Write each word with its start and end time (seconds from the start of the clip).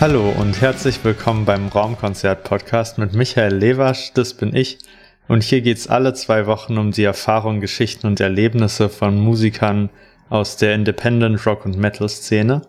Hallo 0.00 0.30
und 0.30 0.60
herzlich 0.60 1.02
willkommen 1.02 1.44
beim 1.44 1.66
Raumkonzert-Podcast 1.66 2.98
mit 2.98 3.14
Michael 3.14 3.56
Lewasch, 3.56 4.12
das 4.14 4.32
bin 4.32 4.54
ich. 4.54 4.78
Und 5.26 5.42
hier 5.42 5.60
geht's 5.60 5.88
alle 5.88 6.14
zwei 6.14 6.46
Wochen 6.46 6.78
um 6.78 6.92
die 6.92 7.02
Erfahrungen, 7.02 7.60
Geschichten 7.60 8.06
und 8.06 8.20
Erlebnisse 8.20 8.90
von 8.90 9.18
Musikern 9.18 9.90
aus 10.30 10.56
der 10.56 10.76
Independent 10.76 11.44
Rock 11.44 11.66
und 11.66 11.76
Metal 11.76 12.08
Szene. 12.08 12.62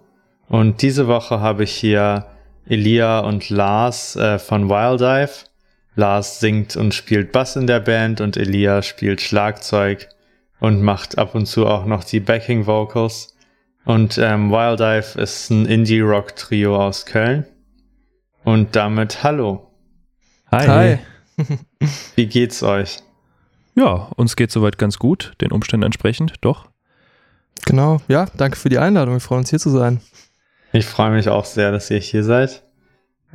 Und 0.47 0.81
diese 0.81 1.05
Woche 1.05 1.39
habe 1.39 1.65
ich 1.65 1.71
hier 1.71 2.25
Elia 2.67 3.19
und 3.19 3.51
Lars 3.51 4.15
äh, 4.15 4.39
von 4.39 4.67
Wildive. 4.67 5.45
Lars 5.95 6.39
singt 6.39 6.75
und 6.77 6.95
spielt 6.95 7.31
Bass 7.31 7.55
in 7.55 7.67
der 7.67 7.79
Band 7.79 8.21
und 8.21 8.37
Elia 8.37 8.81
spielt 8.81 9.21
Schlagzeug 9.21 10.09
und 10.59 10.81
macht 10.81 11.19
ab 11.19 11.35
und 11.35 11.45
zu 11.45 11.67
auch 11.67 11.85
noch 11.85 12.03
die 12.03 12.21
Backing 12.21 12.65
Vocals. 12.65 13.35
Und 13.85 14.17
ähm, 14.17 14.51
Wildive 14.51 15.19
ist 15.19 15.49
ein 15.49 15.65
Indie-Rock-Trio 15.65 16.75
aus 16.75 17.05
Köln. 17.05 17.45
Und 18.43 18.75
damit 18.75 19.23
hallo. 19.23 19.71
Hi. 20.51 20.67
Hi. 20.67 20.99
Wie 22.15 22.27
geht's 22.27 22.63
euch? 22.63 22.99
Ja, 23.75 24.09
uns 24.15 24.35
geht 24.35 24.51
soweit 24.51 24.77
ganz 24.77 24.99
gut, 24.99 25.33
den 25.41 25.51
Umständen 25.51 25.85
entsprechend, 25.85 26.33
doch. 26.41 26.67
Genau, 27.65 28.01
ja, 28.07 28.25
danke 28.35 28.57
für 28.57 28.69
die 28.69 28.79
Einladung. 28.79 29.15
Wir 29.15 29.21
freuen 29.21 29.39
uns 29.39 29.49
hier 29.49 29.59
zu 29.59 29.69
sein. 29.69 30.01
Ich 30.71 30.85
freue 30.85 31.11
mich 31.11 31.29
auch 31.29 31.45
sehr, 31.45 31.71
dass 31.71 31.89
ihr 31.89 31.99
hier 31.99 32.23
seid. 32.23 32.63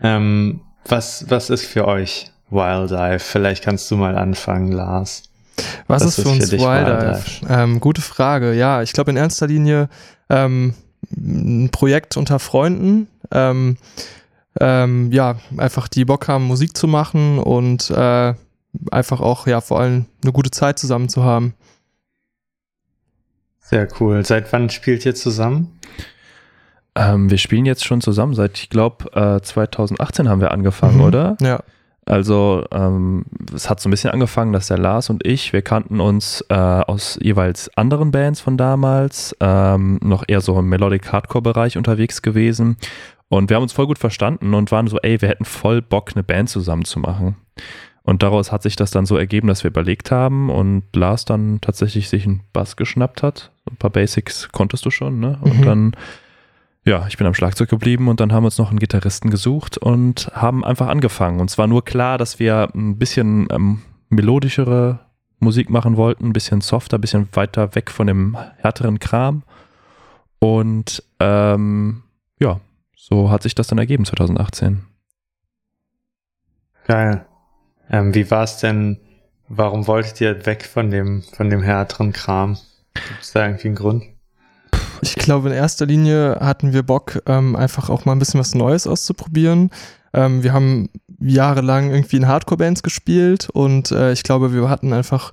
Ähm, 0.03 0.61
was, 0.87 1.31
was 1.31 1.51
ist 1.51 1.65
für 1.65 1.87
euch 1.87 2.31
Wildive? 2.51 3.19
Vielleicht 3.21 3.65
kannst 3.65 3.91
du 3.91 3.97
mal 3.97 4.17
anfangen, 4.17 4.73
Lars. 4.73 5.23
Was, 5.87 6.05
was 6.05 6.19
ist 6.19 6.25
für 6.25 6.31
uns 6.31 6.51
für 6.51 6.59
Wildive? 6.59 7.23
Ähm, 7.49 7.81
gute 7.81 8.03
Frage. 8.03 8.55
Ja, 8.55 8.83
ich 8.83 8.93
glaube 8.93 9.11
in 9.11 9.17
erster 9.17 9.47
Linie 9.47 9.89
ähm, 10.31 10.75
ein 11.17 11.71
Projekt 11.71 12.17
unter 12.17 12.39
Freunden. 12.39 13.09
Ähm, 13.31 13.77
ähm, 14.61 15.11
ja, 15.13 15.37
einfach 15.57 15.89
die 15.89 16.05
Bock 16.05 16.29
haben, 16.29 16.45
Musik 16.45 16.77
zu 16.77 16.87
machen 16.87 17.39
und 17.39 17.91
äh, 17.91 18.35
einfach 18.91 19.21
auch, 19.21 19.47
ja, 19.47 19.61
vor 19.61 19.81
allem 19.81 20.07
eine 20.23 20.33
gute 20.33 20.51
Zeit 20.51 20.79
zusammen 20.79 21.09
zu 21.09 21.25
haben. 21.25 21.55
Sehr 23.61 23.89
cool. 23.99 24.25
Seit 24.25 24.53
wann 24.53 24.71
spielt 24.71 25.05
ihr 25.07 25.15
zusammen? 25.15 25.79
Ähm, 26.95 27.31
wir 27.31 27.39
spielen 27.39 27.67
jetzt 27.67 27.85
schon 27.85 28.01
zusammen 28.01 28.35
seit, 28.35 28.59
ich 28.59 28.71
glaube, 28.71 29.11
äh, 29.15 29.41
2018 29.41 30.29
haben 30.29 30.41
wir 30.41 30.53
angefangen, 30.53 30.99
mhm. 30.99 31.05
oder? 31.05 31.37
Ja. 31.41 31.61
Also 32.07 32.65
ähm, 32.71 33.25
es 33.55 33.71
hat 33.71 33.81
so 33.81 33.89
ein 33.89 33.91
bisschen 33.91 34.11
angefangen, 34.11 34.53
dass 34.53 34.69
der 34.69 34.79
Lars 34.79 35.09
und 35.09 35.27
ich, 35.27 35.53
wir 35.53 35.63
kannten 35.63 36.01
uns 36.01 36.45
äh, 36.51 36.55
aus 36.55 37.19
jeweils 37.23 37.75
anderen 37.77 38.11
Bands 38.11 38.41
von 38.41 38.59
damals, 38.59 39.35
ähm, 39.41 39.99
noch 40.03 40.25
eher 40.27 40.41
so 40.41 40.59
im 40.59 40.69
Melodic 40.69 41.11
Hardcore-Bereich 41.11 41.79
unterwegs 41.79 42.21
gewesen. 42.21 42.77
Und 43.29 43.49
wir 43.49 43.57
haben 43.57 43.63
uns 43.63 43.73
voll 43.73 43.87
gut 43.87 43.99
verstanden 43.99 44.53
und 44.53 44.71
waren 44.71 44.87
so, 44.87 44.99
ey, 44.99 45.21
wir 45.21 45.29
hätten 45.29 45.47
voll 45.47 45.81
Bock, 45.81 46.13
eine 46.15 46.23
Band 46.23 46.51
zusammen 46.51 46.85
zu 46.85 47.01
machen. 47.01 47.37
Und 48.03 48.23
daraus 48.23 48.53
hat 48.53 48.63
sich 48.63 48.77
das 48.77 48.91
dann 48.91 49.07
so 49.07 49.17
ergeben, 49.17 49.49
dass 49.49 49.65
wir 49.65 49.71
überlegt 49.71 50.11
haben 50.11 50.51
und 50.51 50.85
Lars 50.95 51.25
dann 51.25 51.63
tatsächlich 51.63 52.11
sich 52.11 52.27
einen 52.27 52.43
Bass 52.53 52.77
geschnappt 52.77 53.23
hat. 53.23 53.51
Ein 53.71 53.77
paar 53.77 53.89
Basics 53.89 54.51
konntest 54.53 54.85
du 54.85 54.91
schon, 54.91 55.21
ne? 55.21 55.39
Und 55.41 55.61
mhm. 55.61 55.65
dann 55.65 55.97
ja, 56.85 57.07
ich 57.09 57.17
bin 57.17 57.27
am 57.27 57.35
Schlagzeug 57.35 57.71
geblieben 57.71 58.09
und 58.09 58.21
dann 58.21 58.33
haben 58.33 58.43
wir 58.43 58.49
uns 58.49 58.59
noch 58.59 58.71
einen 58.71 58.79
Gitarristen 58.79 59.31
gesucht 59.31 59.79
und 59.79 60.31
haben 60.35 60.65
einfach 60.65 60.89
angefangen. 60.89 61.41
Und 61.41 61.51
zwar 61.51 61.67
nur 61.67 61.85
klar, 61.85 62.19
dass 62.19 62.39
wir 62.39 62.69
ein 62.75 62.99
bisschen 62.99 63.49
ähm, 63.51 63.83
melodischere 64.11 65.01
Musik 65.39 65.71
machen 65.71 65.97
wollten, 65.97 66.27
ein 66.27 66.33
bisschen 66.33 66.61
softer, 66.61 66.99
ein 66.99 67.01
bisschen 67.01 67.29
weiter 67.33 67.75
weg 67.75 67.91
von 67.91 68.07
dem 68.07 68.37
härteren 68.59 68.99
Kram. 68.99 69.45
Und 70.39 71.03
ähm, 71.21 72.03
ja, 72.39 72.61
so 72.95 73.31
hat 73.31 73.43
sich 73.43 73.55
das 73.55 73.67
dann 73.67 73.79
ergeben 73.79 74.05
2018. 74.05 74.85
Geil. 76.87 77.25
Ähm, 77.89 78.15
wie 78.15 78.31
war 78.31 78.45
es 78.45 78.59
denn? 78.59 79.01
Warum 79.49 79.87
wolltet 79.87 80.21
ihr 80.21 80.47
weg 80.47 80.65
von 80.65 80.91
dem, 80.91 81.23
von 81.23 81.49
dem 81.49 81.63
härteren 81.63 82.13
Kram? 82.13 82.59
Gibt 82.95 83.23
es 83.23 83.33
da 83.33 83.47
irgendwie 83.47 83.69
einen 83.69 83.77
Grund? 83.77 84.05
Ich 85.05 85.17
glaube, 85.17 85.51
in 85.51 85.55
erster 85.55 85.85
Linie 85.85 86.39
hatten 86.41 86.73
wir 86.73 86.83
Bock, 86.83 87.21
ähm, 87.27 87.57
einfach 87.57 87.91
auch 87.91 88.07
mal 88.07 88.13
ein 88.13 88.19
bisschen 88.19 88.41
was 88.41 88.55
Neues 88.55 88.87
auszuprobieren. 88.87 89.69
Ähm, 90.15 90.43
wir 90.43 90.55
haben 90.55 90.89
jahrelang 91.21 91.91
irgendwie 91.91 92.17
in 92.17 92.27
Hardcore-Bands 92.27 92.83
gespielt 92.83 93.51
und 93.53 93.91
äh, 93.91 94.13
ich 94.13 94.23
glaube, 94.23 94.55
wir 94.55 94.71
hatten 94.71 94.95
einfach 94.95 95.33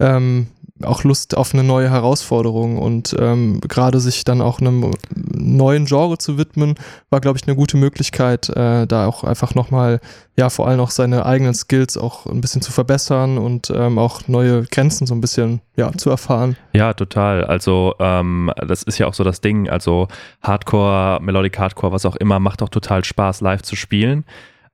ähm, 0.00 0.48
auch 0.84 1.04
Lust 1.04 1.36
auf 1.36 1.54
eine 1.54 1.62
neue 1.62 1.90
Herausforderung 1.90 2.78
und 2.78 3.14
ähm, 3.18 3.60
gerade 3.60 4.00
sich 4.00 4.24
dann 4.24 4.40
auch 4.40 4.60
einem 4.60 4.90
neuen 5.14 5.86
Genre 5.86 6.18
zu 6.18 6.38
widmen, 6.38 6.74
war, 7.10 7.20
glaube 7.20 7.38
ich, 7.38 7.46
eine 7.46 7.56
gute 7.56 7.76
Möglichkeit, 7.76 8.48
äh, 8.50 8.86
da 8.86 9.06
auch 9.06 9.24
einfach 9.24 9.54
nochmal, 9.54 10.00
ja, 10.36 10.50
vor 10.50 10.68
allem 10.68 10.80
auch 10.80 10.90
seine 10.90 11.26
eigenen 11.26 11.54
Skills 11.54 11.96
auch 11.96 12.26
ein 12.26 12.40
bisschen 12.40 12.62
zu 12.62 12.72
verbessern 12.72 13.38
und 13.38 13.72
ähm, 13.74 13.98
auch 13.98 14.28
neue 14.28 14.64
Grenzen 14.64 15.06
so 15.06 15.14
ein 15.14 15.20
bisschen, 15.20 15.60
ja, 15.76 15.92
zu 15.92 16.10
erfahren. 16.10 16.56
Ja, 16.72 16.92
total. 16.94 17.44
Also, 17.44 17.94
ähm, 17.98 18.50
das 18.56 18.82
ist 18.82 18.98
ja 18.98 19.06
auch 19.06 19.14
so 19.14 19.24
das 19.24 19.40
Ding. 19.40 19.68
Also, 19.68 20.08
Hardcore, 20.42 21.20
Melodic 21.22 21.58
Hardcore, 21.58 21.92
was 21.92 22.06
auch 22.06 22.16
immer, 22.16 22.38
macht 22.38 22.62
auch 22.62 22.68
total 22.68 23.04
Spaß, 23.04 23.40
live 23.40 23.62
zu 23.62 23.76
spielen. 23.76 24.24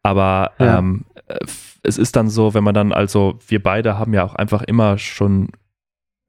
Aber 0.03 0.53
ja. 0.59 0.79
ähm, 0.79 1.05
es 1.83 1.99
ist 1.99 2.17
dann 2.17 2.29
so, 2.29 2.55
wenn 2.55 2.65
man 2.65 2.75
dann, 2.75 2.93
also 2.93 3.39
wir 3.47 3.63
beide 3.63 3.99
haben 3.99 4.15
ja 4.15 4.25
auch 4.25 4.35
einfach 4.35 4.63
immer 4.63 4.99
schon 4.99 5.49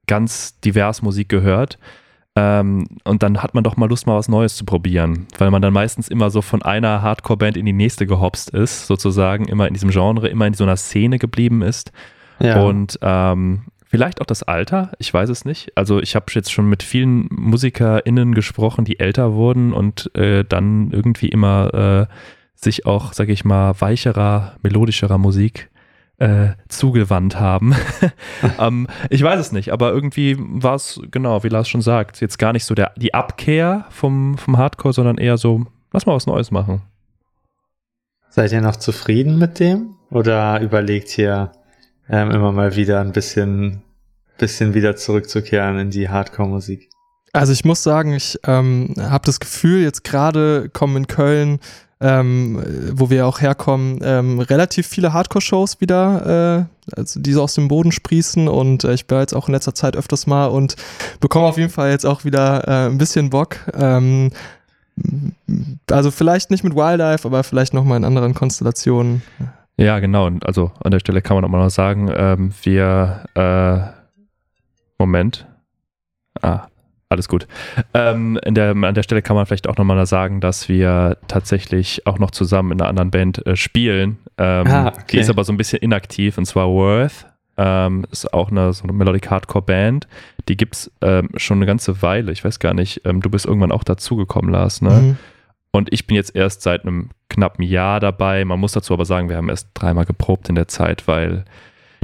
ganz 0.09 0.59
divers 0.59 1.01
Musik 1.01 1.29
gehört. 1.29 1.77
Ähm, 2.35 2.87
und 3.05 3.23
dann 3.23 3.41
hat 3.41 3.53
man 3.53 3.63
doch 3.63 3.77
mal 3.77 3.87
Lust, 3.87 4.07
mal 4.07 4.17
was 4.17 4.27
Neues 4.27 4.55
zu 4.55 4.65
probieren, 4.65 5.27
weil 5.37 5.51
man 5.51 5.61
dann 5.61 5.73
meistens 5.73 6.09
immer 6.09 6.29
so 6.29 6.41
von 6.41 6.61
einer 6.61 7.01
Hardcore-Band 7.01 7.57
in 7.57 7.65
die 7.65 7.73
nächste 7.73 8.05
gehopst 8.05 8.49
ist, 8.49 8.87
sozusagen, 8.87 9.45
immer 9.45 9.67
in 9.67 9.73
diesem 9.73 9.91
Genre, 9.91 10.27
immer 10.27 10.47
in 10.47 10.53
so 10.53 10.63
einer 10.63 10.77
Szene 10.77 11.19
geblieben 11.19 11.61
ist. 11.61 11.91
Ja. 12.39 12.61
Und 12.61 12.97
ähm, 13.01 13.63
vielleicht 13.85 14.21
auch 14.21 14.25
das 14.25 14.43
Alter, 14.43 14.91
ich 14.99 15.13
weiß 15.13 15.29
es 15.29 15.45
nicht. 15.45 15.71
Also 15.75 15.99
ich 15.99 16.15
habe 16.15 16.25
jetzt 16.29 16.51
schon 16.51 16.69
mit 16.69 16.83
vielen 16.83 17.27
MusikerInnen 17.31 18.33
gesprochen, 18.33 18.85
die 18.85 18.99
älter 18.99 19.33
wurden 19.33 19.73
und 19.73 20.15
äh, 20.15 20.43
dann 20.43 20.91
irgendwie 20.91 21.29
immer 21.29 22.07
äh, 22.09 22.13
sich 22.55 22.85
auch, 22.85 23.13
sag 23.13 23.29
ich 23.29 23.45
mal, 23.45 23.73
weicherer, 23.79 24.53
melodischerer 24.63 25.17
Musik 25.17 25.69
äh, 26.19 26.49
zugewandt 26.67 27.39
haben. 27.39 27.75
ähm, 28.59 28.87
ich 29.09 29.23
weiß 29.23 29.39
es 29.39 29.51
nicht, 29.51 29.71
aber 29.71 29.91
irgendwie 29.91 30.35
war 30.37 30.75
es, 30.75 31.01
genau, 31.11 31.43
wie 31.43 31.49
Lars 31.49 31.69
schon 31.69 31.81
sagt, 31.81 32.21
jetzt 32.21 32.37
gar 32.37 32.53
nicht 32.53 32.65
so 32.65 32.75
der, 32.75 32.91
die 32.97 33.13
Abkehr 33.13 33.85
vom, 33.89 34.37
vom 34.37 34.57
Hardcore, 34.57 34.93
sondern 34.93 35.17
eher 35.17 35.37
so, 35.37 35.65
lass 35.91 36.05
mal 36.05 36.15
was 36.15 36.27
Neues 36.27 36.51
machen. 36.51 36.81
Seid 38.29 38.51
ihr 38.51 38.61
noch 38.61 38.75
zufrieden 38.75 39.39
mit 39.39 39.59
dem? 39.59 39.95
Oder 40.11 40.61
überlegt 40.61 41.17
ihr 41.17 41.51
ähm, 42.09 42.31
immer 42.31 42.51
mal 42.51 42.75
wieder 42.75 42.99
ein 43.01 43.11
bisschen, 43.11 43.81
bisschen 44.37 44.73
wieder 44.73 44.95
zurückzukehren 44.95 45.79
in 45.79 45.89
die 45.89 46.09
Hardcore-Musik? 46.09 46.89
Also 47.31 47.53
ich 47.53 47.63
muss 47.63 47.83
sagen, 47.83 48.13
ich 48.13 48.39
ähm, 48.45 48.95
habe 48.99 49.25
das 49.25 49.39
Gefühl, 49.39 49.81
jetzt 49.81 50.03
gerade 50.03 50.69
kommen 50.69 50.97
in 50.97 51.07
Köln 51.07 51.59
ähm, 52.01 52.63
wo 52.93 53.09
wir 53.09 53.27
auch 53.27 53.41
herkommen, 53.41 53.99
ähm, 54.01 54.39
relativ 54.39 54.87
viele 54.87 55.13
Hardcore-Shows 55.13 55.81
wieder, 55.81 56.67
äh, 56.93 56.95
also 56.97 57.19
die 57.19 57.33
so 57.33 57.43
aus 57.43 57.55
dem 57.55 57.67
Boden 57.67 57.91
sprießen 57.91 58.47
und 58.47 58.83
äh, 58.83 58.93
ich 58.93 59.05
bin 59.05 59.19
jetzt 59.19 59.33
auch 59.33 59.47
in 59.47 59.53
letzter 59.53 59.75
Zeit 59.75 59.95
öfters 59.95 60.25
mal 60.25 60.47
und 60.47 60.75
bekomme 61.19 61.45
auf 61.47 61.57
jeden 61.57 61.69
Fall 61.69 61.91
jetzt 61.91 62.05
auch 62.05 62.23
wieder 62.23 62.67
äh, 62.67 62.89
ein 62.89 62.97
bisschen 62.97 63.29
Bock. 63.29 63.57
Ähm, 63.73 64.31
also 65.89 66.11
vielleicht 66.11 66.51
nicht 66.51 66.63
mit 66.63 66.75
Wildlife, 66.75 67.27
aber 67.27 67.43
vielleicht 67.43 67.73
nochmal 67.73 67.97
in 67.97 68.05
anderen 68.05 68.33
Konstellationen. 68.33 69.21
Ja, 69.77 69.99
genau. 69.99 70.25
Und 70.25 70.45
also 70.45 70.71
an 70.83 70.91
der 70.91 70.99
Stelle 70.99 71.21
kann 71.21 71.35
man 71.35 71.45
auch 71.45 71.49
mal 71.49 71.63
noch 71.63 71.69
sagen, 71.69 72.11
ähm, 72.13 72.51
wir 72.63 73.23
äh, 73.35 73.99
Moment. 74.99 75.47
Ah, 76.41 76.67
alles 77.09 77.27
gut. 77.27 77.47
Ähm, 77.95 78.39
der, 78.45 78.71
an 78.71 78.93
der 78.93 79.03
Stelle 79.03 79.23
kann 79.23 79.35
man 79.35 79.47
vielleicht 79.47 79.67
auch 79.67 79.77
nochmal 79.77 80.05
sagen, 80.05 80.41
dass 80.41 80.69
wir 80.69 81.17
tatsächlich 81.27 82.05
auch 82.05 82.19
noch 82.19 82.29
zusammen 82.29 82.71
in 82.71 82.81
einer 82.81 82.89
anderen 82.89 83.09
Band 83.09 83.45
äh, 83.47 83.55
spielen. 83.55 84.19
Ähm, 84.37 84.67
ah, 84.67 84.87
okay. 84.89 85.03
Die 85.11 85.17
ist 85.17 85.29
aber 85.29 85.43
so 85.43 85.51
ein 85.51 85.57
bisschen 85.57 85.79
inaktiv 85.79 86.37
und 86.37 86.45
zwar 86.45 86.67
Worth. 86.67 87.25
Ähm, 87.57 88.05
ist 88.11 88.31
auch 88.31 88.51
eine, 88.51 88.71
so 88.73 88.83
eine 88.83 88.93
Melodic 88.93 89.29
Hardcore 89.29 89.65
Band. 89.65 90.07
Die 90.47 90.55
gibt 90.55 90.75
es 90.75 90.91
ähm, 91.01 91.29
schon 91.35 91.57
eine 91.57 91.65
ganze 91.65 92.01
Weile. 92.01 92.31
Ich 92.31 92.45
weiß 92.45 92.59
gar 92.59 92.73
nicht, 92.73 93.01
ähm, 93.05 93.21
du 93.21 93.29
bist 93.29 93.45
irgendwann 93.45 93.71
auch 93.71 93.83
dazugekommen, 93.83 94.51
Lars, 94.51 94.81
ne? 94.81 94.91
Mhm. 94.91 95.17
Und 95.71 95.91
ich 95.91 96.07
bin 96.07 96.15
jetzt 96.15 96.35
erst 96.35 96.61
seit 96.61 96.83
einem 96.83 97.09
knappen 97.29 97.63
Jahr 97.63 97.99
dabei. 97.99 98.43
Man 98.45 98.59
muss 98.59 98.71
dazu 98.71 98.93
aber 98.93 99.05
sagen, 99.05 99.29
wir 99.29 99.35
haben 99.35 99.49
erst 99.49 99.69
dreimal 99.73 100.05
geprobt 100.05 100.49
in 100.49 100.55
der 100.55 100.67
Zeit, 100.67 101.07
weil 101.07 101.45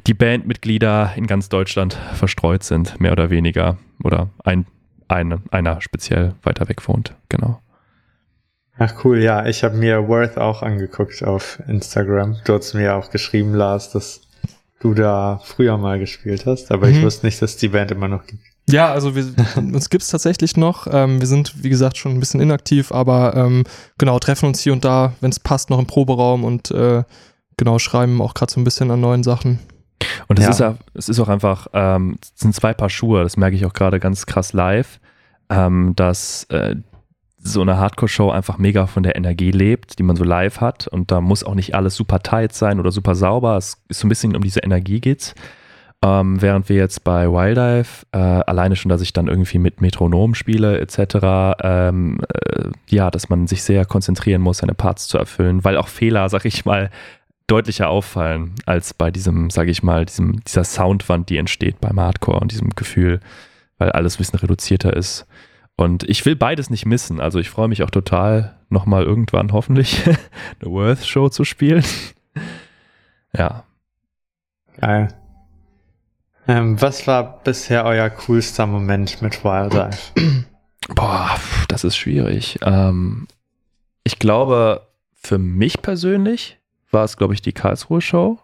die 0.05 0.13
Bandmitglieder 0.13 1.13
in 1.15 1.25
ganz 1.25 1.49
Deutschland 1.49 1.97
verstreut 2.13 2.63
sind, 2.63 2.99
mehr 2.99 3.11
oder 3.11 3.29
weniger. 3.31 3.77
Oder 4.03 4.29
ein 4.43 4.67
eine, 5.07 5.41
einer 5.51 5.81
speziell 5.81 6.33
weiter 6.43 6.67
weg 6.69 6.87
wohnt. 6.87 7.13
Genau. 7.29 7.61
Ach 8.77 8.93
cool, 9.05 9.21
ja, 9.21 9.45
ich 9.45 9.63
habe 9.63 9.77
mir 9.77 10.07
Worth 10.07 10.37
auch 10.37 10.61
angeguckt 10.61 11.23
auf 11.23 11.61
Instagram. 11.67 12.37
Du 12.43 12.53
hast 12.53 12.73
mir 12.73 12.95
auch 12.95 13.09
geschrieben, 13.09 13.53
Lars, 13.53 13.91
dass 13.91 14.21
du 14.81 14.93
da 14.93 15.39
früher 15.43 15.77
mal 15.77 15.97
gespielt 15.97 16.45
hast, 16.45 16.71
aber 16.71 16.87
mhm. 16.87 16.93
ich 16.93 17.01
wusste 17.01 17.25
nicht, 17.25 17.41
dass 17.41 17.55
die 17.55 17.69
Band 17.69 17.91
immer 17.91 18.09
noch 18.09 18.25
gibt. 18.25 18.43
Ja, 18.67 18.91
also 18.91 19.15
wir, 19.15 19.25
uns 19.55 19.89
gibt 19.89 20.03
es 20.03 20.09
tatsächlich 20.09 20.57
noch. 20.57 20.87
Ähm, 20.91 21.21
wir 21.21 21.27
sind, 21.27 21.63
wie 21.63 21.69
gesagt, 21.69 21.97
schon 21.97 22.13
ein 22.13 22.19
bisschen 22.19 22.41
inaktiv, 22.41 22.91
aber 22.91 23.35
ähm, 23.35 23.63
genau, 23.97 24.19
treffen 24.19 24.47
uns 24.47 24.59
hier 24.59 24.73
und 24.73 24.83
da, 24.83 25.13
wenn 25.21 25.31
es 25.31 25.39
passt, 25.39 25.69
noch 25.69 25.79
im 25.79 25.87
Proberaum 25.87 26.43
und 26.43 26.71
äh, 26.71 27.03
genau, 27.57 27.79
schreiben 27.79 28.21
auch 28.21 28.33
gerade 28.33 28.51
so 28.51 28.59
ein 28.59 28.65
bisschen 28.65 28.91
an 28.91 28.99
neuen 28.99 29.23
Sachen. 29.23 29.59
Und 30.27 30.39
es, 30.39 30.45
ja. 30.45 30.51
ist, 30.51 30.59
ja, 30.59 30.75
es 30.93 31.09
ist 31.09 31.19
auch 31.19 31.29
einfach, 31.29 31.67
ähm, 31.73 32.17
es 32.21 32.39
sind 32.39 32.53
zwei 32.53 32.73
Paar 32.73 32.89
Schuhe, 32.89 33.23
das 33.23 33.37
merke 33.37 33.55
ich 33.55 33.65
auch 33.65 33.73
gerade 33.73 33.99
ganz 33.99 34.25
krass 34.25 34.53
live, 34.53 34.99
ähm, 35.49 35.93
dass 35.95 36.45
äh, 36.45 36.75
so 37.37 37.61
eine 37.61 37.77
Hardcore-Show 37.77 38.31
einfach 38.31 38.57
mega 38.57 38.87
von 38.87 39.03
der 39.03 39.15
Energie 39.15 39.51
lebt, 39.51 39.99
die 39.99 40.03
man 40.03 40.15
so 40.15 40.23
live 40.23 40.61
hat. 40.61 40.87
Und 40.87 41.11
da 41.11 41.21
muss 41.21 41.43
auch 41.43 41.53
nicht 41.53 41.75
alles 41.75 41.95
super 41.95 42.19
tight 42.19 42.53
sein 42.53 42.79
oder 42.79 42.91
super 42.91 43.13
sauber. 43.13 43.55
Es 43.57 43.83
ist 43.87 43.99
so 43.99 44.07
ein 44.07 44.09
bisschen 44.09 44.35
um 44.35 44.41
diese 44.41 44.61
Energie 44.61 44.99
geht's. 44.99 45.35
Ähm, 46.01 46.41
während 46.41 46.69
wir 46.69 46.75
jetzt 46.75 47.03
bei 47.03 47.31
Wildlife, 47.31 48.05
äh, 48.11 48.17
alleine 48.17 48.75
schon, 48.75 48.89
dass 48.89 49.01
ich 49.01 49.13
dann 49.13 49.27
irgendwie 49.27 49.59
mit 49.59 49.81
Metronom 49.81 50.35
spiele, 50.35 50.79
etc., 50.79 51.55
ähm, 51.63 52.19
äh, 52.21 52.69
ja, 52.89 53.09
dass 53.09 53.29
man 53.29 53.47
sich 53.47 53.63
sehr 53.63 53.85
konzentrieren 53.85 54.41
muss, 54.41 54.59
seine 54.59 54.73
Parts 54.73 55.07
zu 55.07 55.17
erfüllen, 55.17 55.63
weil 55.63 55.77
auch 55.77 55.87
Fehler, 55.87 56.29
sag 56.29 56.45
ich 56.45 56.65
mal, 56.65 56.89
deutlicher 57.47 57.89
auffallen 57.89 58.55
als 58.65 58.93
bei 58.93 59.11
diesem, 59.11 59.49
sag 59.49 59.67
ich 59.67 59.83
mal, 59.83 60.05
diesem, 60.05 60.43
dieser 60.43 60.63
Soundwand, 60.63 61.29
die 61.29 61.37
entsteht 61.37 61.79
beim 61.79 61.99
Hardcore 61.99 62.39
und 62.39 62.51
diesem 62.51 62.71
Gefühl, 62.71 63.19
weil 63.77 63.91
alles 63.91 64.15
ein 64.15 64.17
bisschen 64.19 64.39
reduzierter 64.39 64.95
ist. 64.95 65.27
Und 65.75 66.03
ich 66.03 66.25
will 66.25 66.35
beides 66.35 66.69
nicht 66.69 66.85
missen. 66.85 67.19
Also 67.19 67.39
ich 67.39 67.49
freue 67.49 67.67
mich 67.67 67.83
auch 67.83 67.89
total, 67.89 68.57
nochmal 68.69 69.03
irgendwann 69.03 69.51
hoffentlich 69.51 70.05
eine 70.07 70.71
Worth-Show 70.71 71.29
zu 71.29 71.43
spielen. 71.43 71.83
ja. 73.37 73.63
Geil. 74.79 75.09
Ähm, 76.47 76.79
was 76.81 77.07
war 77.07 77.43
bisher 77.43 77.85
euer 77.85 78.09
coolster 78.09 78.65
Moment 78.67 79.21
mit 79.21 79.43
Wildlife? 79.43 80.13
Boah, 80.89 81.35
das 81.67 81.83
ist 81.83 81.97
schwierig. 81.97 82.59
Ähm, 82.61 83.27
ich 84.03 84.19
glaube, 84.19 84.87
für 85.15 85.39
mich 85.39 85.81
persönlich 85.81 86.59
war 86.91 87.03
es, 87.03 87.17
glaube 87.17 87.33
ich, 87.33 87.41
die 87.41 87.53
Karlsruhe 87.53 88.01
Show, 88.01 88.39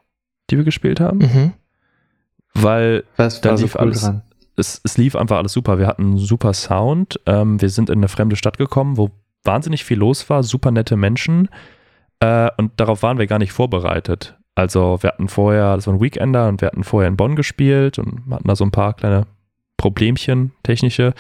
die 0.50 0.58
wir 0.58 0.64
gespielt 0.64 1.00
haben. 1.00 1.20
Mhm. 1.20 1.54
Weil 2.54 3.04
Was 3.18 3.42
da 3.42 3.52
lief 3.52 3.72
so 3.74 3.80
cool 3.80 3.86
alles, 3.86 4.02
dran? 4.02 4.22
Es, 4.58 4.82
es, 4.84 4.98
lief 4.98 5.16
einfach 5.16 5.38
alles 5.38 5.54
super. 5.54 5.80
Wir 5.80 5.88
hatten 5.88 6.04
einen 6.04 6.18
super 6.18 6.54
Sound. 6.54 7.20
Ähm, 7.26 7.62
wir 7.62 7.70
sind 7.70 7.90
in 7.90 8.00
eine 8.00 8.10
fremde 8.10 8.36
Stadt 8.36 8.58
gekommen, 8.58 8.98
wo 8.98 9.12
wahnsinnig 9.44 9.86
viel 9.86 9.98
los 9.98 10.30
war, 10.30 10.44
super 10.44 10.72
nette 10.72 10.98
Menschen. 10.98 11.50
Äh, 12.20 12.50
und 12.58 12.72
darauf 12.78 13.02
waren 13.04 13.18
wir 13.18 13.28
gar 13.28 13.40
nicht 13.40 13.54
vorbereitet. 13.54 14.38
Also 14.54 14.98
wir 15.02 15.10
hatten 15.10 15.30
vorher, 15.30 15.76
das 15.76 15.88
war 15.88 15.94
ein 15.94 16.02
Weekender 16.02 16.48
und 16.48 16.62
wir 16.62 16.68
hatten 16.68 16.84
vorher 16.84 17.08
in 17.08 17.18
Bonn 17.18 17.36
gespielt 17.36 17.98
und 17.98 18.24
hatten 18.30 18.48
da 18.48 18.56
so 18.56 18.66
ein 18.66 18.72
paar 18.72 18.94
kleine 18.94 19.26
Problemchen, 19.78 20.52
technische. 20.64 21.14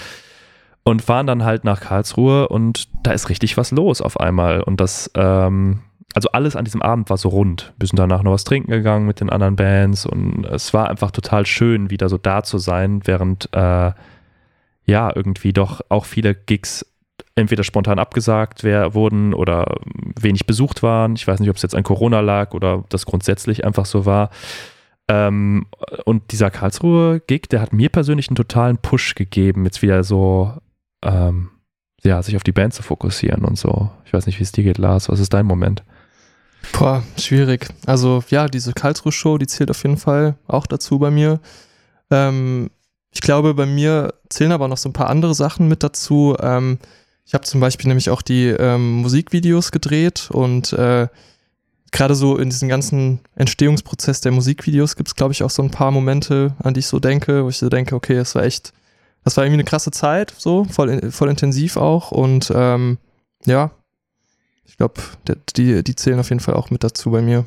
Und 0.83 1.03
fahren 1.03 1.27
dann 1.27 1.43
halt 1.43 1.63
nach 1.63 1.79
Karlsruhe 1.79 2.47
und 2.47 2.89
da 3.03 3.11
ist 3.11 3.29
richtig 3.29 3.55
was 3.55 3.71
los 3.71 4.01
auf 4.01 4.19
einmal. 4.19 4.61
Und 4.61 4.81
das, 4.81 5.11
ähm, 5.15 5.81
also 6.13 6.29
alles 6.31 6.55
an 6.55 6.65
diesem 6.65 6.81
Abend 6.81 7.09
war 7.09 7.17
so 7.17 7.29
rund. 7.29 7.73
Wir 7.77 7.87
sind 7.87 7.97
danach 7.97 8.23
noch 8.23 8.33
was 8.33 8.43
trinken 8.43 8.71
gegangen 8.71 9.05
mit 9.05 9.21
den 9.21 9.29
anderen 9.29 9.55
Bands 9.55 10.05
und 10.05 10.45
es 10.45 10.73
war 10.73 10.89
einfach 10.89 11.11
total 11.11 11.45
schön, 11.45 11.89
wieder 11.89 12.09
so 12.09 12.17
da 12.17 12.43
zu 12.43 12.57
sein, 12.57 13.01
während 13.05 13.49
äh, 13.53 13.91
ja 14.85 15.15
irgendwie 15.15 15.53
doch 15.53 15.81
auch 15.89 16.05
viele 16.05 16.35
Gigs 16.35 16.85
entweder 17.35 17.63
spontan 17.63 17.99
abgesagt 17.99 18.63
wurden 18.63 19.33
oder 19.33 19.77
wenig 20.19 20.45
besucht 20.45 20.83
waren. 20.83 21.15
Ich 21.15 21.27
weiß 21.27 21.39
nicht, 21.39 21.49
ob 21.49 21.55
es 21.55 21.61
jetzt 21.61 21.75
an 21.75 21.83
Corona 21.83 22.19
lag 22.19 22.53
oder 22.53 22.83
das 22.89 23.05
grundsätzlich 23.05 23.63
einfach 23.63 23.85
so 23.85 24.05
war. 24.05 24.31
Ähm, 25.07 25.67
und 26.05 26.31
dieser 26.31 26.51
Karlsruhe-Gig, 26.51 27.43
der 27.49 27.61
hat 27.61 27.73
mir 27.73 27.89
persönlich 27.89 28.27
einen 28.27 28.35
totalen 28.35 28.77
Push 28.77 29.15
gegeben, 29.15 29.65
jetzt 29.65 29.81
wieder 29.81 30.03
so 30.03 30.53
ähm, 31.03 31.49
ja, 32.03 32.21
sich 32.21 32.35
auf 32.35 32.43
die 32.43 32.51
Band 32.51 32.73
zu 32.73 32.83
fokussieren 32.83 33.45
und 33.45 33.57
so. 33.57 33.91
Ich 34.05 34.13
weiß 34.13 34.25
nicht, 34.25 34.39
wie 34.39 34.43
es 34.43 34.51
dir 34.51 34.63
geht, 34.63 34.77
Lars. 34.77 35.09
Was 35.09 35.19
ist 35.19 35.33
dein 35.33 35.45
Moment? 35.45 35.83
Boah, 36.73 37.03
schwierig. 37.17 37.67
Also 37.85 38.23
ja, 38.29 38.47
diese 38.47 38.73
Karlsruhe-Show, 38.73 39.37
die 39.37 39.47
zählt 39.47 39.71
auf 39.71 39.83
jeden 39.83 39.97
Fall 39.97 40.35
auch 40.47 40.67
dazu 40.67 40.99
bei 40.99 41.11
mir. 41.11 41.39
Ähm, 42.09 42.69
ich 43.13 43.21
glaube, 43.21 43.53
bei 43.53 43.65
mir 43.65 44.13
zählen 44.29 44.51
aber 44.51 44.67
noch 44.67 44.77
so 44.77 44.89
ein 44.89 44.93
paar 44.93 45.09
andere 45.09 45.35
Sachen 45.35 45.67
mit 45.67 45.83
dazu. 45.83 46.35
Ähm, 46.39 46.79
ich 47.25 47.33
habe 47.33 47.43
zum 47.43 47.61
Beispiel 47.61 47.87
nämlich 47.87 48.09
auch 48.09 48.21
die 48.21 48.47
ähm, 48.47 49.01
Musikvideos 49.01 49.71
gedreht 49.71 50.29
und 50.31 50.73
äh, 50.73 51.07
gerade 51.91 52.15
so 52.15 52.37
in 52.37 52.49
diesem 52.49 52.69
ganzen 52.69 53.19
Entstehungsprozess 53.35 54.21
der 54.21 54.31
Musikvideos 54.31 54.95
gibt 54.95 55.09
es, 55.09 55.15
glaube 55.15 55.33
ich, 55.33 55.43
auch 55.43 55.49
so 55.49 55.61
ein 55.61 55.71
paar 55.71 55.91
Momente, 55.91 56.55
an 56.59 56.73
die 56.73 56.79
ich 56.79 56.87
so 56.87 56.99
denke, 56.99 57.43
wo 57.43 57.49
ich 57.49 57.57
so 57.57 57.69
denke, 57.69 57.95
okay, 57.95 58.15
es 58.15 58.33
war 58.35 58.43
echt, 58.43 58.73
das 59.23 59.37
war 59.37 59.43
irgendwie 59.43 59.61
eine 59.61 59.69
krasse 59.69 59.91
Zeit, 59.91 60.33
so, 60.37 60.65
voll, 60.65 61.11
voll 61.11 61.29
intensiv 61.29 61.77
auch 61.77 62.11
und 62.11 62.51
ähm, 62.55 62.97
ja, 63.45 63.71
ich 64.65 64.77
glaube, 64.77 65.01
die, 65.55 65.83
die 65.83 65.95
zählen 65.95 66.19
auf 66.19 66.29
jeden 66.29 66.39
Fall 66.39 66.55
auch 66.55 66.69
mit 66.69 66.83
dazu 66.83 67.11
bei 67.11 67.21
mir. 67.21 67.45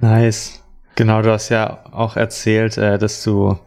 Nice. 0.00 0.62
Genau, 0.94 1.22
du 1.22 1.32
hast 1.32 1.48
ja 1.48 1.84
auch 1.92 2.16
erzählt, 2.16 2.76
äh, 2.76 2.98
dass 2.98 3.22
du 3.22 3.58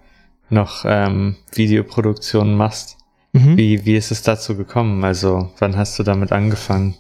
noch 0.50 0.84
ähm, 0.86 1.38
Videoproduktionen 1.54 2.56
machst. 2.56 2.98
Mhm. 3.34 3.58
Wie, 3.58 3.86
wie 3.86 3.96
ist 3.96 4.12
es 4.12 4.22
dazu 4.22 4.58
gekommen? 4.58 5.04
Also, 5.04 5.50
wann 5.60 5.78
hast 5.78 5.98
du 5.98 6.04
damit 6.04 6.32
angefangen? 6.32 6.96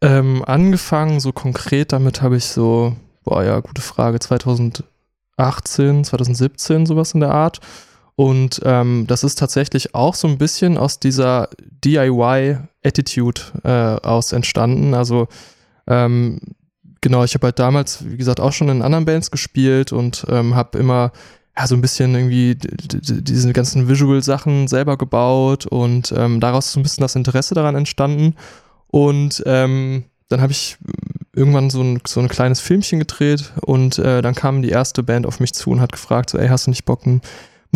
Ähm, 0.00 0.42
angefangen, 0.46 1.20
so 1.20 1.32
konkret 1.32 1.92
damit 1.92 2.22
habe 2.22 2.36
ich 2.36 2.46
so, 2.46 2.96
boah, 3.24 3.44
ja, 3.44 3.60
gute 3.60 3.82
Frage, 3.82 4.18
2018, 4.18 6.04
2017, 6.04 6.86
sowas 6.86 7.12
in 7.12 7.20
der 7.20 7.32
Art. 7.32 7.60
Und 8.16 8.60
ähm, 8.64 9.04
das 9.06 9.24
ist 9.24 9.38
tatsächlich 9.38 9.94
auch 9.94 10.14
so 10.14 10.26
ein 10.26 10.38
bisschen 10.38 10.78
aus 10.78 10.98
dieser 10.98 11.50
DIY-Attitude 11.84 13.40
äh, 13.62 14.06
aus 14.06 14.32
entstanden. 14.32 14.94
Also 14.94 15.28
ähm, 15.86 16.40
genau, 17.02 17.24
ich 17.24 17.34
habe 17.34 17.48
halt 17.48 17.58
damals, 17.58 18.08
wie 18.08 18.16
gesagt, 18.16 18.40
auch 18.40 18.52
schon 18.52 18.70
in 18.70 18.82
anderen 18.82 19.04
Bands 19.04 19.30
gespielt 19.30 19.92
und 19.92 20.24
ähm, 20.30 20.54
habe 20.54 20.78
immer 20.78 21.12
ja, 21.58 21.66
so 21.66 21.74
ein 21.74 21.80
bisschen 21.80 22.14
irgendwie 22.14 22.54
diese 22.54 23.52
ganzen 23.52 23.88
Visual-Sachen 23.88 24.68
selber 24.68 24.96
gebaut 24.96 25.66
und 25.66 26.12
ähm, 26.16 26.40
daraus 26.40 26.66
ist 26.66 26.72
so 26.72 26.80
ein 26.80 26.82
bisschen 26.82 27.02
das 27.02 27.16
Interesse 27.16 27.54
daran 27.54 27.76
entstanden. 27.76 28.34
Und 28.88 29.42
ähm, 29.46 30.04
dann 30.28 30.40
habe 30.40 30.52
ich 30.52 30.76
irgendwann 31.34 31.70
so 31.70 31.82
ein, 31.82 32.00
so 32.06 32.20
ein 32.20 32.28
kleines 32.28 32.60
Filmchen 32.60 32.98
gedreht 32.98 33.52
und 33.60 33.98
äh, 33.98 34.22
dann 34.22 34.34
kam 34.34 34.62
die 34.62 34.70
erste 34.70 35.02
Band 35.02 35.26
auf 35.26 35.38
mich 35.38 35.54
zu 35.54 35.70
und 35.70 35.80
hat 35.80 35.92
gefragt, 35.92 36.30
so, 36.30 36.38
ey, 36.38 36.48
hast 36.48 36.66
du 36.66 36.70
nicht 36.70 36.84
Bock, 36.84 37.06
ein 37.06 37.20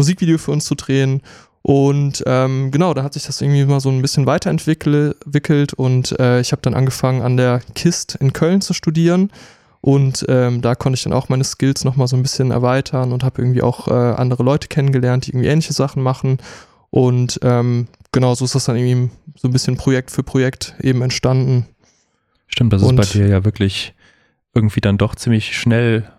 Musikvideo 0.01 0.39
für 0.39 0.53
uns 0.53 0.65
zu 0.65 0.75
drehen. 0.75 1.23
Und 1.63 2.25
ähm, 2.27 2.71
genau, 2.71 2.95
da 2.95 3.03
hat 3.03 3.13
sich 3.13 3.25
das 3.25 3.41
irgendwie 3.41 3.65
mal 3.67 3.81
so 3.81 3.91
ein 3.91 4.01
bisschen 4.01 4.25
weiterentwickelt 4.25 5.75
und 5.75 6.19
äh, 6.19 6.41
ich 6.41 6.53
habe 6.53 6.63
dann 6.63 6.73
angefangen 6.73 7.21
an 7.21 7.37
der 7.37 7.61
KIST 7.75 8.15
in 8.15 8.33
Köln 8.33 8.63
zu 8.63 8.73
studieren. 8.73 9.31
Und 9.83 10.27
ähm, 10.29 10.61
da 10.63 10.75
konnte 10.75 10.97
ich 10.97 11.05
dann 11.05 11.13
auch 11.13 11.29
meine 11.29 11.45
Skills 11.45 11.85
nochmal 11.85 12.07
so 12.07 12.17
ein 12.17 12.23
bisschen 12.23 12.51
erweitern 12.51 13.13
und 13.13 13.25
habe 13.25 13.41
irgendwie 13.41 13.63
auch 13.63 13.89
äh, 13.89 13.93
andere 13.93 14.43
Leute 14.43 14.69
kennengelernt, 14.69 15.27
die 15.27 15.31
irgendwie 15.31 15.49
ähnliche 15.49 15.73
Sachen 15.73 16.03
machen. 16.03 16.39
Und 16.91 17.39
ähm, 17.43 17.89
genau, 18.13 18.35
so 18.35 18.45
ist 18.45 18.55
das 18.55 18.65
dann 18.65 18.77
irgendwie 18.77 19.11
so 19.37 19.49
ein 19.49 19.53
bisschen 19.53 19.77
Projekt 19.77 20.11
für 20.11 20.23
Projekt 20.23 20.75
eben 20.81 21.03
entstanden. 21.03 21.67
Stimmt, 22.47 22.73
das 22.73 22.83
und, 22.83 22.99
ist 22.99 23.13
bei 23.13 23.19
dir 23.19 23.29
ja 23.29 23.45
wirklich 23.45 23.95
irgendwie 24.55 24.81
dann 24.81 24.99
doch 24.99 25.15
ziemlich 25.15 25.57
schnell 25.57 26.11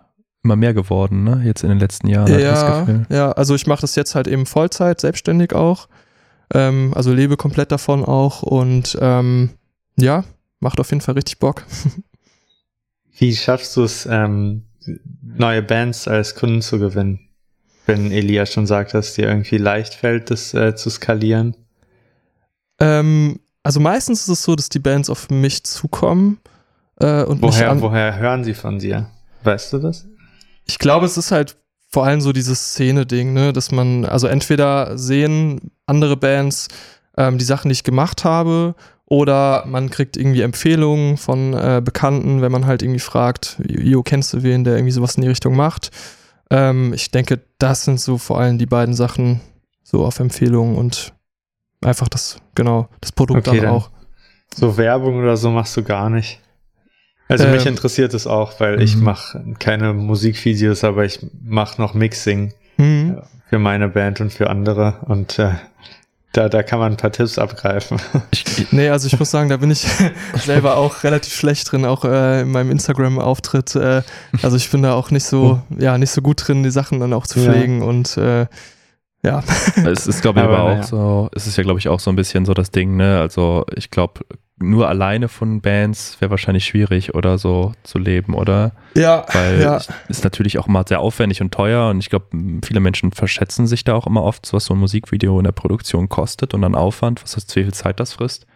immer 0.42 0.56
mehr 0.56 0.74
geworden, 0.74 1.24
ne? 1.24 1.42
Jetzt 1.44 1.62
in 1.62 1.68
den 1.68 1.78
letzten 1.78 2.08
Jahren. 2.08 2.38
Ja, 2.38 3.06
ja, 3.08 3.32
also 3.32 3.54
ich 3.54 3.66
mache 3.66 3.82
das 3.82 3.94
jetzt 3.94 4.14
halt 4.14 4.26
eben 4.26 4.46
Vollzeit, 4.46 5.00
selbstständig 5.00 5.54
auch. 5.54 5.88
Ähm, 6.52 6.92
also 6.94 7.12
lebe 7.12 7.36
komplett 7.36 7.72
davon 7.72 8.04
auch 8.04 8.42
und 8.42 8.98
ähm, 9.00 9.50
ja, 9.96 10.24
macht 10.60 10.80
auf 10.80 10.90
jeden 10.90 11.00
Fall 11.00 11.14
richtig 11.14 11.38
Bock. 11.38 11.64
Wie 13.18 13.34
schaffst 13.36 13.76
du 13.76 13.84
es, 13.84 14.06
ähm, 14.06 14.64
neue 15.22 15.62
Bands 15.62 16.08
als 16.08 16.34
Kunden 16.34 16.62
zu 16.62 16.78
gewinnen? 16.78 17.20
Wenn 17.86 18.10
Elia 18.10 18.46
schon 18.46 18.66
sagt, 18.66 18.94
dass 18.94 19.14
dir 19.14 19.28
irgendwie 19.28 19.58
leicht 19.58 19.94
fällt, 19.94 20.30
das 20.30 20.54
äh, 20.54 20.74
zu 20.74 20.90
skalieren. 20.90 21.56
Ähm, 22.80 23.40
also 23.62 23.80
meistens 23.80 24.22
ist 24.22 24.28
es 24.28 24.42
so, 24.42 24.56
dass 24.56 24.68
die 24.68 24.78
Bands 24.78 25.10
auf 25.10 25.30
mich 25.30 25.64
zukommen. 25.64 26.40
Äh, 27.00 27.24
und 27.24 27.42
woher, 27.42 27.80
woher 27.80 28.18
hören 28.18 28.44
sie 28.44 28.54
von 28.54 28.78
dir? 28.78 29.08
Weißt 29.44 29.72
du 29.72 29.78
das? 29.78 30.06
Ich 30.72 30.78
glaube, 30.78 31.04
es 31.04 31.18
ist 31.18 31.32
halt 31.32 31.58
vor 31.90 32.06
allem 32.06 32.22
so 32.22 32.32
dieses 32.32 32.72
Szene-Ding, 32.72 33.34
ne, 33.34 33.52
dass 33.52 33.70
man, 33.70 34.06
also 34.06 34.26
entweder 34.26 34.96
sehen 34.96 35.70
andere 35.84 36.16
Bands 36.16 36.68
ähm, 37.18 37.36
die 37.36 37.44
Sachen, 37.44 37.68
die 37.68 37.74
ich 37.74 37.84
gemacht 37.84 38.24
habe, 38.24 38.74
oder 39.04 39.64
man 39.66 39.90
kriegt 39.90 40.16
irgendwie 40.16 40.40
Empfehlungen 40.40 41.18
von 41.18 41.52
äh, 41.52 41.82
Bekannten, 41.84 42.40
wenn 42.40 42.50
man 42.50 42.64
halt 42.64 42.82
irgendwie 42.82 43.00
fragt, 43.00 43.60
Jo, 43.68 44.02
kennst 44.02 44.32
du 44.32 44.42
wen, 44.42 44.64
der 44.64 44.76
irgendwie 44.76 44.92
sowas 44.92 45.16
in 45.16 45.22
die 45.22 45.28
Richtung 45.28 45.54
macht? 45.54 45.90
Ähm, 46.48 46.94
ich 46.94 47.10
denke, 47.10 47.40
das 47.58 47.84
sind 47.84 48.00
so 48.00 48.16
vor 48.16 48.40
allem 48.40 48.56
die 48.56 48.64
beiden 48.64 48.94
Sachen, 48.94 49.42
so 49.82 50.06
auf 50.06 50.18
Empfehlungen 50.18 50.76
und 50.76 51.12
einfach 51.84 52.08
das, 52.08 52.38
genau, 52.54 52.88
das 53.02 53.12
Produkt 53.12 53.46
okay, 53.46 53.60
dann 53.60 53.68
auch. 53.68 53.90
So 54.54 54.78
Werbung 54.78 55.18
oder 55.18 55.36
so 55.36 55.50
machst 55.50 55.76
du 55.76 55.82
gar 55.82 56.08
nicht. 56.08 56.40
Also 57.28 57.46
mich 57.48 57.62
ähm, 57.62 57.72
interessiert 57.72 58.12
es 58.14 58.26
auch, 58.26 58.60
weil 58.60 58.82
ich 58.82 58.96
mhm. 58.96 59.04
mache 59.04 59.44
keine 59.58 59.92
Musikvideos, 59.94 60.84
aber 60.84 61.04
ich 61.04 61.20
mache 61.42 61.80
noch 61.80 61.94
Mixing. 61.94 62.52
Mhm. 62.78 63.18
für 63.48 63.58
meine 63.58 63.88
Band 63.88 64.20
und 64.20 64.32
für 64.32 64.48
andere. 64.48 64.96
Und 65.02 65.38
äh, 65.38 65.52
da, 66.32 66.48
da 66.48 66.62
kann 66.62 66.78
man 66.78 66.92
ein 66.92 66.96
paar 66.96 67.12
Tipps 67.12 67.38
abgreifen. 67.38 68.00
Ich, 68.30 68.72
nee, 68.72 68.88
also 68.88 69.06
ich 69.06 69.18
muss 69.18 69.30
sagen, 69.30 69.48
da 69.48 69.56
bin 69.56 69.70
ich 69.70 69.86
selber 70.34 70.76
auch 70.76 71.04
relativ 71.04 71.34
schlecht 71.34 71.70
drin, 71.70 71.84
auch 71.84 72.04
äh, 72.04 72.42
in 72.42 72.50
meinem 72.50 72.70
Instagram-Auftritt. 72.70 73.76
Äh, 73.76 74.02
also 74.42 74.56
ich 74.56 74.70
bin 74.70 74.82
da 74.82 74.94
auch 74.94 75.10
nicht 75.10 75.24
so, 75.24 75.62
oh. 75.62 75.76
ja, 75.78 75.98
nicht 75.98 76.10
so 76.10 76.22
gut 76.22 76.46
drin, 76.46 76.62
die 76.62 76.70
Sachen 76.70 77.00
dann 77.00 77.12
auch 77.12 77.26
zu 77.26 77.40
pflegen 77.40 77.80
ja. 77.80 77.86
und 77.86 78.16
äh, 78.16 78.46
ja. 79.24 79.42
Es 79.84 80.06
ist, 80.06 80.22
glaube 80.22 80.40
ich, 80.40 80.44
aber, 80.44 80.58
aber 80.58 80.70
auch 80.72 80.76
ja. 80.76 80.82
so, 80.82 81.30
es 81.34 81.46
ist 81.46 81.56
ja, 81.56 81.62
glaube 81.62 81.78
ich, 81.78 81.88
auch 81.88 82.00
so 82.00 82.10
ein 82.10 82.16
bisschen 82.16 82.44
so 82.44 82.54
das 82.54 82.70
Ding, 82.70 82.96
ne? 82.96 83.20
Also 83.20 83.64
ich 83.76 83.90
glaube, 83.90 84.20
nur 84.58 84.88
alleine 84.88 85.28
von 85.28 85.60
Bands 85.60 86.20
wäre 86.20 86.30
wahrscheinlich 86.30 86.64
schwierig 86.64 87.14
oder 87.14 87.38
so 87.38 87.72
zu 87.82 87.98
leben, 87.98 88.34
oder? 88.34 88.72
Ja. 88.94 89.24
Weil 89.32 89.60
ja. 89.60 89.80
ist 90.08 90.24
natürlich 90.24 90.58
auch 90.58 90.68
immer 90.68 90.84
sehr 90.86 91.00
aufwendig 91.00 91.40
und 91.40 91.52
teuer 91.52 91.90
und 91.90 91.98
ich 91.98 92.10
glaube, 92.10 92.26
viele 92.64 92.80
Menschen 92.80 93.12
verschätzen 93.12 93.66
sich 93.66 93.84
da 93.84 93.94
auch 93.94 94.06
immer 94.06 94.22
oft, 94.22 94.52
was 94.52 94.66
so 94.66 94.74
ein 94.74 94.80
Musikvideo 94.80 95.38
in 95.38 95.44
der 95.44 95.52
Produktion 95.52 96.08
kostet 96.08 96.54
und 96.54 96.62
dann 96.62 96.74
Aufwand, 96.74 97.22
was 97.22 97.36
heißt, 97.36 97.54
wie 97.56 97.64
viel 97.64 97.74
Zeit 97.74 98.00
das 98.00 98.14
frisst. 98.14 98.46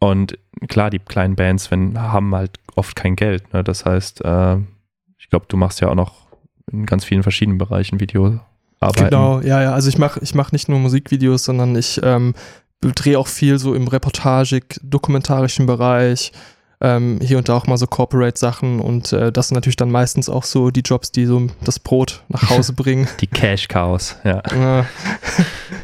Und 0.00 0.38
klar, 0.68 0.90
die 0.90 0.98
kleinen 0.98 1.36
Bands 1.36 1.70
wenn, 1.70 2.00
haben 2.00 2.34
halt 2.34 2.58
oft 2.76 2.94
kein 2.94 3.16
Geld. 3.16 3.52
Ne? 3.52 3.64
Das 3.64 3.84
heißt, 3.84 4.24
äh, 4.24 4.56
ich 5.18 5.28
glaube, 5.30 5.46
du 5.48 5.56
machst 5.56 5.80
ja 5.80 5.88
auch 5.88 5.94
noch 5.94 6.28
in 6.70 6.86
ganz 6.86 7.04
vielen 7.04 7.22
verschiedenen 7.22 7.58
Bereichen 7.58 7.98
Videoarbeiten. 8.80 9.10
Genau, 9.10 9.40
ja, 9.40 9.62
ja. 9.62 9.72
Also 9.72 9.88
ich 9.88 9.98
mache 9.98 10.20
ich 10.22 10.34
mach 10.34 10.52
nicht 10.52 10.68
nur 10.68 10.78
Musikvideos, 10.78 11.44
sondern 11.44 11.76
ich 11.76 12.00
ähm, 12.02 12.34
drehe 12.80 13.18
auch 13.18 13.26
viel 13.26 13.58
so 13.58 13.74
im 13.74 13.88
reportagig, 13.88 14.80
dokumentarischen 14.82 15.66
Bereich. 15.66 16.32
Ähm, 16.80 17.18
hier 17.20 17.38
und 17.38 17.48
da 17.48 17.56
auch 17.56 17.66
mal 17.66 17.76
so 17.76 17.88
Corporate-Sachen 17.88 18.78
und 18.78 19.12
äh, 19.12 19.32
das 19.32 19.48
sind 19.48 19.56
natürlich 19.56 19.74
dann 19.74 19.90
meistens 19.90 20.28
auch 20.28 20.44
so 20.44 20.70
die 20.70 20.82
Jobs, 20.82 21.10
die 21.10 21.26
so 21.26 21.48
das 21.64 21.80
Brot 21.80 22.22
nach 22.28 22.50
Hause 22.50 22.72
bringen. 22.72 23.08
Die 23.20 23.26
Cash-Cows, 23.26 24.14
ja. 24.22 24.42
ja. 24.54 24.86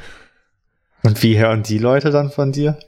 und 1.03 1.21
wie 1.25 1.37
hören 1.37 1.65
die 1.65 1.79
Leute 1.79 2.11
dann 2.11 2.31
von 2.31 2.53
dir? 2.53 2.79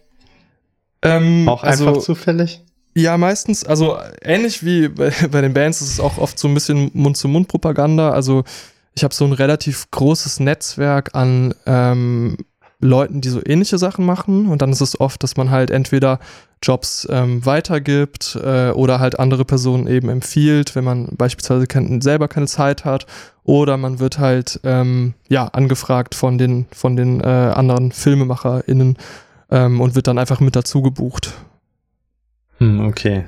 Ähm, 1.03 1.49
auch 1.49 1.65
einfach 1.65 1.89
also, 1.89 2.01
zufällig? 2.01 2.61
Ja, 2.95 3.19
meistens, 3.19 3.65
also 3.65 3.99
ähnlich 4.23 4.65
wie 4.65 4.89
bei, 4.89 5.11
bei 5.31 5.41
den 5.41 5.53
Bands 5.53 5.83
ist 5.83 5.91
es 5.91 6.01
auch 6.01 6.17
oft 6.17 6.39
so 6.39 6.47
ein 6.47 6.55
bisschen 6.55 6.93
Mund-zu-Mund-Propaganda. 6.95 8.11
Also 8.11 8.45
ich 8.97 9.05
habe 9.05 9.15
so 9.15 9.25
ein 9.27 9.33
relativ 9.33 9.91
großes 9.91 10.41
Netzwerk 10.41 11.15
an 11.15 11.55
ähm, 11.67 12.39
Leuten, 12.81 13.21
die 13.21 13.29
so 13.29 13.41
ähnliche 13.45 13.77
Sachen 13.77 14.07
machen. 14.07 14.49
Und 14.49 14.63
dann 14.63 14.73
ist 14.73 14.81
es 14.81 14.99
oft, 14.99 15.23
dass 15.23 15.37
man 15.37 15.51
halt 15.51 15.71
entweder 15.71 16.19
Jobs 16.63 17.07
ähm, 17.11 17.45
weitergibt 17.45 18.39
äh, 18.43 18.71
oder 18.71 18.99
halt 18.99 19.19
andere 19.19 19.45
Personen 19.45 19.87
eben 19.87 20.09
empfiehlt, 20.09 20.75
wenn 20.75 20.85
man 20.85 21.09
beispielsweise 21.17 21.67
kein, 21.67 22.01
selber 22.01 22.29
keine 22.29 22.47
Zeit 22.47 22.87
hat. 22.87 23.07
Oder 23.45 23.77
man 23.77 23.99
wird 23.99 24.19
halt 24.19 24.61
ähm, 24.65 25.13
ja 25.29 25.47
angefragt 25.47 26.15
von 26.15 26.39
den, 26.39 26.67
von 26.73 26.97
den 26.97 27.21
äh, 27.21 27.25
anderen 27.27 27.93
FilmemacherInnen 27.93 28.97
ähm, 29.51 29.81
und 29.81 29.95
wird 29.95 30.07
dann 30.07 30.19
einfach 30.19 30.41
mit 30.41 30.57
dazu 30.57 30.81
gebucht. 30.81 31.35
Hm, 32.59 32.87
okay. 32.87 33.27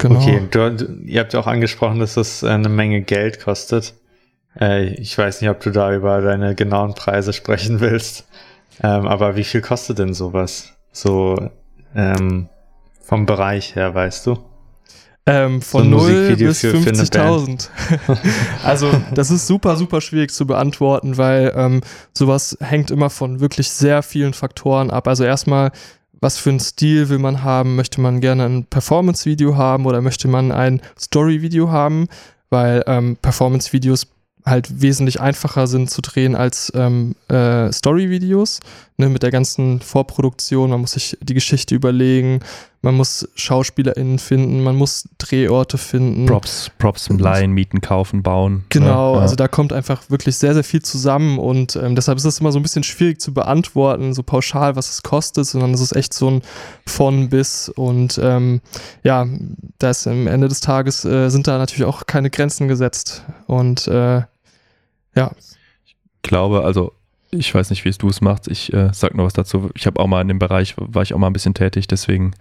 Genau. 0.00 0.18
Okay, 0.18 0.42
du, 0.50 0.70
du, 0.74 0.84
ihr 1.04 1.20
habt 1.20 1.34
ja 1.34 1.40
auch 1.40 1.46
angesprochen, 1.46 1.98
dass 2.00 2.14
das 2.14 2.42
eine 2.42 2.70
Menge 2.70 3.02
Geld 3.02 3.40
kostet. 3.40 3.94
Äh, 4.58 4.94
ich 4.94 5.16
weiß 5.16 5.40
nicht, 5.42 5.50
ob 5.50 5.60
du 5.60 5.70
da 5.70 5.94
über 5.94 6.20
deine 6.22 6.54
genauen 6.54 6.94
Preise 6.94 7.32
sprechen 7.34 7.80
willst. 7.80 8.26
Ähm, 8.82 9.06
aber 9.06 9.36
wie 9.36 9.44
viel 9.44 9.60
kostet 9.60 9.98
denn 9.98 10.14
sowas? 10.14 10.72
So 10.90 11.50
ähm, 11.94 12.48
vom 13.02 13.26
Bereich 13.26 13.76
her, 13.76 13.94
weißt 13.94 14.26
du? 14.26 14.38
Ähm, 15.26 15.60
von 15.60 15.84
so 15.84 16.08
0 16.08 16.36
bis 16.36 16.64
50.000. 16.64 17.68
also 18.64 18.90
das 19.14 19.30
ist 19.30 19.46
super, 19.46 19.76
super 19.76 20.00
schwierig 20.00 20.32
zu 20.32 20.46
beantworten, 20.46 21.18
weil 21.18 21.52
ähm, 21.54 21.82
sowas 22.14 22.56
hängt 22.60 22.90
immer 22.90 23.10
von 23.10 23.38
wirklich 23.38 23.70
sehr 23.70 24.02
vielen 24.02 24.32
Faktoren 24.32 24.90
ab. 24.90 25.06
Also 25.06 25.24
erstmal, 25.24 25.72
was 26.20 26.38
für 26.38 26.50
einen 26.50 26.60
Stil 26.60 27.08
will 27.08 27.18
man 27.18 27.42
haben? 27.42 27.76
Möchte 27.76 28.00
man 28.00 28.20
gerne 28.20 28.44
ein 28.44 28.64
Performance-Video 28.64 29.56
haben 29.56 29.86
oder 29.86 30.02
möchte 30.02 30.28
man 30.28 30.52
ein 30.52 30.80
Story-Video 30.98 31.70
haben? 31.70 32.08
Weil 32.50 32.82
ähm, 32.86 33.16
Performance-Videos 33.20 34.06
halt 34.44 34.80
wesentlich 34.80 35.20
einfacher 35.20 35.66
sind 35.66 35.90
zu 35.90 36.00
drehen 36.00 36.34
als 36.34 36.72
ähm, 36.74 37.14
äh, 37.28 37.70
Story-Videos, 37.72 38.60
ne, 38.96 39.08
mit 39.08 39.22
der 39.22 39.30
ganzen 39.30 39.80
Vorproduktion. 39.80 40.70
Man 40.70 40.80
muss 40.80 40.92
sich 40.92 41.16
die 41.20 41.34
Geschichte 41.34 41.74
überlegen, 41.74 42.40
man 42.82 42.94
muss 42.94 43.28
SchauspielerInnen 43.34 44.18
finden, 44.18 44.62
man 44.62 44.74
muss 44.74 45.08
Drehorte 45.18 45.76
finden. 45.76 46.24
Props, 46.24 46.70
Props 46.78 47.08
im 47.08 47.18
Leihen, 47.18 47.52
Mieten, 47.52 47.82
kaufen, 47.82 48.22
bauen. 48.22 48.64
Genau, 48.70 49.16
ja, 49.16 49.20
also 49.20 49.36
da 49.36 49.48
kommt 49.48 49.72
einfach 49.72 50.08
wirklich 50.08 50.36
sehr, 50.36 50.54
sehr 50.54 50.64
viel 50.64 50.80
zusammen 50.80 51.38
und 51.38 51.76
ähm, 51.76 51.94
deshalb 51.94 52.16
ist 52.16 52.24
es 52.24 52.40
immer 52.40 52.52
so 52.52 52.58
ein 52.58 52.62
bisschen 52.62 52.82
schwierig 52.82 53.20
zu 53.20 53.34
beantworten, 53.34 54.14
so 54.14 54.22
pauschal, 54.22 54.76
was 54.76 54.88
es 54.88 55.02
kostet, 55.02 55.46
sondern 55.46 55.74
es 55.74 55.80
ist 55.80 55.94
echt 55.94 56.14
so 56.14 56.30
ein 56.30 56.42
von 56.86 57.28
bis 57.28 57.68
und 57.68 58.18
ähm, 58.22 58.62
ja, 59.02 59.26
da 59.78 59.90
ist 59.90 60.06
am 60.06 60.26
Ende 60.26 60.48
des 60.48 60.60
Tages 60.60 61.04
äh, 61.04 61.28
sind 61.28 61.46
da 61.46 61.58
natürlich 61.58 61.84
auch 61.84 62.06
keine 62.06 62.30
Grenzen 62.30 62.66
gesetzt 62.66 63.24
und 63.46 63.86
äh, 63.88 64.22
ja. 65.14 65.32
Ich 65.84 65.96
glaube, 66.22 66.64
also 66.64 66.92
ich 67.30 67.54
weiß 67.54 67.70
nicht, 67.70 67.84
wie 67.84 67.88
es 67.88 67.98
du 67.98 68.08
es 68.08 68.20
machst. 68.20 68.48
Ich 68.48 68.72
äh, 68.72 68.90
sag 68.92 69.14
nur 69.14 69.26
was 69.26 69.32
dazu. 69.32 69.70
Ich 69.74 69.86
habe 69.86 70.00
auch 70.00 70.06
mal 70.06 70.20
in 70.20 70.28
dem 70.28 70.38
Bereich, 70.38 70.74
war 70.76 71.02
ich 71.02 71.14
auch 71.14 71.18
mal 71.18 71.28
ein 71.28 71.32
bisschen 71.32 71.54
tätig, 71.54 71.86
deswegen 71.86 72.32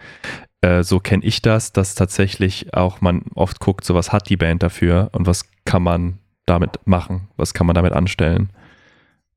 äh, 0.62 0.84
so 0.84 1.00
kenne 1.00 1.24
ich 1.24 1.42
das, 1.42 1.72
dass 1.72 1.96
tatsächlich 1.96 2.74
auch 2.74 3.02
man 3.02 3.24
oft 3.36 3.60
guckt, 3.60 3.86
so 3.86 3.94
was 3.96 4.12
hat 4.12 4.30
die 4.30 4.38
Band 4.38 4.64
dafür 4.64 5.10
und 5.14 5.26
was 5.28 5.46
kann 5.66 5.84
man 5.84 6.20
damit 6.46 6.80
machen, 6.86 7.30
was 7.38 7.54
kann 7.54 7.68
man 7.68 7.76
damit 7.76 7.94
anstellen. 7.94 8.50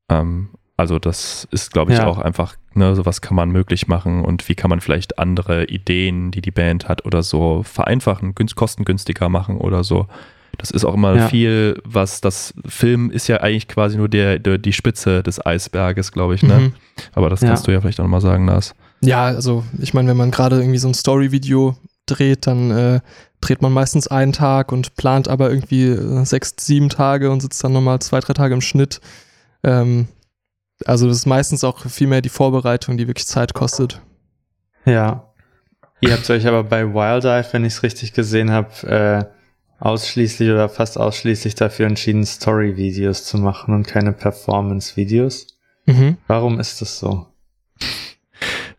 Ähm, 0.09 0.49
also 0.75 0.97
das 0.97 1.47
ist, 1.51 1.71
glaube 1.71 1.93
ich, 1.93 1.99
ja. 1.99 2.07
auch 2.07 2.17
einfach, 2.17 2.55
ne, 2.73 2.95
so 2.95 3.05
was 3.05 3.21
kann 3.21 3.35
man 3.35 3.51
möglich 3.51 3.87
machen 3.87 4.25
und 4.25 4.49
wie 4.49 4.55
kann 4.55 4.69
man 4.69 4.81
vielleicht 4.81 5.19
andere 5.19 5.65
Ideen, 5.65 6.31
die 6.31 6.41
die 6.41 6.51
Band 6.51 6.89
hat 6.89 7.05
oder 7.05 7.21
so 7.21 7.61
vereinfachen, 7.63 8.33
kostengünstiger 8.55 9.29
machen 9.29 9.57
oder 9.57 9.83
so. 9.83 10.07
Das 10.57 10.71
ist 10.71 10.85
auch 10.85 10.93
immer 10.93 11.15
ja. 11.15 11.27
viel, 11.27 11.81
was 11.83 12.21
das 12.21 12.53
Film 12.65 13.11
ist 13.11 13.27
ja 13.27 13.37
eigentlich 13.37 13.67
quasi 13.67 13.97
nur 13.97 14.07
der, 14.07 14.39
der 14.39 14.57
die 14.57 14.73
Spitze 14.73 15.23
des 15.23 15.43
Eisberges, 15.43 16.11
glaube 16.11 16.35
ich. 16.35 16.43
Ne? 16.43 16.59
Mhm. 16.59 16.73
Aber 17.13 17.29
das 17.29 17.41
kannst 17.41 17.63
ja. 17.63 17.65
du 17.65 17.71
ja 17.73 17.81
vielleicht 17.81 17.99
auch 17.99 18.05
nochmal 18.05 18.21
sagen, 18.21 18.45
Lars. 18.45 18.75
Ja, 19.01 19.25
also 19.25 19.63
ich 19.79 19.93
meine, 19.93 20.09
wenn 20.09 20.17
man 20.17 20.31
gerade 20.31 20.59
irgendwie 20.59 20.77
so 20.77 20.87
ein 20.87 20.93
Story-Video 20.93 21.75
dreht, 22.05 22.47
dann 22.47 22.71
äh, 22.71 22.99
dreht 23.41 23.61
man 23.61 23.73
meistens 23.73 24.07
einen 24.07 24.31
Tag 24.31 24.71
und 24.71 24.95
plant 24.95 25.27
aber 25.27 25.49
irgendwie 25.49 25.87
äh, 25.87 26.25
sechs, 26.25 26.53
sieben 26.59 26.89
Tage 26.89 27.31
und 27.31 27.41
sitzt 27.41 27.63
dann 27.63 27.73
nochmal 27.73 27.99
zwei, 27.99 28.19
drei 28.19 28.33
Tage 28.33 28.53
im 28.53 28.61
Schnitt. 28.61 29.01
Ähm, 29.63 30.07
also 30.85 31.07
das 31.07 31.17
ist 31.17 31.25
meistens 31.25 31.63
auch 31.63 31.79
viel 31.85 32.07
mehr 32.07 32.21
die 32.21 32.29
Vorbereitung, 32.29 32.97
die 32.97 33.07
wirklich 33.07 33.27
Zeit 33.27 33.53
kostet. 33.53 34.01
Ja. 34.85 35.29
Ihr 36.01 36.11
habt 36.11 36.29
euch 36.29 36.45
aber 36.47 36.63
bei 36.63 36.85
Wild 36.93 37.23
Eye, 37.23 37.45
wenn 37.53 37.63
ich 37.63 37.73
es 37.73 37.83
richtig 37.83 38.13
gesehen 38.13 38.51
habe, 38.51 38.69
äh, 38.87 39.25
ausschließlich 39.83 40.49
oder 40.49 40.69
fast 40.69 40.97
ausschließlich 40.97 41.55
dafür 41.55 41.87
entschieden, 41.87 42.25
Story-Videos 42.25 43.25
zu 43.25 43.37
machen 43.37 43.73
und 43.73 43.85
keine 43.85 44.13
Performance-Videos. 44.13 45.47
Mhm. 45.85 46.17
Warum 46.27 46.59
ist 46.59 46.81
das 46.81 46.99
so? 46.99 47.27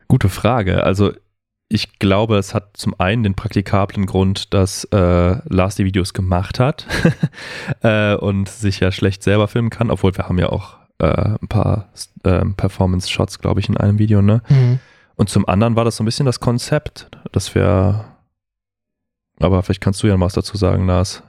Gute 0.09 0.31
Frage. 0.31 0.83
Also 0.83 1.13
ich 1.69 1.99
glaube, 1.99 2.39
es 2.39 2.55
hat 2.55 2.77
zum 2.77 2.99
einen 2.99 3.23
den 3.23 3.35
praktikablen 3.35 4.07
Grund, 4.07 4.55
dass 4.55 4.85
äh, 4.85 5.37
Lars 5.47 5.77
die 5.77 5.85
Videos 5.85 6.15
gemacht 6.15 6.59
hat 6.59 6.87
äh, 7.83 8.15
und 8.15 8.49
sich 8.49 8.81
ja 8.81 8.91
schlecht 8.91 9.23
selber 9.23 9.47
filmen 9.49 9.71
kann, 9.71 9.91
obwohl 9.91 10.17
wir 10.17 10.27
haben 10.27 10.39
ja 10.39 10.49
auch 10.49 10.79
äh, 11.01 11.07
ein 11.07 11.49
paar 11.49 11.91
äh, 12.23 12.45
Performance-Shots, 12.47 13.41
glaube 13.41 13.61
ich, 13.61 13.69
in 13.69 13.77
einem 13.77 13.99
Video, 13.99 14.23
ne? 14.23 14.43
Mhm. 14.49 14.79
Und 15.17 15.29
zum 15.29 15.47
anderen 15.47 15.77
war 15.77 15.85
das 15.85 15.97
so 15.97 16.03
ein 16.03 16.07
bisschen 16.07 16.27
das 16.27 16.41
Konzept, 16.41 17.09
dass 17.31 17.55
wir 17.55 18.05
aber 19.41 19.63
vielleicht 19.63 19.81
kannst 19.81 20.03
du 20.03 20.07
ja 20.07 20.17
mal 20.17 20.27
was 20.27 20.35
dazu 20.35 20.57
sagen, 20.57 20.87
Lars. 20.87 21.23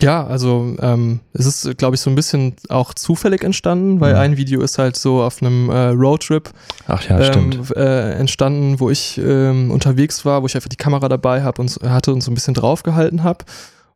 Ja, 0.00 0.24
also 0.26 0.76
ähm, 0.80 1.20
es 1.32 1.46
ist, 1.46 1.76
glaube 1.76 1.96
ich, 1.96 2.00
so 2.00 2.10
ein 2.10 2.14
bisschen 2.14 2.54
auch 2.68 2.94
zufällig 2.94 3.42
entstanden, 3.42 4.00
weil 4.00 4.12
ja. 4.12 4.20
ein 4.20 4.36
Video 4.36 4.60
ist 4.62 4.78
halt 4.78 4.96
so 4.96 5.22
auf 5.22 5.42
einem 5.42 5.70
äh, 5.70 5.88
Roadtrip 5.88 6.50
Ach 6.86 7.02
ja, 7.08 7.18
ähm, 7.18 7.64
äh, 7.74 8.12
entstanden, 8.12 8.78
wo 8.78 8.90
ich 8.90 9.18
ähm, 9.18 9.70
unterwegs 9.70 10.24
war, 10.24 10.42
wo 10.42 10.46
ich 10.46 10.54
einfach 10.54 10.68
die 10.68 10.76
Kamera 10.76 11.08
dabei 11.08 11.42
habe 11.42 11.60
und 11.60 11.80
hatte 11.82 12.12
und 12.12 12.20
so 12.20 12.30
ein 12.30 12.34
bisschen 12.34 12.54
draufgehalten 12.54 13.24
habe. 13.24 13.44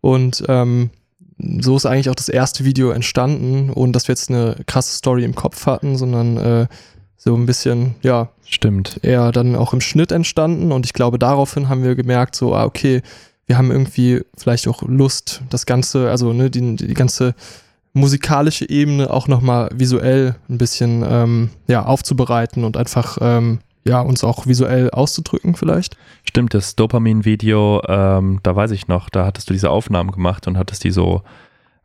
Und 0.01 0.43
ähm, 0.49 0.91
so 1.39 1.77
ist 1.77 1.87
eigentlich 1.87 2.11
auch 2.11 2.17
das 2.17 2.29
erste 2.29 2.65
Video 2.65 2.91
entstanden, 2.91 3.71
ohne 3.73 3.93
dass 3.93 4.09
wir 4.09 4.13
jetzt 4.13 4.31
eine 4.31 4.57
krasse 4.67 4.97
Story 4.97 5.25
im 5.25 5.35
Kopf 5.35 5.67
hatten, 5.67 5.97
sondern 5.97 6.37
äh, 6.37 6.67
so 7.17 7.37
ein 7.37 7.47
bisschen, 7.47 7.95
ja, 8.03 8.31
stimmt. 8.45 8.99
Eher 9.03 9.31
dann 9.31 9.55
auch 9.55 9.73
im 9.73 9.81
Schnitt 9.81 10.11
entstanden. 10.11 10.73
Und 10.73 10.87
ich 10.87 10.93
glaube, 10.93 11.21
daraufhin 11.21 11.69
haben 11.69 11.85
wir 11.85 11.95
gemerkt, 11.95 12.35
so, 12.35 12.55
ah, 12.55 12.65
okay, 12.65 13.03
wir 13.47 13.59
haben 13.59 13.71
irgendwie 13.71 14.23
vielleicht 14.37 14.69
auch 14.69 14.83
Lust, 14.83 15.43
das 15.51 15.67
Ganze, 15.67 16.11
also 16.11 16.33
ne, 16.33 16.51
die, 16.51 16.77
die 16.77 16.95
ganze 16.95 17.35
musikalische 17.93 18.69
Ebene 18.69 19.11
auch 19.11 19.29
nochmal 19.29 19.69
visuell 19.75 20.37
ein 20.49 20.59
bisschen 20.59 21.05
ähm, 21.07 21.51
ja, 21.67 21.85
aufzubereiten 21.85 22.65
und 22.65 22.77
einfach 22.77 23.19
ähm, 23.21 23.59
ja, 23.85 24.01
uns 24.01 24.25
auch 24.25 24.47
visuell 24.47 24.91
auszudrücken 24.91 25.57
vielleicht. 25.57 25.97
Stimmt, 26.25 26.55
das 26.55 26.77
Dopamin-Video, 26.77 27.83
ähm, 27.89 28.41
da 28.43 28.55
weiß 28.55 28.71
ich 28.71 28.89
noch, 28.89 29.11
da 29.11 29.27
hattest 29.27 29.51
du 29.51 29.53
diese 29.53 29.71
Aufnahmen 29.71 30.13
gemacht 30.13 30.47
und 30.47 30.57
hattest 30.57 30.85
die 30.85 30.91
so 30.91 31.23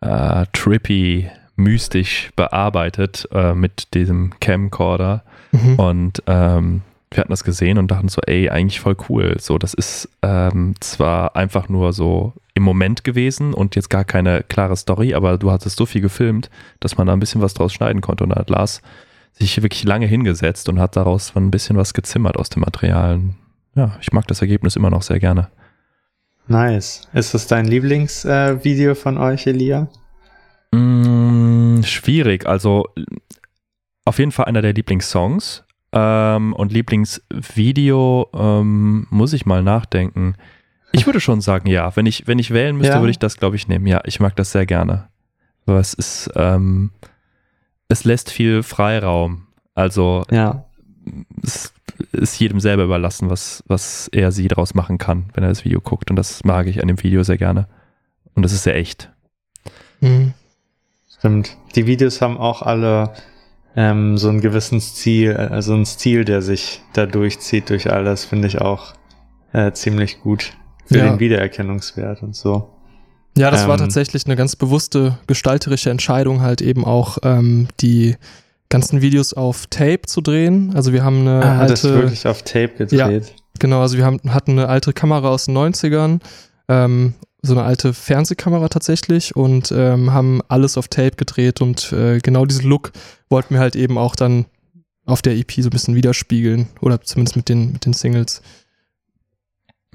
äh, 0.01 0.45
trippy 0.53 1.29
mystisch 1.55 2.29
bearbeitet 2.35 3.27
äh, 3.31 3.53
mit 3.53 3.93
diesem 3.95 4.31
Camcorder. 4.39 5.23
Mhm. 5.51 5.75
Und 5.79 6.23
ähm, 6.27 6.81
wir 7.11 7.21
hatten 7.21 7.31
das 7.31 7.43
gesehen 7.43 7.77
und 7.77 7.89
dachten 7.89 8.09
so, 8.09 8.21
ey, 8.25 8.49
eigentlich 8.49 8.79
voll 8.79 8.97
cool. 9.09 9.37
So, 9.39 9.57
das 9.57 9.73
ist 9.73 10.09
ähm, 10.21 10.75
zwar 10.79 11.35
einfach 11.35 11.69
nur 11.69 11.93
so 11.93 12.33
im 12.53 12.63
Moment 12.63 13.03
gewesen 13.03 13.53
und 13.53 13.75
jetzt 13.75 13.89
gar 13.89 14.03
keine 14.03 14.43
klare 14.43 14.75
Story, 14.75 15.13
aber 15.13 15.37
du 15.37 15.51
hattest 15.51 15.77
so 15.77 15.85
viel 15.85 16.01
gefilmt, 16.01 16.49
dass 16.79 16.97
man 16.97 17.07
da 17.07 17.13
ein 17.13 17.19
bisschen 17.19 17.41
was 17.41 17.53
draus 17.53 17.73
schneiden 17.73 18.01
konnte. 18.01 18.23
Und 18.23 18.31
da 18.31 18.37
hat 18.37 18.49
Lars 18.49 18.81
sich 19.33 19.61
wirklich 19.61 19.83
lange 19.83 20.07
hingesetzt 20.07 20.67
und 20.67 20.79
hat 20.79 20.95
daraus 20.95 21.35
ein 21.35 21.51
bisschen 21.51 21.77
was 21.77 21.93
gezimmert 21.93 22.37
aus 22.37 22.49
dem 22.49 22.61
Material. 22.61 23.21
Ja, 23.75 23.97
ich 24.01 24.11
mag 24.11 24.27
das 24.27 24.41
Ergebnis 24.41 24.75
immer 24.75 24.89
noch 24.89 25.03
sehr 25.03 25.19
gerne. 25.19 25.49
Nice. 26.47 27.07
Ist 27.13 27.33
das 27.33 27.47
dein 27.47 27.65
Lieblingsvideo 27.65 28.91
äh, 28.91 28.95
von 28.95 29.17
euch, 29.17 29.45
Elia? 29.47 29.87
Mm, 30.71 31.83
schwierig. 31.83 32.47
Also 32.47 32.85
auf 34.05 34.19
jeden 34.19 34.31
Fall 34.31 34.45
einer 34.45 34.61
der 34.61 34.73
Lieblingssongs. 34.73 35.63
Ähm, 35.91 36.53
und 36.53 36.71
Lieblingsvideo 36.71 38.29
ähm, 38.33 39.07
muss 39.09 39.33
ich 39.33 39.45
mal 39.45 39.63
nachdenken. 39.63 40.35
Ich 40.91 41.05
würde 41.05 41.19
schon 41.19 41.41
sagen, 41.41 41.67
ja. 41.69 41.95
Wenn 41.95 42.05
ich, 42.05 42.27
wenn 42.27 42.39
ich 42.39 42.51
wählen 42.51 42.77
müsste, 42.77 42.95
ja. 42.95 42.99
würde 43.01 43.11
ich 43.11 43.19
das, 43.19 43.37
glaube 43.37 43.55
ich, 43.55 43.67
nehmen. 43.67 43.87
Ja, 43.87 44.01
ich 44.05 44.19
mag 44.19 44.35
das 44.35 44.51
sehr 44.51 44.65
gerne. 44.65 45.07
Aber 45.65 45.79
es 45.79 45.93
ist, 45.93 46.29
ähm, 46.35 46.91
es 47.89 48.03
lässt 48.03 48.31
viel 48.31 48.63
Freiraum. 48.63 49.47
Also 49.75 50.23
ja. 50.31 50.65
es 51.43 51.73
ist 52.11 52.39
jedem 52.39 52.59
selber 52.59 52.83
überlassen, 52.83 53.29
was, 53.29 53.63
was 53.67 54.07
er 54.09 54.31
sie 54.31 54.47
daraus 54.47 54.73
machen 54.73 54.97
kann, 54.97 55.29
wenn 55.33 55.43
er 55.43 55.49
das 55.49 55.65
Video 55.65 55.81
guckt. 55.81 56.09
Und 56.09 56.15
das 56.15 56.43
mag 56.43 56.67
ich 56.67 56.81
an 56.81 56.87
dem 56.87 57.01
Video 57.01 57.23
sehr 57.23 57.37
gerne. 57.37 57.67
Und 58.33 58.43
das 58.43 58.53
ist 58.53 58.63
sehr 58.63 58.75
echt. 58.75 59.11
Mhm. 59.99 60.33
Stimmt. 61.17 61.57
Die 61.75 61.87
Videos 61.87 62.21
haben 62.21 62.37
auch 62.37 62.61
alle 62.61 63.13
ähm, 63.77 64.17
so 64.17 64.27
einen 64.27 64.41
gewissen 64.41 64.81
Stil, 64.81 65.37
also 65.37 65.75
einen 65.75 65.85
Stil, 65.85 66.25
der 66.25 66.41
sich 66.41 66.81
da 66.93 67.05
durchzieht 67.05 67.69
durch 67.69 67.89
alles, 67.91 68.25
finde 68.25 68.47
ich 68.47 68.59
auch 68.59 68.93
äh, 69.53 69.71
ziemlich 69.71 70.19
gut 70.21 70.53
für 70.87 70.97
ja. 70.97 71.09
den 71.09 71.19
Wiedererkennungswert 71.19 72.23
und 72.23 72.35
so. 72.35 72.69
Ja, 73.37 73.51
das 73.51 73.63
ähm, 73.63 73.67
war 73.69 73.77
tatsächlich 73.77 74.25
eine 74.25 74.35
ganz 74.35 74.55
bewusste 74.55 75.19
gestalterische 75.27 75.91
Entscheidung, 75.91 76.41
halt 76.41 76.61
eben 76.61 76.85
auch 76.85 77.19
ähm, 77.21 77.67
die 77.79 78.15
ganzen 78.69 79.01
Videos 79.01 79.33
auf 79.33 79.67
Tape 79.67 80.01
zu 80.07 80.21
drehen. 80.21 80.73
Also 80.75 80.91
wir 80.91 81.03
haben 81.03 81.21
eine 81.21 81.45
ah, 81.45 81.59
alte... 81.59 81.73
das 81.73 81.83
wirklich 81.83 82.27
auf 82.27 82.41
Tape 82.41 82.69
gedreht. 82.69 83.25
Ja, 83.27 83.35
genau, 83.59 83.81
also 83.81 83.95
wir 83.95 84.05
haben, 84.05 84.19
hatten 84.27 84.51
eine 84.53 84.69
alte 84.69 84.91
Kamera 84.91 85.29
aus 85.29 85.45
den 85.45 85.55
90ern, 85.55 86.19
ähm, 86.67 87.13
so 87.41 87.53
eine 87.53 87.63
alte 87.63 87.93
Fernsehkamera 87.93 88.67
tatsächlich 88.69 89.35
und 89.35 89.71
ähm, 89.71 90.11
haben 90.11 90.41
alles 90.47 90.77
auf 90.77 90.87
Tape 90.87 91.15
gedreht 91.15 91.61
und 91.61 91.91
äh, 91.93 92.19
genau 92.19 92.45
diesen 92.45 92.67
Look 92.67 92.91
wollten 93.29 93.53
wir 93.53 93.61
halt 93.61 93.75
eben 93.75 93.97
auch 93.97 94.15
dann 94.15 94.45
auf 95.05 95.21
der 95.21 95.35
EP 95.37 95.51
so 95.51 95.67
ein 95.67 95.69
bisschen 95.69 95.95
widerspiegeln 95.95 96.67
oder 96.81 97.01
zumindest 97.01 97.35
mit 97.35 97.49
den, 97.49 97.71
mit 97.71 97.85
den 97.85 97.93
Singles. 97.93 98.41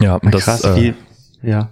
Ja, 0.00 0.16
und 0.16 0.34
das, 0.34 0.44
krass, 0.44 0.64
äh, 0.64 0.94
ja. 1.42 1.70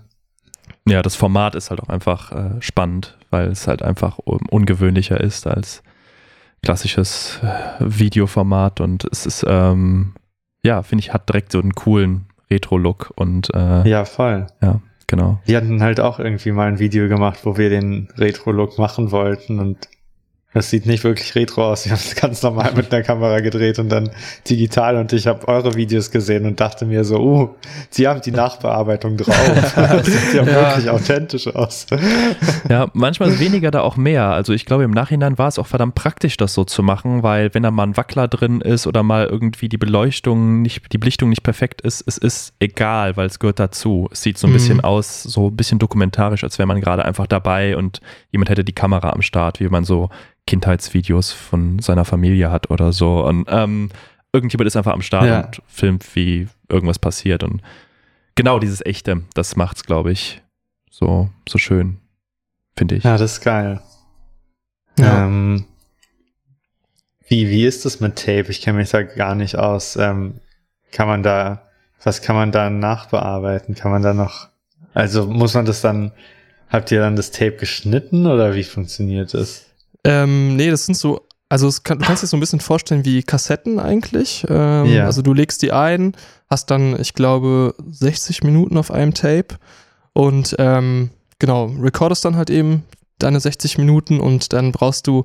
Ja, 0.86 1.02
das 1.02 1.14
Format 1.14 1.54
ist 1.54 1.70
halt 1.70 1.80
auch 1.80 1.88
einfach 1.88 2.32
äh, 2.32 2.60
spannend, 2.60 3.16
weil 3.30 3.48
es 3.48 3.66
halt 3.66 3.82
einfach 3.82 4.18
ungewöhnlicher 4.18 5.20
ist 5.20 5.46
als 5.46 5.82
klassisches 6.62 7.38
äh, 7.42 7.76
Videoformat 7.80 8.80
und 8.80 9.04
es 9.10 9.24
ist, 9.24 9.44
ähm, 9.46 10.14
ja, 10.62 10.82
finde 10.82 11.04
ich, 11.04 11.12
hat 11.12 11.28
direkt 11.28 11.52
so 11.52 11.60
einen 11.60 11.74
coolen 11.74 12.26
Retro-Look 12.50 13.12
und 13.14 13.54
äh, 13.54 13.88
ja, 13.88 14.04
voll. 14.04 14.46
Ja, 14.60 14.80
genau. 15.10 15.38
Wir 15.44 15.58
hatten 15.58 15.82
halt 15.82 16.00
auch 16.00 16.18
irgendwie 16.18 16.52
mal 16.52 16.68
ein 16.68 16.78
Video 16.78 17.08
gemacht, 17.08 17.40
wo 17.42 17.58
wir 17.58 17.68
den 17.68 18.08
Retro-Look 18.16 18.78
machen 18.78 19.10
wollten 19.10 19.58
und 19.58 19.88
das 20.52 20.68
sieht 20.68 20.84
nicht 20.84 21.04
wirklich 21.04 21.34
retro 21.36 21.70
aus. 21.70 21.84
Wir 21.84 21.92
haben 21.92 22.00
es 22.00 22.16
ganz 22.16 22.42
normal 22.42 22.72
mit 22.74 22.92
einer 22.92 23.04
Kamera 23.04 23.38
gedreht 23.38 23.78
und 23.78 23.88
dann 23.88 24.10
digital 24.48 24.96
und 24.96 25.12
ich 25.12 25.28
habe 25.28 25.46
eure 25.46 25.76
Videos 25.76 26.10
gesehen 26.10 26.44
und 26.44 26.58
dachte 26.58 26.86
mir 26.86 27.04
so, 27.04 27.20
uh, 27.20 27.50
sie 27.90 28.08
haben 28.08 28.20
die 28.20 28.32
Nachbearbeitung 28.32 29.16
drauf. 29.16 29.72
das 29.76 30.06
sieht 30.06 30.34
ja, 30.34 30.42
ja 30.42 30.46
wirklich 30.46 30.90
authentisch 30.90 31.46
aus. 31.54 31.86
ja, 32.68 32.88
manchmal 32.94 33.30
ist 33.30 33.38
weniger 33.38 33.70
da 33.70 33.82
auch 33.82 33.96
mehr. 33.96 34.24
Also 34.24 34.52
ich 34.52 34.66
glaube, 34.66 34.82
im 34.82 34.90
Nachhinein 34.90 35.38
war 35.38 35.46
es 35.46 35.58
auch 35.58 35.68
verdammt 35.68 35.94
praktisch, 35.94 36.36
das 36.36 36.52
so 36.52 36.64
zu 36.64 36.82
machen, 36.82 37.22
weil 37.22 37.54
wenn 37.54 37.62
da 37.62 37.70
mal 37.70 37.84
ein 37.84 37.96
Wackler 37.96 38.26
drin 38.26 38.60
ist 38.60 38.88
oder 38.88 39.04
mal 39.04 39.26
irgendwie 39.26 39.68
die 39.68 39.78
Beleuchtung 39.78 40.62
nicht, 40.62 40.92
die 40.92 40.98
Belichtung 40.98 41.28
nicht 41.28 41.44
perfekt 41.44 41.80
ist, 41.82 42.02
es 42.08 42.18
ist 42.18 42.54
egal, 42.58 43.16
weil 43.16 43.26
es 43.26 43.38
gehört 43.38 43.60
dazu. 43.60 44.08
Es 44.10 44.22
sieht 44.22 44.36
so 44.36 44.48
ein 44.48 44.50
mhm. 44.50 44.54
bisschen 44.54 44.80
aus, 44.80 45.22
so 45.22 45.46
ein 45.46 45.56
bisschen 45.56 45.78
dokumentarisch, 45.78 46.42
als 46.42 46.58
wäre 46.58 46.66
man 46.66 46.80
gerade 46.80 47.04
einfach 47.04 47.28
dabei 47.28 47.76
und 47.76 48.00
jemand 48.32 48.50
hätte 48.50 48.64
die 48.64 48.72
Kamera 48.72 49.10
am 49.10 49.22
Start, 49.22 49.60
wie 49.60 49.68
man 49.68 49.84
so 49.84 50.10
Kindheitsvideos 50.50 51.30
von 51.30 51.78
seiner 51.78 52.04
Familie 52.04 52.50
hat 52.50 52.70
oder 52.70 52.92
so. 52.92 53.24
Und 53.24 53.46
ähm, 53.48 53.88
irgendjemand 54.32 54.66
ist 54.66 54.76
einfach 54.76 54.92
am 54.92 55.02
Start 55.02 55.26
ja. 55.26 55.44
und 55.44 55.62
filmt, 55.68 56.16
wie 56.16 56.48
irgendwas 56.68 56.98
passiert. 56.98 57.44
Und 57.44 57.62
genau 58.34 58.58
dieses 58.58 58.84
Echte, 58.84 59.22
das 59.34 59.54
macht's, 59.54 59.84
glaube 59.84 60.10
ich, 60.10 60.42
so, 60.90 61.30
so 61.48 61.56
schön, 61.56 61.98
finde 62.76 62.96
ich. 62.96 63.04
Ja, 63.04 63.16
das 63.16 63.34
ist 63.34 63.42
geil. 63.42 63.80
Ja. 64.98 65.24
Ähm, 65.24 65.66
wie, 67.28 67.48
wie 67.48 67.64
ist 67.64 67.84
das 67.84 68.00
mit 68.00 68.16
Tape? 68.16 68.46
Ich 68.48 68.60
kenne 68.60 68.78
mich 68.78 68.90
da 68.90 69.04
gar 69.04 69.36
nicht 69.36 69.54
aus. 69.54 69.94
Ähm, 69.94 70.40
kann 70.90 71.06
man 71.06 71.22
da, 71.22 71.62
was 72.02 72.22
kann 72.22 72.34
man 72.34 72.50
da 72.50 72.70
nachbearbeiten? 72.70 73.76
Kann 73.76 73.92
man 73.92 74.02
da 74.02 74.14
noch, 74.14 74.48
also 74.94 75.26
muss 75.26 75.54
man 75.54 75.64
das 75.64 75.80
dann, 75.80 76.10
habt 76.68 76.90
ihr 76.90 76.98
dann 76.98 77.14
das 77.14 77.30
Tape 77.30 77.56
geschnitten 77.56 78.26
oder 78.26 78.56
wie 78.56 78.64
funktioniert 78.64 79.32
das? 79.32 79.69
Ähm, 80.04 80.56
nee, 80.56 80.70
das 80.70 80.86
sind 80.86 80.96
so, 80.96 81.26
also 81.48 81.70
kann, 81.82 81.98
du 81.98 82.04
kannst 82.04 82.22
dir 82.22 82.26
so 82.26 82.36
ein 82.36 82.40
bisschen 82.40 82.60
vorstellen 82.60 83.04
wie 83.04 83.22
Kassetten 83.22 83.78
eigentlich. 83.78 84.46
Ähm, 84.48 84.86
ja. 84.86 85.04
Also 85.04 85.22
du 85.22 85.32
legst 85.32 85.62
die 85.62 85.72
ein, 85.72 86.14
hast 86.48 86.70
dann, 86.70 86.98
ich 87.00 87.14
glaube, 87.14 87.74
60 87.90 88.42
Minuten 88.42 88.76
auf 88.76 88.90
einem 88.90 89.14
Tape 89.14 89.56
und 90.12 90.56
ähm, 90.58 91.10
genau, 91.38 91.66
recordest 91.80 92.24
dann 92.24 92.36
halt 92.36 92.50
eben 92.50 92.84
deine 93.18 93.40
60 93.40 93.78
Minuten 93.78 94.20
und 94.20 94.52
dann 94.52 94.72
brauchst 94.72 95.06
du 95.06 95.24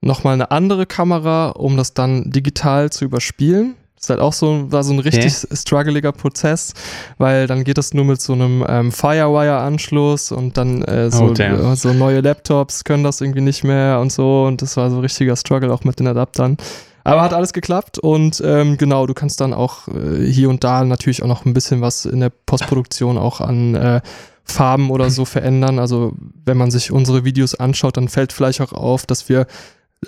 nochmal 0.00 0.34
eine 0.34 0.50
andere 0.50 0.86
Kamera, 0.86 1.50
um 1.50 1.76
das 1.76 1.94
dann 1.94 2.30
digital 2.30 2.90
zu 2.90 3.04
überspielen. 3.04 3.76
Das 3.96 4.04
ist 4.04 4.10
halt 4.10 4.20
auch 4.20 4.34
so, 4.34 4.70
war 4.70 4.84
so 4.84 4.92
ein 4.92 4.98
richtig 4.98 5.32
okay. 5.44 5.56
struggleiger 5.56 6.12
Prozess, 6.12 6.74
weil 7.16 7.46
dann 7.46 7.64
geht 7.64 7.78
das 7.78 7.94
nur 7.94 8.04
mit 8.04 8.20
so 8.20 8.34
einem 8.34 8.64
ähm, 8.68 8.92
Firewire-Anschluss 8.92 10.32
und 10.32 10.56
dann 10.58 10.82
äh, 10.82 11.10
so, 11.10 11.32
oh, 11.34 11.74
so 11.74 11.92
neue 11.94 12.20
Laptops 12.20 12.84
können 12.84 13.04
das 13.04 13.22
irgendwie 13.22 13.40
nicht 13.40 13.64
mehr 13.64 13.98
und 14.00 14.12
so 14.12 14.44
und 14.44 14.60
das 14.60 14.76
war 14.76 14.90
so 14.90 14.96
ein 14.96 15.00
richtiger 15.00 15.34
Struggle 15.34 15.72
auch 15.72 15.84
mit 15.84 15.98
den 15.98 16.06
Adaptern. 16.06 16.58
Aber 17.04 17.22
hat 17.22 17.32
alles 17.32 17.52
geklappt 17.52 17.98
und 18.00 18.42
ähm, 18.44 18.78
genau, 18.78 19.06
du 19.06 19.14
kannst 19.14 19.40
dann 19.40 19.54
auch 19.54 19.86
äh, 19.86 20.26
hier 20.26 20.50
und 20.50 20.64
da 20.64 20.84
natürlich 20.84 21.22
auch 21.22 21.28
noch 21.28 21.44
ein 21.46 21.54
bisschen 21.54 21.80
was 21.80 22.04
in 22.04 22.18
der 22.20 22.30
Postproduktion 22.30 23.16
auch 23.16 23.40
an 23.40 23.76
äh, 23.76 24.00
Farben 24.42 24.90
oder 24.90 25.08
so 25.10 25.24
verändern. 25.24 25.78
Also 25.78 26.14
wenn 26.44 26.56
man 26.56 26.70
sich 26.70 26.90
unsere 26.90 27.24
Videos 27.24 27.54
anschaut, 27.54 27.96
dann 27.96 28.08
fällt 28.08 28.32
vielleicht 28.32 28.60
auch 28.60 28.72
auf, 28.72 29.06
dass 29.06 29.28
wir 29.28 29.46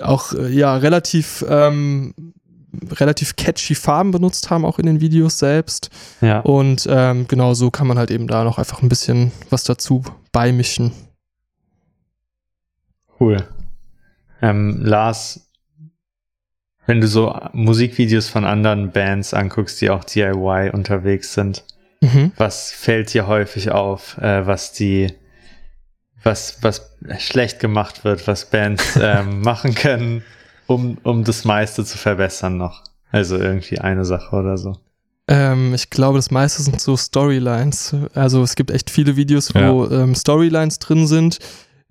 auch 0.01 0.33
äh, 0.33 0.49
ja 0.49 0.77
relativ 0.77 1.45
ähm, 1.49 2.15
relativ 2.93 3.37
catchy 3.37 3.75
Farben 3.75 4.11
benutzt 4.11 4.51
haben, 4.51 4.65
auch 4.65 4.79
in 4.79 4.87
den 4.87 5.01
Videos 5.01 5.39
selbst. 5.39 5.91
Ja. 6.21 6.41
Und 6.41 6.87
ähm, 6.91 7.27
genau 7.29 7.55
so 7.55 7.71
kann 7.71 7.87
man 7.87 7.99
halt 7.99 8.11
eben 8.11 8.27
da 8.27 8.45
noch 8.45 8.59
einfach 8.59 8.83
ein 8.83 8.89
bisschen 8.89 9.33
was 9.51 9.65
dazu 9.65 10.03
beimischen. 10.33 10.93
Cool. 13.21 13.45
Ähm, 14.41 14.81
Lars, 14.83 15.51
wenn 16.87 17.01
du 17.01 17.09
so 17.09 17.39
Musikvideos 17.53 18.29
von 18.29 18.45
anderen 18.45 18.93
Bands 18.93 19.35
anguckst, 19.35 19.81
die 19.81 19.91
auch 19.91 20.05
DIY 20.05 20.71
unterwegs 20.73 21.35
sind, 21.35 21.65
mhm. 22.01 22.33
was 22.37 22.73
fällt 22.73 23.13
dir 23.13 23.27
häufig 23.27 23.71
auf, 23.71 24.17
äh, 24.19 24.47
was 24.47 24.73
die, 24.73 25.13
was, 26.23 26.63
was 26.63 26.97
schlecht 27.19 27.61
gemacht 27.61 28.05
wird, 28.05 28.27
was 28.27 28.49
Bands 28.49 28.97
ähm, 29.03 29.41
machen 29.41 29.75
können, 29.75 30.23
um, 30.69 30.99
um 31.03 31.25
das 31.25 31.45
meiste 31.45 31.85
zu 31.85 31.99
verbessern 31.99 32.57
noch. 32.57 32.85
Also 33.11 33.37
irgendwie 33.37 33.79
eine 33.79 34.05
Sache 34.05 34.37
oder 34.37 34.57
so. 34.57 34.77
Ähm, 35.27 35.75
ich 35.75 35.91
glaube, 35.91 36.19
das 36.19 36.31
meiste 36.31 36.63
sind 36.63 36.81
so 36.81 36.97
Storylines. 36.97 37.97
Also 38.15 38.43
es 38.43 38.55
gibt 38.55 38.71
echt 38.71 38.91
viele 38.91 39.17
Videos, 39.17 39.55
wo 39.55 39.87
ja. 39.87 40.03
ähm, 40.03 40.15
Storylines 40.15 40.79
drin 40.79 41.07
sind, 41.07 41.39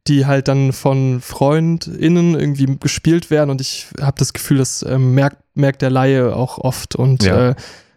die 0.07 0.25
halt 0.25 0.47
dann 0.47 0.73
von 0.73 1.21
FreundInnen 1.21 2.39
irgendwie 2.39 2.77
gespielt 2.79 3.29
werden 3.29 3.49
und 3.49 3.61
ich 3.61 3.87
habe 3.99 4.17
das 4.17 4.33
Gefühl, 4.33 4.57
das 4.57 4.83
ähm, 4.87 5.13
merkt, 5.13 5.37
merkt 5.53 5.81
der 5.81 5.89
Laie 5.89 6.35
auch 6.35 6.59
oft 6.59 6.95
und 6.95 7.23
ja. 7.23 7.49
äh, 7.49 7.55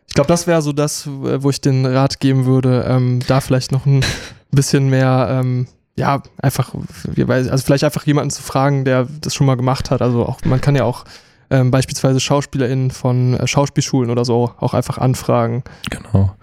ich 0.08 0.14
glaube, 0.14 0.28
das 0.28 0.48
wäre 0.48 0.60
so 0.60 0.72
das, 0.72 1.06
wo 1.06 1.50
ich 1.50 1.60
den 1.60 1.86
Rat 1.86 2.18
geben 2.18 2.44
würde, 2.44 2.84
ähm, 2.88 3.20
da 3.28 3.40
vielleicht 3.40 3.70
noch 3.70 3.86
ein 3.86 4.04
bisschen 4.50 4.88
mehr 4.90 5.28
ähm, 5.30 5.68
ja, 6.00 6.22
einfach, 6.40 6.74
also 6.74 7.64
vielleicht 7.64 7.84
einfach 7.84 8.04
jemanden 8.06 8.30
zu 8.30 8.42
fragen, 8.42 8.84
der 8.84 9.06
das 9.20 9.34
schon 9.34 9.46
mal 9.46 9.56
gemacht 9.56 9.90
hat. 9.90 10.02
Also 10.02 10.26
auch, 10.26 10.40
man 10.44 10.60
kann 10.60 10.74
ja 10.74 10.84
auch 10.84 11.04
ähm, 11.50 11.70
beispielsweise 11.70 12.20
SchauspielerInnen 12.20 12.90
von 12.90 13.34
äh, 13.34 13.46
Schauspielschulen 13.46 14.10
oder 14.10 14.24
so 14.24 14.52
auch 14.58 14.72
einfach 14.72 14.98
anfragen. 14.98 15.62
Genau. 15.90 16.34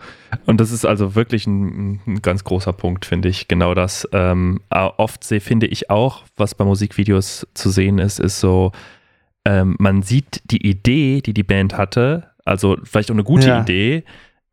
Und 0.46 0.62
das 0.62 0.72
ist 0.72 0.86
also 0.86 1.16
wirklich 1.16 1.48
ein, 1.48 2.00
ein 2.06 2.22
ganz 2.22 2.44
großer 2.44 2.74
Punkt, 2.74 3.06
finde 3.06 3.30
ich. 3.30 3.48
Genau 3.48 3.74
das. 3.74 4.08
Ähm, 4.12 4.60
oft 4.70 5.24
sehe, 5.24 5.40
finde 5.40 5.68
ich 5.68 5.90
auch, 5.90 6.24
was 6.36 6.54
bei 6.54 6.66
Musikvideos 6.66 7.48
zu 7.54 7.70
sehen 7.70 8.00
ist, 8.00 8.20
ist 8.20 8.40
so, 8.40 8.74
ähm, 9.46 9.76
man 9.80 10.04
sieht 10.04 10.42
die 10.52 10.68
Idee, 10.68 11.22
die 11.22 11.34
die 11.34 11.44
Band 11.44 11.78
hatte, 11.78 12.30
also 12.46 12.78
vielleicht 12.84 13.10
auch 13.10 13.16
eine 13.16 13.24
gute 13.24 13.48
ja. 13.48 13.62
Idee, 13.62 14.04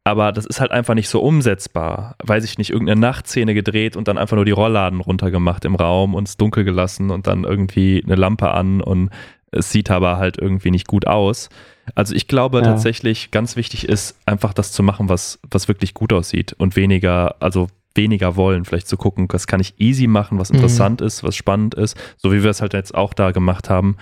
aber 0.05 0.33
das 0.33 0.45
ist 0.45 0.61
halt 0.61 0.71
einfach 0.71 0.95
nicht 0.95 1.09
so 1.09 1.21
umsetzbar. 1.21 2.15
Weiß 2.23 2.45
ich 2.45 2.59
nicht, 2.59 2.71
irgendeine 2.71 3.01
Nachtszene 3.01 3.55
gedreht 3.55 3.97
und 3.97 4.07
dann 4.07 4.19
einfach 4.19 4.37
nur 4.37 4.45
die 4.45 4.51
Rollladen 4.51 5.01
runtergemacht 5.01 5.65
im 5.65 5.75
Raum 5.75 6.15
und 6.15 6.29
es 6.29 6.37
dunkel 6.37 6.65
gelassen 6.65 7.11
und 7.11 7.27
dann 7.27 7.45
irgendwie 7.45 8.03
eine 8.05 8.15
Lampe 8.15 8.51
an 8.51 8.83
und 8.83 9.11
es 9.51 9.71
sieht 9.71 9.91
aber 9.91 10.19
halt 10.19 10.37
irgendwie 10.37 10.71
nicht 10.71 10.87
gut 10.87 11.07
aus. 11.07 11.49
Also 11.95 12.15
ich 12.15 12.29
glaube 12.29 12.59
ja. 12.59 12.65
tatsächlich, 12.65 13.31
ganz 13.31 13.57
wichtig 13.57 13.89
ist, 13.89 14.19
einfach 14.27 14.53
das 14.53 14.73
zu 14.73 14.83
machen, 14.83 15.09
was, 15.09 15.39
was 15.51 15.69
wirklich 15.69 15.95
gut 15.95 16.13
aussieht 16.13 16.53
und 16.53 16.77
weniger, 16.77 17.37
also 17.41 17.69
weniger 17.95 18.37
wollen, 18.37 18.65
vielleicht 18.65 18.89
zu 18.89 18.97
gucken, 18.97 19.29
was 19.31 19.47
kann 19.47 19.61
ich 19.61 19.75
easy 19.79 20.07
machen, 20.07 20.39
was 20.39 20.51
mhm. 20.51 20.57
interessant 20.57 21.01
mhm. 21.01 21.07
ist, 21.07 21.23
was 21.23 21.37
spannend 21.37 21.75
ist, 21.75 21.97
so 22.17 22.33
wie 22.33 22.43
wir 22.43 22.51
es 22.51 22.61
halt 22.61 22.73
jetzt 22.73 22.95
auch 22.95 23.15
da 23.15 23.31
gemacht 23.31 23.71
haben. 23.71 23.97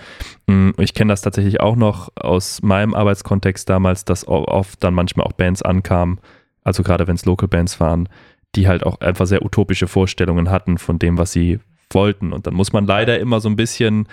Mm, 0.47 0.71
ich 0.77 0.93
kenne 0.93 1.13
das 1.13 1.21
tatsächlich 1.21 1.59
auch 1.59 1.75
noch 1.75 2.09
aus 2.15 2.61
meinem 2.61 2.93
Arbeitskontext 2.93 3.69
damals, 3.69 4.05
dass 4.05 4.27
oft 4.27 4.83
dann 4.83 4.93
manchmal 4.93 5.27
auch 5.27 5.33
Bands 5.33 5.61
ankamen, 5.61 6.19
also 6.63 6.83
gerade 6.83 7.07
wenn 7.07 7.15
es 7.15 7.25
Local 7.25 7.47
Bands 7.47 7.79
waren, 7.79 8.09
die 8.55 8.67
halt 8.67 8.85
auch 8.85 8.99
einfach 9.01 9.25
sehr 9.25 9.43
utopische 9.43 9.87
Vorstellungen 9.87 10.49
hatten 10.49 10.77
von 10.77 10.99
dem, 10.99 11.17
was 11.17 11.31
sie 11.31 11.59
wollten. 11.91 12.33
Und 12.33 12.47
dann 12.47 12.53
muss 12.53 12.73
man 12.73 12.85
leider 12.85 13.19
immer 13.19 13.39
so 13.39 13.49
ein 13.49 13.55
bisschen 13.55 14.07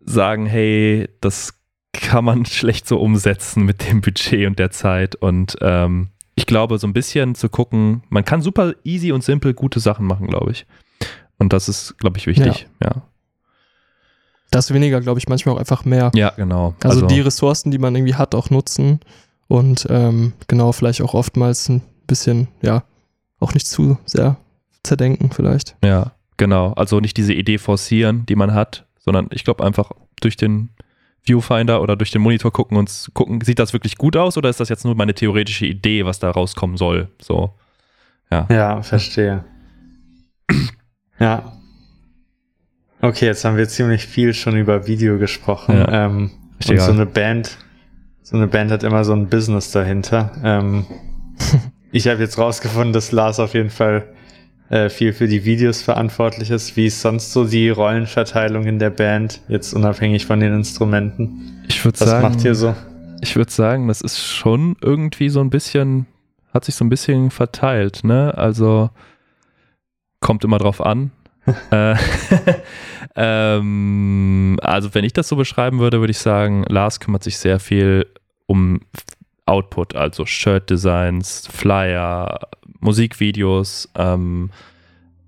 sagen, 0.00 0.46
hey, 0.46 1.08
das 1.20 1.54
kann 1.92 2.24
man 2.24 2.44
schlecht 2.46 2.86
so 2.86 2.98
umsetzen 2.98 3.64
mit 3.64 3.88
dem 3.88 4.00
Budget 4.00 4.46
und 4.46 4.58
der 4.58 4.70
Zeit 4.70 5.16
und 5.16 5.56
ähm, 5.60 6.08
ich 6.46 6.48
glaube, 6.48 6.78
so 6.78 6.86
ein 6.86 6.92
bisschen 6.92 7.34
zu 7.34 7.48
gucken, 7.48 8.04
man 8.08 8.24
kann 8.24 8.40
super 8.40 8.74
easy 8.84 9.10
und 9.10 9.24
simpel 9.24 9.52
gute 9.52 9.80
Sachen 9.80 10.06
machen, 10.06 10.28
glaube 10.28 10.52
ich. 10.52 10.64
Und 11.38 11.52
das 11.52 11.68
ist, 11.68 11.98
glaube 11.98 12.18
ich, 12.18 12.28
wichtig, 12.28 12.68
ja. 12.80 12.88
ja. 12.88 13.02
Das 14.52 14.72
weniger, 14.72 15.00
glaube 15.00 15.18
ich, 15.18 15.28
manchmal 15.28 15.56
auch 15.56 15.58
einfach 15.58 15.84
mehr. 15.84 16.12
Ja, 16.14 16.30
genau. 16.36 16.76
Also, 16.84 17.02
also 17.02 17.06
die 17.08 17.20
Ressourcen, 17.20 17.72
die 17.72 17.78
man 17.78 17.96
irgendwie 17.96 18.14
hat, 18.14 18.36
auch 18.36 18.48
nutzen 18.48 19.00
und 19.48 19.88
ähm, 19.90 20.34
genau, 20.46 20.70
vielleicht 20.70 21.02
auch 21.02 21.14
oftmals 21.14 21.68
ein 21.68 21.82
bisschen, 22.06 22.46
ja, 22.62 22.84
auch 23.40 23.52
nicht 23.52 23.66
zu 23.66 23.98
sehr 24.06 24.36
zerdenken 24.84 25.32
vielleicht. 25.32 25.74
Ja, 25.82 26.12
genau. 26.36 26.74
Also 26.74 27.00
nicht 27.00 27.16
diese 27.16 27.34
Idee 27.34 27.58
forcieren, 27.58 28.24
die 28.24 28.36
man 28.36 28.54
hat, 28.54 28.86
sondern 29.00 29.26
ich 29.32 29.42
glaube 29.42 29.64
einfach 29.64 29.90
durch 30.20 30.36
den 30.36 30.70
Viewfinder 31.26 31.82
oder 31.82 31.96
durch 31.96 32.10
den 32.10 32.22
Monitor 32.22 32.52
gucken 32.52 32.76
und 32.76 33.10
gucken, 33.14 33.40
sieht 33.40 33.58
das 33.58 33.72
wirklich 33.72 33.96
gut 33.96 34.16
aus 34.16 34.36
oder 34.36 34.48
ist 34.48 34.60
das 34.60 34.68
jetzt 34.68 34.84
nur 34.84 34.94
meine 34.94 35.14
theoretische 35.14 35.66
Idee, 35.66 36.04
was 36.04 36.18
da 36.18 36.30
rauskommen 36.30 36.76
soll? 36.76 37.08
So. 37.20 37.54
Ja. 38.30 38.46
Ja, 38.50 38.82
verstehe. 38.82 39.44
ja. 41.18 41.52
Okay, 43.00 43.26
jetzt 43.26 43.44
haben 43.44 43.56
wir 43.56 43.68
ziemlich 43.68 44.06
viel 44.06 44.34
schon 44.34 44.56
über 44.56 44.86
Video 44.86 45.18
gesprochen. 45.18 45.76
Ja. 45.76 46.06
Ähm, 46.06 46.30
und 46.68 46.80
so 46.80 46.92
eine 46.92 47.06
Band, 47.06 47.58
so 48.22 48.36
eine 48.36 48.46
Band 48.46 48.70
hat 48.70 48.82
immer 48.82 49.04
so 49.04 49.12
ein 49.12 49.28
Business 49.28 49.70
dahinter. 49.70 50.32
Ähm, 50.42 50.86
ich 51.92 52.08
habe 52.08 52.20
jetzt 52.20 52.38
rausgefunden, 52.38 52.92
dass 52.92 53.12
Lars 53.12 53.38
auf 53.38 53.54
jeden 53.54 53.70
Fall 53.70 54.15
äh, 54.68 54.88
viel 54.88 55.12
für 55.12 55.28
die 55.28 55.44
Videos 55.44 55.82
verantwortlich 55.82 56.50
ist. 56.50 56.76
Wie 56.76 56.86
ist 56.86 57.00
sonst 57.00 57.32
so 57.32 57.44
die 57.44 57.68
Rollenverteilung 57.68 58.64
in 58.64 58.78
der 58.78 58.90
Band, 58.90 59.40
jetzt 59.48 59.72
unabhängig 59.72 60.26
von 60.26 60.40
den 60.40 60.54
Instrumenten? 60.54 61.64
Ich 61.68 61.84
würde 61.84 61.98
sagen, 61.98 62.22
macht 62.22 62.44
ihr 62.44 62.54
so? 62.54 62.74
Ich 63.20 63.36
würde 63.36 63.50
sagen, 63.50 63.88
das 63.88 64.00
ist 64.00 64.22
schon 64.22 64.76
irgendwie 64.80 65.28
so 65.28 65.40
ein 65.40 65.50
bisschen, 65.50 66.06
hat 66.52 66.64
sich 66.64 66.74
so 66.74 66.84
ein 66.84 66.88
bisschen 66.88 67.30
verteilt, 67.30 68.04
ne? 68.04 68.36
Also 68.36 68.90
kommt 70.20 70.44
immer 70.44 70.58
drauf 70.58 70.80
an. 70.80 71.12
äh, 71.70 71.94
ähm, 73.16 74.58
also 74.62 74.94
wenn 74.94 75.04
ich 75.04 75.12
das 75.12 75.28
so 75.28 75.36
beschreiben 75.36 75.78
würde, 75.78 76.00
würde 76.00 76.10
ich 76.10 76.18
sagen, 76.18 76.64
Lars 76.68 77.00
kümmert 77.00 77.22
sich 77.22 77.38
sehr 77.38 77.60
viel 77.60 78.06
um 78.46 78.80
Output, 79.46 79.94
also 79.94 80.26
Shirt-Designs, 80.26 81.48
Flyer, 81.50 82.40
Musikvideos, 82.80 83.88
ähm, 83.96 84.50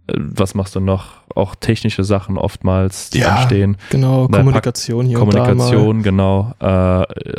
äh, 0.08 0.14
was 0.16 0.54
machst 0.54 0.76
du 0.76 0.80
noch? 0.80 1.18
Auch 1.34 1.54
technische 1.54 2.02
Sachen 2.04 2.36
oftmals, 2.36 3.10
die 3.10 3.20
ja, 3.20 3.36
anstehen. 3.36 3.76
Genau, 3.90 4.26
Kommunikation 4.26 5.06
hier 5.06 5.18
Kommunikation, 5.18 6.02
genau. 6.02 6.52
Äh, 6.58 6.66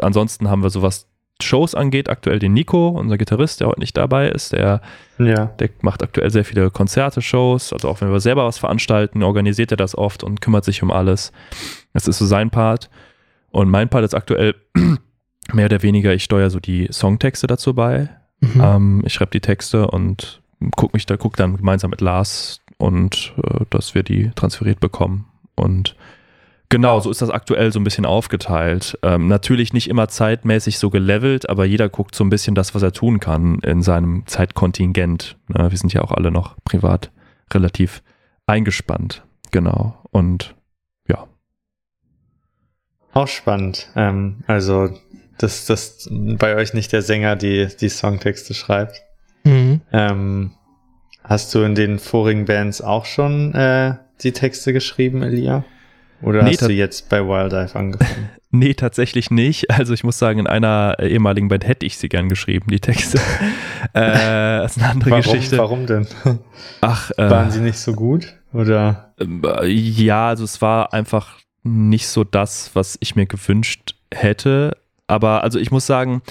ansonsten 0.01 0.49
haben 0.49 0.63
wir 0.63 0.69
so 0.69 0.81
was 0.81 1.05
Shows 1.41 1.73
angeht, 1.73 2.09
aktuell 2.09 2.39
den 2.39 2.53
Nico, 2.53 2.89
unser 2.89 3.17
Gitarrist, 3.17 3.61
der 3.61 3.67
heute 3.67 3.79
nicht 3.79 3.95
dabei 3.95 4.29
ist. 4.29 4.51
Der, 4.51 4.81
ja. 5.17 5.45
der 5.45 5.69
macht 5.81 6.03
aktuell 6.03 6.29
sehr 6.31 6.43
viele 6.43 6.69
Konzerte, 6.69 7.21
Shows. 7.21 7.71
Also 7.71 7.87
auch 7.89 8.01
wenn 8.01 8.11
wir 8.11 8.19
selber 8.19 8.45
was 8.45 8.57
veranstalten, 8.57 9.23
organisiert 9.23 9.71
er 9.71 9.77
das 9.77 9.97
oft 9.97 10.23
und 10.23 10.41
kümmert 10.41 10.65
sich 10.65 10.83
um 10.83 10.91
alles. 10.91 11.31
Das 11.93 12.07
ist 12.07 12.17
so 12.17 12.25
sein 12.25 12.49
Part. 12.49 12.89
Und 13.51 13.69
mein 13.69 13.89
Part 13.89 14.03
ist 14.03 14.13
aktuell 14.13 14.55
mehr 15.53 15.65
oder 15.65 15.81
weniger, 15.81 16.13
ich 16.13 16.23
steuere 16.23 16.49
so 16.49 16.59
die 16.59 16.87
Songtexte 16.91 17.47
dazu 17.47 17.73
bei. 17.73 18.09
Mhm. 18.41 18.61
Ähm, 18.61 19.01
ich 19.05 19.13
schreibe 19.13 19.31
die 19.31 19.41
Texte 19.41 19.87
und 19.87 20.41
guck 20.75 20.93
mich 20.93 21.05
da, 21.05 21.17
guck 21.17 21.35
dann 21.37 21.57
gemeinsam 21.57 21.89
mit 21.89 22.01
Lars 22.01 22.61
und 22.77 23.33
äh, 23.43 23.65
dass 23.69 23.95
wir 23.95 24.03
die 24.03 24.31
transferiert 24.35 24.79
bekommen. 24.79 25.25
Und 25.55 25.95
genau, 26.69 26.99
so 26.99 27.11
ist 27.11 27.21
das 27.21 27.29
aktuell 27.29 27.71
so 27.71 27.79
ein 27.79 27.83
bisschen 27.83 28.05
aufgeteilt. 28.05 28.97
Ähm, 29.03 29.27
natürlich 29.27 29.73
nicht 29.73 29.89
immer 29.89 30.07
zeitmäßig 30.07 30.79
so 30.79 30.89
gelevelt, 30.89 31.49
aber 31.49 31.65
jeder 31.65 31.89
guckt 31.89 32.15
so 32.15 32.23
ein 32.23 32.29
bisschen 32.29 32.55
das, 32.55 32.73
was 32.73 32.81
er 32.81 32.93
tun 32.93 33.19
kann 33.19 33.59
in 33.59 33.81
seinem 33.81 34.25
Zeitkontingent. 34.25 35.37
Ne? 35.47 35.69
Wir 35.69 35.77
sind 35.77 35.93
ja 35.93 36.01
auch 36.01 36.11
alle 36.11 36.31
noch 36.31 36.55
privat 36.63 37.11
relativ 37.53 38.01
eingespannt. 38.47 39.23
Genau. 39.51 39.97
Und 40.11 40.55
ja. 41.07 41.27
Auch 43.13 43.27
spannend. 43.27 43.89
Ähm, 43.95 44.43
also 44.47 44.89
dass, 45.39 45.65
dass 45.65 46.07
bei 46.11 46.55
euch 46.55 46.73
nicht 46.73 46.91
der 46.91 47.01
Sänger 47.01 47.35
die, 47.35 47.67
die 47.79 47.89
Songtexte 47.89 48.53
schreibt. 48.53 49.01
Mhm. 49.43 49.81
Ähm, 49.91 50.51
hast 51.23 51.55
du 51.55 51.61
in 51.63 51.75
den 51.75 51.97
vorigen 51.97 52.45
Bands 52.45 52.81
auch 52.81 53.05
schon 53.05 53.55
äh, 53.55 53.95
die 54.21 54.33
Texte 54.33 54.73
geschrieben, 54.73 55.23
Elia? 55.23 55.63
Oder 56.21 56.43
nee, 56.43 56.51
hast 56.51 56.61
du 56.63 56.73
jetzt 56.73 57.07
bei 57.07 57.25
Wildlife 57.25 57.79
angefangen? 57.79 58.29
nee, 58.51 58.73
tatsächlich 58.73 59.31
nicht. 59.31 59.71
Also 59.71 59.93
ich 59.93 60.03
muss 60.03 60.19
sagen, 60.19 60.39
in 60.39 60.47
einer 60.47 60.97
ehemaligen 60.99 61.47
Band 61.47 61.65
hätte 61.65 61.85
ich 61.85 61.97
sie 61.97 62.09
gern 62.09 62.27
geschrieben, 62.27 62.67
die 62.69 62.81
Texte. 62.81 63.17
äh, 63.93 64.01
das 64.01 64.75
ist 64.75 64.83
eine 64.83 64.91
andere 64.91 65.11
warum, 65.11 65.23
Geschichte. 65.23 65.57
Warum 65.57 65.85
denn? 65.85 66.07
Ach, 66.81 67.11
äh, 67.11 67.29
Waren 67.29 67.51
sie 67.51 67.61
nicht 67.61 67.77
so 67.77 67.93
gut? 67.93 68.35
Oder? 68.51 69.13
Ja, 69.65 70.27
also 70.27 70.43
es 70.43 70.61
war 70.61 70.93
einfach 70.93 71.37
nicht 71.63 72.07
so 72.07 72.23
das, 72.25 72.71
was 72.73 72.97
ich 72.99 73.15
mir 73.15 73.25
gewünscht 73.25 73.95
hätte. 74.11 74.75
Aber 75.09 75.43
also 75.43 75.59
ich 75.59 75.71
muss 75.71 75.87
sagen, 75.87 76.21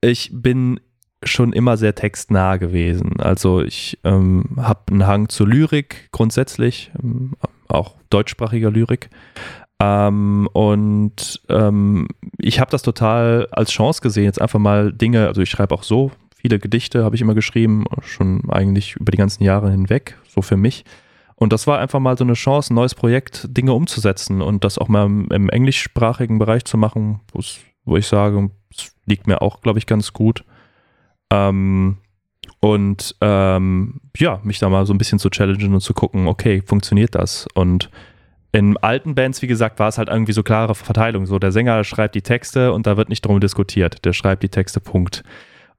ich 0.00 0.30
bin 0.32 0.80
schon 1.22 1.52
immer 1.52 1.76
sehr 1.76 1.94
textnah 1.94 2.56
gewesen. 2.56 3.20
Also 3.20 3.62
ich 3.62 3.98
ähm, 4.04 4.44
habe 4.56 4.80
einen 4.90 5.06
Hang 5.06 5.28
zur 5.28 5.46
Lyrik 5.46 6.08
grundsätzlich, 6.10 6.90
ähm, 7.02 7.34
auch 7.68 7.96
deutschsprachiger 8.10 8.70
Lyrik. 8.70 9.10
Ähm, 9.80 10.48
und 10.52 11.42
ähm, 11.48 12.08
ich 12.38 12.60
habe 12.60 12.70
das 12.70 12.82
total 12.82 13.48
als 13.50 13.70
Chance 13.70 14.00
gesehen, 14.00 14.24
jetzt 14.24 14.40
einfach 14.40 14.58
mal 14.58 14.92
Dinge, 14.92 15.26
also 15.26 15.42
ich 15.42 15.50
schreibe 15.50 15.74
auch 15.74 15.82
so, 15.82 16.10
viele 16.36 16.58
Gedichte 16.58 17.04
habe 17.04 17.16
ich 17.16 17.22
immer 17.22 17.34
geschrieben, 17.34 17.84
schon 18.02 18.42
eigentlich 18.50 18.96
über 18.96 19.10
die 19.10 19.18
ganzen 19.18 19.44
Jahre 19.44 19.70
hinweg, 19.70 20.18
so 20.28 20.42
für 20.42 20.56
mich. 20.56 20.84
Und 21.36 21.52
das 21.52 21.66
war 21.66 21.78
einfach 21.78 22.00
mal 22.00 22.16
so 22.16 22.24
eine 22.24 22.34
Chance, 22.34 22.72
ein 22.72 22.76
neues 22.76 22.94
Projekt, 22.94 23.48
Dinge 23.50 23.72
umzusetzen 23.72 24.40
und 24.40 24.64
das 24.64 24.78
auch 24.78 24.88
mal 24.88 25.06
im, 25.06 25.28
im 25.30 25.48
englischsprachigen 25.48 26.38
Bereich 26.38 26.64
zu 26.64 26.78
machen, 26.78 27.20
wo 27.32 27.40
es 27.40 27.58
wo 27.84 27.96
ich 27.96 28.06
sage, 28.06 28.50
liegt 29.06 29.26
mir 29.26 29.42
auch, 29.42 29.60
glaube 29.60 29.78
ich, 29.78 29.86
ganz 29.86 30.12
gut. 30.12 30.44
Ähm, 31.30 31.98
und 32.60 33.16
ähm, 33.20 34.00
ja, 34.16 34.40
mich 34.42 34.58
da 34.58 34.68
mal 34.68 34.86
so 34.86 34.94
ein 34.94 34.98
bisschen 34.98 35.18
zu 35.18 35.30
challengen 35.30 35.74
und 35.74 35.80
zu 35.80 35.94
gucken, 35.94 36.26
okay, 36.28 36.62
funktioniert 36.64 37.14
das? 37.14 37.46
Und 37.54 37.90
in 38.52 38.76
alten 38.78 39.14
Bands, 39.14 39.42
wie 39.42 39.48
gesagt, 39.48 39.78
war 39.80 39.88
es 39.88 39.98
halt 39.98 40.08
irgendwie 40.08 40.32
so 40.32 40.42
klare 40.42 40.74
Verteilung. 40.74 41.26
So, 41.26 41.38
der 41.38 41.52
Sänger 41.52 41.82
schreibt 41.84 42.14
die 42.14 42.22
Texte 42.22 42.72
und 42.72 42.86
da 42.86 42.96
wird 42.96 43.08
nicht 43.08 43.22
drum 43.22 43.40
diskutiert. 43.40 44.04
Der 44.04 44.12
schreibt 44.12 44.42
die 44.42 44.48
Texte, 44.48 44.80
Punkt. 44.80 45.24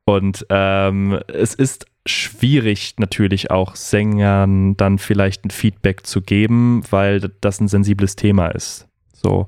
Und 0.05 0.45
ähm, 0.49 1.19
es 1.27 1.55
ist 1.55 1.85
schwierig 2.05 2.95
natürlich 2.97 3.49
auch 3.49 3.75
Sängern 3.75 4.77
dann 4.77 4.99
vielleicht 4.99 5.45
ein 5.45 5.51
Feedback 5.51 6.05
zu 6.05 6.21
geben, 6.21 6.83
weil 6.91 7.31
das 7.41 7.59
ein 7.59 7.67
sensibles 7.67 8.15
Thema 8.15 8.49
ist. 8.49 8.87
So. 9.13 9.47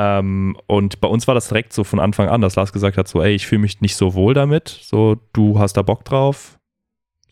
Ähm, 0.00 0.56
und 0.68 1.00
bei 1.00 1.08
uns 1.08 1.26
war 1.26 1.34
das 1.34 1.48
direkt 1.48 1.72
so 1.72 1.82
von 1.82 1.98
Anfang 1.98 2.28
an, 2.28 2.40
dass 2.40 2.54
Lars 2.54 2.72
gesagt 2.72 2.96
hat, 2.96 3.08
so, 3.08 3.20
ey, 3.20 3.34
ich 3.34 3.48
fühle 3.48 3.62
mich 3.62 3.80
nicht 3.80 3.96
so 3.96 4.14
wohl 4.14 4.32
damit, 4.32 4.68
so, 4.68 5.16
du 5.32 5.58
hast 5.58 5.72
da 5.72 5.82
Bock 5.82 6.04
drauf, 6.04 6.60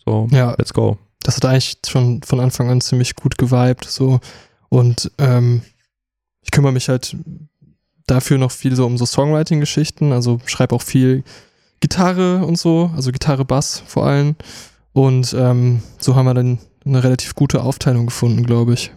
so, 0.04 0.26
ja, 0.32 0.52
let's 0.58 0.74
go. 0.74 0.98
Das 1.22 1.36
hat 1.36 1.44
eigentlich 1.44 1.78
schon 1.86 2.22
von 2.24 2.40
Anfang 2.40 2.68
an 2.68 2.80
ziemlich 2.80 3.14
gut 3.14 3.38
geweibt, 3.38 3.84
so, 3.84 4.18
und 4.68 5.12
ähm, 5.18 5.62
ich 6.42 6.50
kümmere 6.50 6.72
mich 6.72 6.88
halt 6.88 7.16
dafür 8.08 8.36
noch 8.36 8.50
viel 8.50 8.74
so 8.74 8.84
um 8.84 8.98
so 8.98 9.06
Songwriting-Geschichten, 9.06 10.12
also 10.12 10.40
schreibe 10.46 10.74
auch 10.74 10.82
viel 10.82 11.22
Gitarre 11.78 12.44
und 12.44 12.58
so, 12.58 12.90
also 12.96 13.12
Gitarre, 13.12 13.44
Bass 13.44 13.80
vor 13.86 14.06
allem. 14.06 14.34
Und 14.92 15.36
ähm, 15.38 15.82
so 15.98 16.16
haben 16.16 16.24
wir 16.24 16.34
dann 16.34 16.58
eine 16.84 17.04
relativ 17.04 17.36
gute 17.36 17.62
Aufteilung 17.62 18.06
gefunden, 18.06 18.44
glaube 18.44 18.74
ich. 18.74 18.92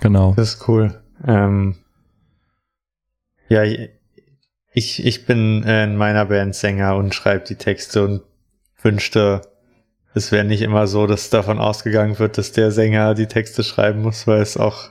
Genau. 0.00 0.34
Das 0.34 0.54
ist 0.54 0.68
cool. 0.68 1.00
Ähm, 1.26 1.76
ja, 3.48 3.62
ich, 4.72 5.04
ich 5.04 5.26
bin 5.26 5.62
in 5.62 5.96
meiner 5.96 6.26
Band 6.26 6.54
Sänger 6.54 6.96
und 6.96 7.14
schreibe 7.14 7.44
die 7.44 7.56
Texte 7.56 8.04
und 8.04 8.22
wünschte, 8.82 9.42
es 10.14 10.32
wäre 10.32 10.44
nicht 10.44 10.62
immer 10.62 10.86
so, 10.86 11.06
dass 11.06 11.30
davon 11.30 11.58
ausgegangen 11.58 12.18
wird, 12.18 12.38
dass 12.38 12.52
der 12.52 12.70
Sänger 12.70 13.14
die 13.14 13.26
Texte 13.26 13.62
schreiben 13.62 14.02
muss, 14.02 14.26
weil 14.26 14.40
es 14.40 14.56
auch 14.56 14.90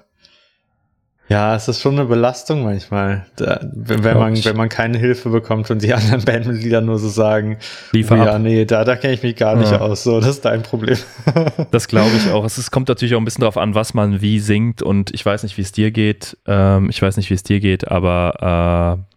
ja, 1.27 1.55
es 1.55 1.67
ist 1.67 1.81
schon 1.81 1.97
eine 1.97 2.05
Belastung 2.05 2.63
manchmal, 2.63 3.25
da, 3.35 3.59
wenn, 3.73 4.03
wenn 4.03 4.17
man 4.17 4.45
wenn 4.45 4.55
man 4.55 4.69
keine 4.69 4.99
Hilfe 4.99 5.29
bekommt 5.29 5.71
und 5.71 5.81
die 5.81 5.93
anderen 5.95 6.23
Bandmitglieder 6.23 6.81
nur 6.81 6.99
so 6.99 7.09
sagen, 7.09 7.57
Liefer 7.91 8.17
ja, 8.17 8.35
ab. 8.35 8.41
nee, 8.41 8.65
da, 8.65 8.83
da 8.83 8.95
kenne 8.95 9.13
ich 9.13 9.23
mich 9.23 9.35
gar 9.35 9.55
nicht 9.55 9.71
ja. 9.71 9.79
aus, 9.79 10.03
so, 10.03 10.19
das 10.19 10.29
ist 10.29 10.45
dein 10.45 10.61
Problem. 10.61 10.97
das 11.71 11.87
glaube 11.87 12.11
ich 12.15 12.31
auch. 12.31 12.45
Es 12.45 12.57
ist, 12.57 12.69
kommt 12.69 12.89
natürlich 12.89 13.15
auch 13.15 13.19
ein 13.19 13.25
bisschen 13.25 13.41
darauf 13.41 13.57
an, 13.57 13.73
was 13.73 13.93
man 13.93 14.21
wie 14.21 14.39
singt 14.39 14.83
und 14.83 15.13
ich 15.13 15.25
weiß 15.25 15.43
nicht, 15.43 15.57
wie 15.57 15.61
es 15.61 15.71
dir 15.71 15.91
geht. 15.91 16.37
Ähm, 16.45 16.89
ich 16.89 17.01
weiß 17.01 17.17
nicht, 17.17 17.29
wie 17.31 17.35
es 17.35 17.43
dir 17.43 17.59
geht, 17.59 17.87
aber 17.87 18.99
äh, 19.09 19.15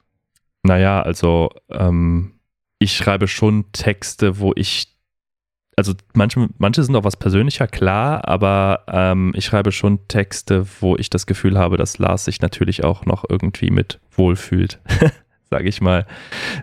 naja, 0.66 1.02
also 1.02 1.50
ähm, 1.70 2.40
ich 2.78 2.96
schreibe 2.96 3.28
schon 3.28 3.66
Texte, 3.72 4.38
wo 4.38 4.52
ich 4.54 4.97
also 5.78 5.94
manche, 6.12 6.48
manche 6.58 6.82
sind 6.82 6.96
auch 6.96 7.04
was 7.04 7.16
persönlicher, 7.16 7.68
klar, 7.68 8.26
aber 8.26 8.82
ähm, 8.88 9.32
ich 9.36 9.44
schreibe 9.44 9.70
schon 9.70 10.06
Texte, 10.08 10.66
wo 10.80 10.96
ich 10.96 11.08
das 11.08 11.26
Gefühl 11.26 11.56
habe, 11.56 11.76
dass 11.76 11.98
Lars 11.98 12.24
sich 12.24 12.40
natürlich 12.40 12.82
auch 12.82 13.06
noch 13.06 13.24
irgendwie 13.28 13.70
mit 13.70 14.00
wohlfühlt, 14.10 14.80
sage 15.50 15.68
ich 15.68 15.80
mal, 15.80 16.04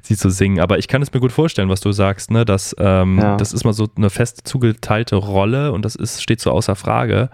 sie 0.01 0.17
zu 0.17 0.29
singen. 0.29 0.59
Aber 0.59 0.79
ich 0.79 0.89
kann 0.89 1.01
es 1.01 1.13
mir 1.13 1.21
gut 1.21 1.31
vorstellen, 1.31 1.69
was 1.69 1.79
du 1.79 1.93
sagst, 1.93 2.29
ne? 2.29 2.43
Dass 2.43 2.75
ähm, 2.77 3.17
ja. 3.19 3.37
das 3.37 3.53
ist 3.53 3.63
mal 3.63 3.73
so 3.73 3.87
eine 3.95 4.09
fest 4.09 4.41
zugeteilte 4.43 5.15
Rolle 5.15 5.71
und 5.71 5.85
das 5.85 5.95
ist, 5.95 6.21
steht 6.21 6.41
so 6.41 6.51
außer 6.51 6.75
Frage. 6.75 7.29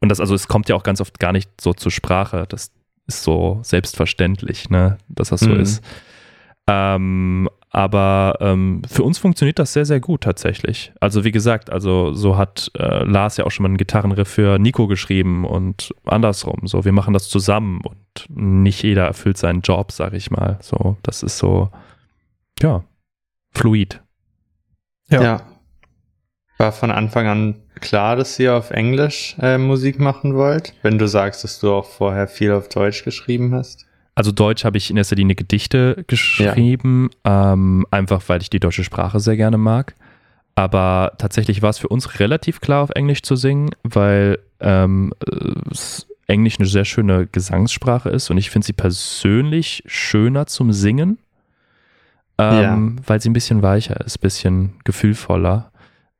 Und 0.00 0.10
das, 0.10 0.20
also 0.20 0.34
es 0.34 0.46
kommt 0.46 0.68
ja 0.68 0.76
auch 0.76 0.82
ganz 0.82 1.00
oft 1.00 1.18
gar 1.18 1.32
nicht 1.32 1.50
so 1.58 1.72
zur 1.72 1.90
Sprache. 1.90 2.44
Das 2.48 2.70
ist 3.06 3.22
so 3.22 3.60
selbstverständlich, 3.62 4.68
ne, 4.68 4.98
dass 5.08 5.30
das 5.30 5.40
so 5.40 5.50
mhm. 5.50 5.60
ist. 5.60 5.82
Ähm, 6.66 7.48
aber 7.74 8.36
ähm, 8.40 8.82
für 8.88 9.02
uns 9.02 9.18
funktioniert 9.18 9.58
das 9.58 9.72
sehr, 9.72 9.84
sehr 9.84 9.98
gut 9.98 10.20
tatsächlich. 10.20 10.92
Also 11.00 11.24
wie 11.24 11.32
gesagt, 11.32 11.70
also 11.70 12.12
so 12.12 12.36
hat 12.36 12.70
äh, 12.78 13.02
Lars 13.02 13.36
ja 13.36 13.44
auch 13.44 13.50
schon 13.50 13.64
mal 13.64 13.70
einen 13.70 13.78
Gitarrenriff 13.78 14.28
für 14.28 14.60
Nico 14.60 14.86
geschrieben 14.86 15.44
und 15.44 15.92
andersrum. 16.04 16.68
So, 16.68 16.84
wir 16.84 16.92
machen 16.92 17.14
das 17.14 17.28
zusammen 17.28 17.80
und 17.80 18.26
nicht 18.28 18.84
jeder 18.84 19.06
erfüllt 19.06 19.38
seinen 19.38 19.62
Job, 19.62 19.90
sag 19.90 20.12
ich 20.12 20.30
mal. 20.30 20.56
So, 20.62 20.98
das 21.02 21.24
ist 21.24 21.38
so, 21.38 21.70
ja, 22.62 22.84
fluid. 23.50 24.00
Ja. 25.10 25.22
ja. 25.22 25.42
War 26.58 26.70
von 26.70 26.92
Anfang 26.92 27.26
an 27.26 27.56
klar, 27.80 28.14
dass 28.14 28.38
ihr 28.38 28.54
auf 28.54 28.70
Englisch 28.70 29.34
äh, 29.40 29.58
Musik 29.58 29.98
machen 29.98 30.36
wollt, 30.36 30.74
wenn 30.82 30.96
du 30.96 31.08
sagst, 31.08 31.42
dass 31.42 31.58
du 31.58 31.72
auch 31.72 31.86
vorher 31.86 32.28
viel 32.28 32.52
auf 32.52 32.68
Deutsch 32.68 33.02
geschrieben 33.02 33.52
hast? 33.52 33.83
Also 34.14 34.30
Deutsch 34.30 34.64
habe 34.64 34.78
ich 34.78 34.90
in 34.90 34.96
erster 34.96 35.16
Linie 35.16 35.34
Gedichte 35.34 36.04
geschrieben, 36.06 37.10
ja. 37.26 37.52
ähm, 37.52 37.86
einfach 37.90 38.22
weil 38.28 38.42
ich 38.42 38.50
die 38.50 38.60
deutsche 38.60 38.84
Sprache 38.84 39.18
sehr 39.18 39.36
gerne 39.36 39.58
mag. 39.58 39.94
Aber 40.54 41.12
tatsächlich 41.18 41.62
war 41.62 41.70
es 41.70 41.78
für 41.78 41.88
uns 41.88 42.20
relativ 42.20 42.60
klar, 42.60 42.84
auf 42.84 42.90
Englisch 42.90 43.22
zu 43.22 43.34
singen, 43.34 43.70
weil 43.82 44.38
ähm, 44.60 45.12
Englisch 46.26 46.58
eine 46.58 46.68
sehr 46.68 46.84
schöne 46.84 47.26
Gesangssprache 47.26 48.08
ist 48.08 48.30
und 48.30 48.38
ich 48.38 48.50
finde 48.50 48.66
sie 48.66 48.72
persönlich 48.72 49.82
schöner 49.86 50.46
zum 50.46 50.72
Singen, 50.72 51.18
ähm, 52.38 52.96
ja. 52.98 53.02
weil 53.06 53.20
sie 53.20 53.30
ein 53.30 53.34
bisschen 53.34 53.62
weicher 53.62 54.00
ist, 54.00 54.18
ein 54.18 54.20
bisschen 54.20 54.74
gefühlvoller. 54.84 55.72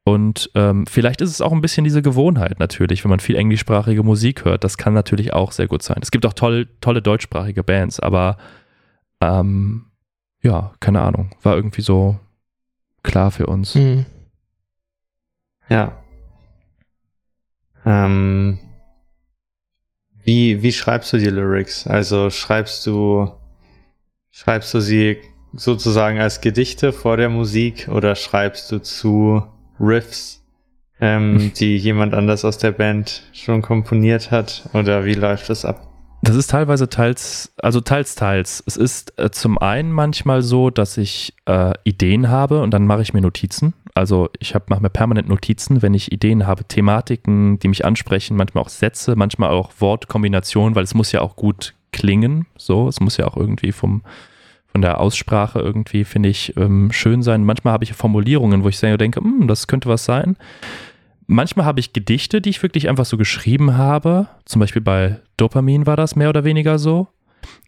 Und 0.04 0.50
ähm, 0.54 0.86
vielleicht 0.86 1.22
ist 1.22 1.30
es 1.30 1.40
auch 1.40 1.52
ein 1.52 1.62
bisschen 1.62 1.84
diese 1.84 2.02
Gewohnheit 2.02 2.58
natürlich, 2.58 3.04
wenn 3.04 3.10
man 3.10 3.20
viel 3.20 3.36
englischsprachige 3.36 4.02
Musik 4.02 4.44
hört. 4.44 4.62
Das 4.62 4.76
kann 4.76 4.92
natürlich 4.92 5.32
auch 5.32 5.50
sehr 5.50 5.66
gut 5.66 5.82
sein. 5.82 5.98
Es 6.02 6.10
gibt 6.10 6.26
auch 6.26 6.34
toll, 6.34 6.68
tolle 6.82 7.00
deutschsprachige 7.00 7.64
Bands, 7.64 8.00
aber 8.00 8.36
ähm, 9.22 9.86
ja, 10.42 10.74
keine 10.78 11.00
Ahnung. 11.00 11.30
War 11.42 11.56
irgendwie 11.56 11.80
so 11.80 12.18
klar 13.02 13.30
für 13.30 13.46
uns. 13.46 13.74
Mhm. 13.74 14.04
Ja. 15.70 15.96
Ähm, 17.86 18.58
wie, 20.22 20.62
wie 20.62 20.72
schreibst 20.72 21.14
du 21.14 21.18
die 21.18 21.30
Lyrics? 21.30 21.86
Also 21.86 22.28
schreibst 22.28 22.86
du, 22.86 23.32
schreibst 24.30 24.74
du 24.74 24.80
sie 24.80 25.16
sozusagen 25.54 26.18
als 26.18 26.42
Gedichte 26.42 26.92
vor 26.92 27.16
der 27.16 27.30
Musik 27.30 27.88
oder 27.88 28.14
schreibst 28.16 28.70
du 28.70 28.80
zu 28.80 29.44
Riffs, 29.80 30.42
ähm, 31.00 31.52
die 31.56 31.76
jemand 31.76 32.14
anders 32.14 32.44
aus 32.44 32.58
der 32.58 32.72
Band 32.72 33.22
schon 33.32 33.62
komponiert 33.62 34.30
hat? 34.30 34.68
Oder 34.72 35.04
wie 35.04 35.14
läuft 35.14 35.50
das 35.50 35.64
ab? 35.64 35.88
Das 36.24 36.36
ist 36.36 36.48
teilweise 36.48 36.88
teils, 36.88 37.52
also 37.60 37.82
teils, 37.82 38.14
teils. 38.14 38.62
Es 38.66 38.78
ist 38.78 39.12
äh, 39.18 39.30
zum 39.30 39.58
einen 39.58 39.92
manchmal 39.92 40.40
so, 40.40 40.70
dass 40.70 40.96
ich 40.96 41.34
äh, 41.44 41.72
Ideen 41.84 42.30
habe 42.30 42.62
und 42.62 42.70
dann 42.70 42.86
mache 42.86 43.02
ich 43.02 43.12
mir 43.12 43.20
Notizen. 43.20 43.74
Also 43.92 44.30
ich 44.38 44.54
mache 44.54 44.80
mir 44.80 44.88
permanent 44.88 45.28
Notizen, 45.28 45.82
wenn 45.82 45.92
ich 45.92 46.12
Ideen 46.12 46.46
habe, 46.46 46.64
Thematiken, 46.64 47.58
die 47.58 47.68
mich 47.68 47.84
ansprechen, 47.84 48.38
manchmal 48.38 48.64
auch 48.64 48.70
Sätze, 48.70 49.16
manchmal 49.16 49.50
auch 49.50 49.70
Wortkombinationen, 49.78 50.74
weil 50.74 50.84
es 50.84 50.94
muss 50.94 51.12
ja 51.12 51.20
auch 51.20 51.36
gut 51.36 51.74
klingen. 51.92 52.46
So, 52.56 52.88
es 52.88 53.00
muss 53.00 53.18
ja 53.18 53.26
auch 53.26 53.36
irgendwie 53.36 53.72
vom, 53.72 54.02
von 54.74 54.82
der 54.82 55.00
Aussprache 55.00 55.60
irgendwie, 55.60 56.02
finde 56.02 56.28
ich, 56.28 56.56
ähm, 56.56 56.90
schön 56.90 57.22
sein. 57.22 57.44
Manchmal 57.44 57.72
habe 57.72 57.84
ich 57.84 57.92
Formulierungen, 57.92 58.64
wo 58.64 58.68
ich 58.68 58.80
denke, 58.80 59.20
hm, 59.20 59.46
das 59.46 59.68
könnte 59.68 59.88
was 59.88 60.04
sein. 60.04 60.36
Manchmal 61.28 61.64
habe 61.64 61.78
ich 61.78 61.92
Gedichte, 61.92 62.40
die 62.40 62.50
ich 62.50 62.60
wirklich 62.60 62.88
einfach 62.88 63.04
so 63.04 63.16
geschrieben 63.16 63.76
habe. 63.76 64.26
Zum 64.44 64.58
Beispiel 64.58 64.82
bei 64.82 65.20
Dopamin 65.36 65.86
war 65.86 65.96
das 65.96 66.16
mehr 66.16 66.28
oder 66.28 66.42
weniger 66.42 66.80
so. 66.80 67.06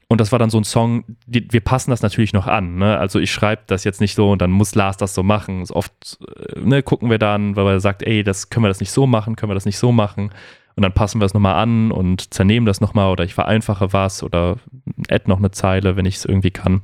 Und 0.08 0.20
das 0.20 0.32
war 0.32 0.40
dann 0.40 0.50
so 0.50 0.58
ein 0.58 0.64
Song, 0.64 1.04
die, 1.26 1.46
wir 1.52 1.60
passen 1.60 1.90
das 1.90 2.02
natürlich 2.02 2.32
noch 2.32 2.48
an. 2.48 2.76
Ne? 2.76 2.98
Also 2.98 3.20
ich 3.20 3.30
schreibe 3.30 3.62
das 3.68 3.84
jetzt 3.84 4.00
nicht 4.00 4.16
so 4.16 4.32
und 4.32 4.42
dann 4.42 4.50
muss 4.50 4.74
Lars 4.74 4.96
das 4.96 5.14
so 5.14 5.22
machen. 5.22 5.64
So 5.64 5.76
oft 5.76 6.18
äh, 6.20 6.58
ne, 6.58 6.82
gucken 6.82 7.08
wir 7.08 7.18
dann, 7.18 7.54
weil 7.54 7.66
er 7.68 7.80
sagt, 7.80 8.02
ey, 8.02 8.24
das 8.24 8.50
können 8.50 8.64
wir 8.64 8.68
das 8.68 8.80
nicht 8.80 8.90
so 8.90 9.06
machen, 9.06 9.36
können 9.36 9.50
wir 9.50 9.54
das 9.54 9.64
nicht 9.64 9.78
so 9.78 9.92
machen. 9.92 10.30
Und 10.74 10.82
dann 10.82 10.92
passen 10.92 11.20
wir 11.20 11.24
es 11.24 11.34
nochmal 11.34 11.54
an 11.54 11.92
und 11.92 12.34
zernehmen 12.34 12.66
das 12.66 12.80
nochmal 12.80 13.12
oder 13.12 13.24
ich 13.24 13.32
vereinfache 13.32 13.92
was 13.92 14.24
oder 14.24 14.56
add 15.10 15.24
noch 15.28 15.38
eine 15.38 15.50
Zeile, 15.50 15.96
wenn 15.96 16.06
ich 16.06 16.16
es 16.16 16.24
irgendwie 16.24 16.50
kann. 16.50 16.82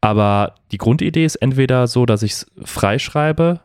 Aber 0.00 0.54
die 0.72 0.78
Grundidee 0.78 1.24
ist 1.24 1.36
entweder 1.36 1.86
so, 1.86 2.06
dass 2.06 2.22
ich 2.22 2.32
es 2.32 2.46
freischreibe 2.64 3.60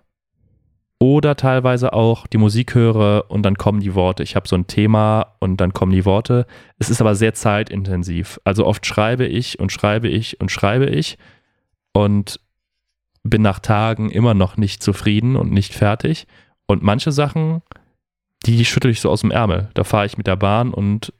oder 0.99 1.35
teilweise 1.35 1.93
auch 1.93 2.27
die 2.27 2.37
Musik 2.37 2.75
höre 2.75 3.29
und 3.29 3.43
dann 3.43 3.57
kommen 3.57 3.79
die 3.79 3.95
Worte. 3.95 4.23
Ich 4.23 4.35
habe 4.35 4.47
so 4.47 4.55
ein 4.55 4.67
Thema 4.67 5.35
und 5.39 5.57
dann 5.57 5.73
kommen 5.73 5.91
die 5.91 6.05
Worte. 6.05 6.45
Es 6.77 6.89
ist 6.89 7.01
aber 7.01 7.15
sehr 7.15 7.33
zeitintensiv. 7.33 8.39
Also 8.43 8.65
oft 8.65 8.85
schreibe 8.85 9.25
ich 9.25 9.59
und 9.59 9.71
schreibe 9.71 10.07
ich 10.07 10.39
und 10.39 10.51
schreibe 10.51 10.85
ich 10.85 11.17
und 11.93 12.39
bin 13.23 13.41
nach 13.41 13.59
Tagen 13.59 14.09
immer 14.09 14.33
noch 14.33 14.57
nicht 14.57 14.81
zufrieden 14.83 15.35
und 15.35 15.51
nicht 15.51 15.73
fertig. 15.73 16.27
Und 16.67 16.83
manche 16.83 17.11
Sachen 17.11 17.61
die 18.45 18.65
schüttel 18.65 18.91
ich 18.91 19.01
so 19.01 19.09
aus 19.09 19.21
dem 19.21 19.31
Ärmel. 19.31 19.69
Da 19.73 19.83
fahre 19.83 20.05
ich 20.05 20.17
mit 20.17 20.27
der 20.27 20.35
Bahn 20.35 20.73
und 20.73 21.13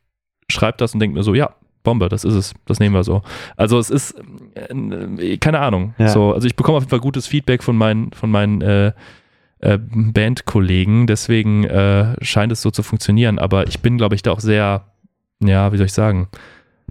schreibe 0.50 0.78
das 0.78 0.93
und 0.93 1.00
denke 1.00 1.17
mir 1.17 1.24
so, 1.24 1.34
ja, 1.34 1.56
Bombe, 1.84 2.10
das 2.10 2.24
ist 2.24 2.34
es, 2.34 2.54
das 2.65 2.80
nehmen 2.80 2.96
wir 2.96 3.04
so. 3.04 3.22
Also 3.58 3.80
es 3.80 3.89
ist, 3.89 4.15
äh, 4.56 5.38
keine 5.38 5.60
Ahnung. 5.60 5.94
Ja. 5.98 6.10
So, 6.10 6.34
also 6.34 6.48
ich 6.48 6.56
bekomme 6.56 6.78
auf 6.78 6.84
jeden 6.84 6.89
Fall 6.89 7.00
gutes 7.00 7.28
Feedback 7.28 7.63
von 7.63 7.76
meinen, 7.76 8.12
von 8.13 8.30
meinen 8.30 8.62
äh, 8.62 8.94
äh, 9.60 9.78
Bandkollegen, 9.80 11.08
deswegen 11.08 11.63
äh, 11.65 12.15
scheint 12.24 12.52
es 12.52 12.62
so 12.62 12.72
zu 12.72 12.84
funktionieren. 12.84 13.39
Aber 13.39 13.67
ich 13.67 13.80
bin, 13.80 13.98
glaube 13.98 14.15
ich, 14.15 14.22
da 14.22 14.32
auch 14.32 14.39
sehr, 14.39 14.86
ja, 15.44 15.72
wie 15.72 15.78
soll 15.78 15.88
ich 15.88 15.94
sagen, 15.94 16.28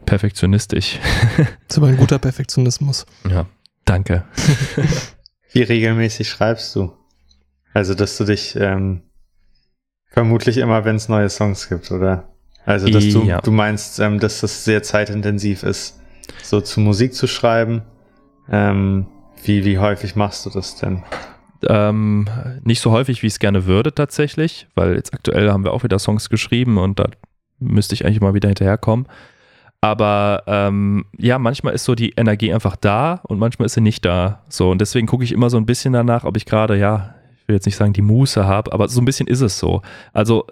perfektionistisch. 0.06 0.98
Das 1.36 1.76
ist 1.76 1.78
aber 1.78 1.86
ein 1.86 1.96
guter 1.96 2.18
Perfektionismus. 2.18 3.06
Ja, 3.28 3.46
danke. 3.84 4.24
wie 5.52 5.62
regelmäßig 5.62 6.28
schreibst 6.28 6.74
du? 6.74 6.92
Also, 7.72 7.94
dass 7.94 8.16
du 8.16 8.24
dich 8.24 8.56
ähm, 8.56 9.02
Vermutlich 10.10 10.58
immer, 10.58 10.84
wenn 10.84 10.96
es 10.96 11.08
neue 11.08 11.30
Songs 11.30 11.68
gibt, 11.68 11.90
oder? 11.92 12.28
Also, 12.66 12.88
dass 12.88 13.08
du, 13.08 13.24
ja. 13.24 13.40
du 13.40 13.50
meinst, 13.50 13.98
ähm, 14.00 14.18
dass 14.18 14.40
das 14.40 14.64
sehr 14.64 14.82
zeitintensiv 14.82 15.62
ist, 15.62 16.00
so 16.42 16.60
zu 16.60 16.80
Musik 16.80 17.14
zu 17.14 17.26
schreiben. 17.26 17.82
Ähm, 18.50 19.06
wie, 19.44 19.64
wie 19.64 19.78
häufig 19.78 20.16
machst 20.16 20.44
du 20.46 20.50
das 20.50 20.76
denn? 20.76 21.02
Ähm, 21.68 22.26
nicht 22.62 22.80
so 22.80 22.90
häufig, 22.90 23.22
wie 23.22 23.26
ich 23.26 23.34
es 23.34 23.38
gerne 23.38 23.66
würde, 23.66 23.94
tatsächlich, 23.94 24.66
weil 24.74 24.94
jetzt 24.94 25.12
aktuell 25.12 25.50
haben 25.50 25.64
wir 25.64 25.72
auch 25.72 25.84
wieder 25.84 25.98
Songs 25.98 26.30
geschrieben 26.30 26.78
und 26.78 26.98
da 26.98 27.06
müsste 27.58 27.94
ich 27.94 28.04
eigentlich 28.04 28.20
mal 28.20 28.34
wieder 28.34 28.48
hinterherkommen. 28.48 29.06
Aber 29.82 30.42
ähm, 30.46 31.06
ja, 31.16 31.38
manchmal 31.38 31.74
ist 31.74 31.84
so 31.84 31.94
die 31.94 32.10
Energie 32.10 32.52
einfach 32.52 32.76
da 32.76 33.20
und 33.24 33.38
manchmal 33.38 33.66
ist 33.66 33.74
sie 33.74 33.80
nicht 33.80 34.04
da. 34.04 34.42
So, 34.48 34.70
und 34.70 34.80
deswegen 34.80 35.06
gucke 35.06 35.24
ich 35.24 35.32
immer 35.32 35.48
so 35.48 35.56
ein 35.56 35.66
bisschen 35.66 35.92
danach, 35.92 36.24
ob 36.24 36.36
ich 36.36 36.44
gerade, 36.44 36.76
ja, 36.76 37.14
will 37.46 37.56
jetzt 37.56 37.66
nicht 37.66 37.76
sagen, 37.76 37.92
die 37.92 38.02
Muße 38.02 38.46
habe, 38.46 38.72
aber 38.72 38.88
so 38.88 39.00
ein 39.00 39.04
bisschen 39.04 39.26
ist 39.26 39.40
es 39.40 39.58
so. 39.58 39.82
Also 40.12 40.46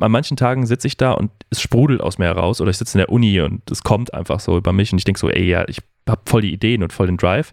an 0.00 0.12
manchen 0.12 0.36
Tagen 0.36 0.66
sitze 0.66 0.86
ich 0.86 0.96
da 0.96 1.12
und 1.12 1.30
es 1.50 1.60
sprudelt 1.60 2.00
aus 2.00 2.18
mir 2.18 2.26
heraus 2.26 2.60
oder 2.60 2.70
ich 2.70 2.78
sitze 2.78 2.98
in 2.98 3.00
der 3.00 3.10
Uni 3.10 3.40
und 3.40 3.70
es 3.70 3.82
kommt 3.82 4.14
einfach 4.14 4.40
so 4.40 4.56
über 4.56 4.72
mich 4.72 4.92
und 4.92 4.98
ich 4.98 5.04
denke 5.04 5.20
so, 5.20 5.28
ey, 5.28 5.44
ja, 5.44 5.64
ich 5.68 5.78
habe 6.08 6.22
voll 6.26 6.42
die 6.42 6.52
Ideen 6.52 6.82
und 6.82 6.92
voll 6.92 7.06
den 7.06 7.16
Drive. 7.16 7.52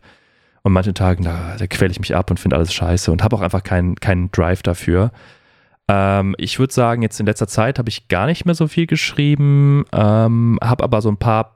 Und 0.64 0.74
manchen 0.74 0.96
Tagen, 0.96 1.24
da, 1.24 1.56
da 1.58 1.68
quäle 1.68 1.92
ich 1.92 2.00
mich 2.00 2.16
ab 2.16 2.30
und 2.30 2.40
finde 2.40 2.58
alles 2.58 2.74
scheiße 2.74 3.12
und 3.12 3.24
habe 3.24 3.36
auch 3.36 3.42
einfach 3.42 3.64
keinen 3.64 3.96
keinen 3.96 4.32
Drive 4.32 4.64
dafür. 4.64 5.12
Ähm, 5.88 6.36
ich 6.38 6.60
würde 6.60 6.74
sagen, 6.74 7.02
jetzt 7.02 7.20
in 7.20 7.26
letzter 7.26 7.48
Zeit 7.48 7.80
habe 7.80 7.90
ich 7.90 8.08
gar 8.10 8.26
nicht 8.26 8.46
mehr 8.46 8.56
so 8.56 8.68
viel 8.68 8.88
geschrieben, 8.88 9.86
ähm, 9.94 10.60
habe 10.62 10.84
aber 10.84 11.02
so 11.02 11.10
ein 11.10 11.18
paar 11.18 11.56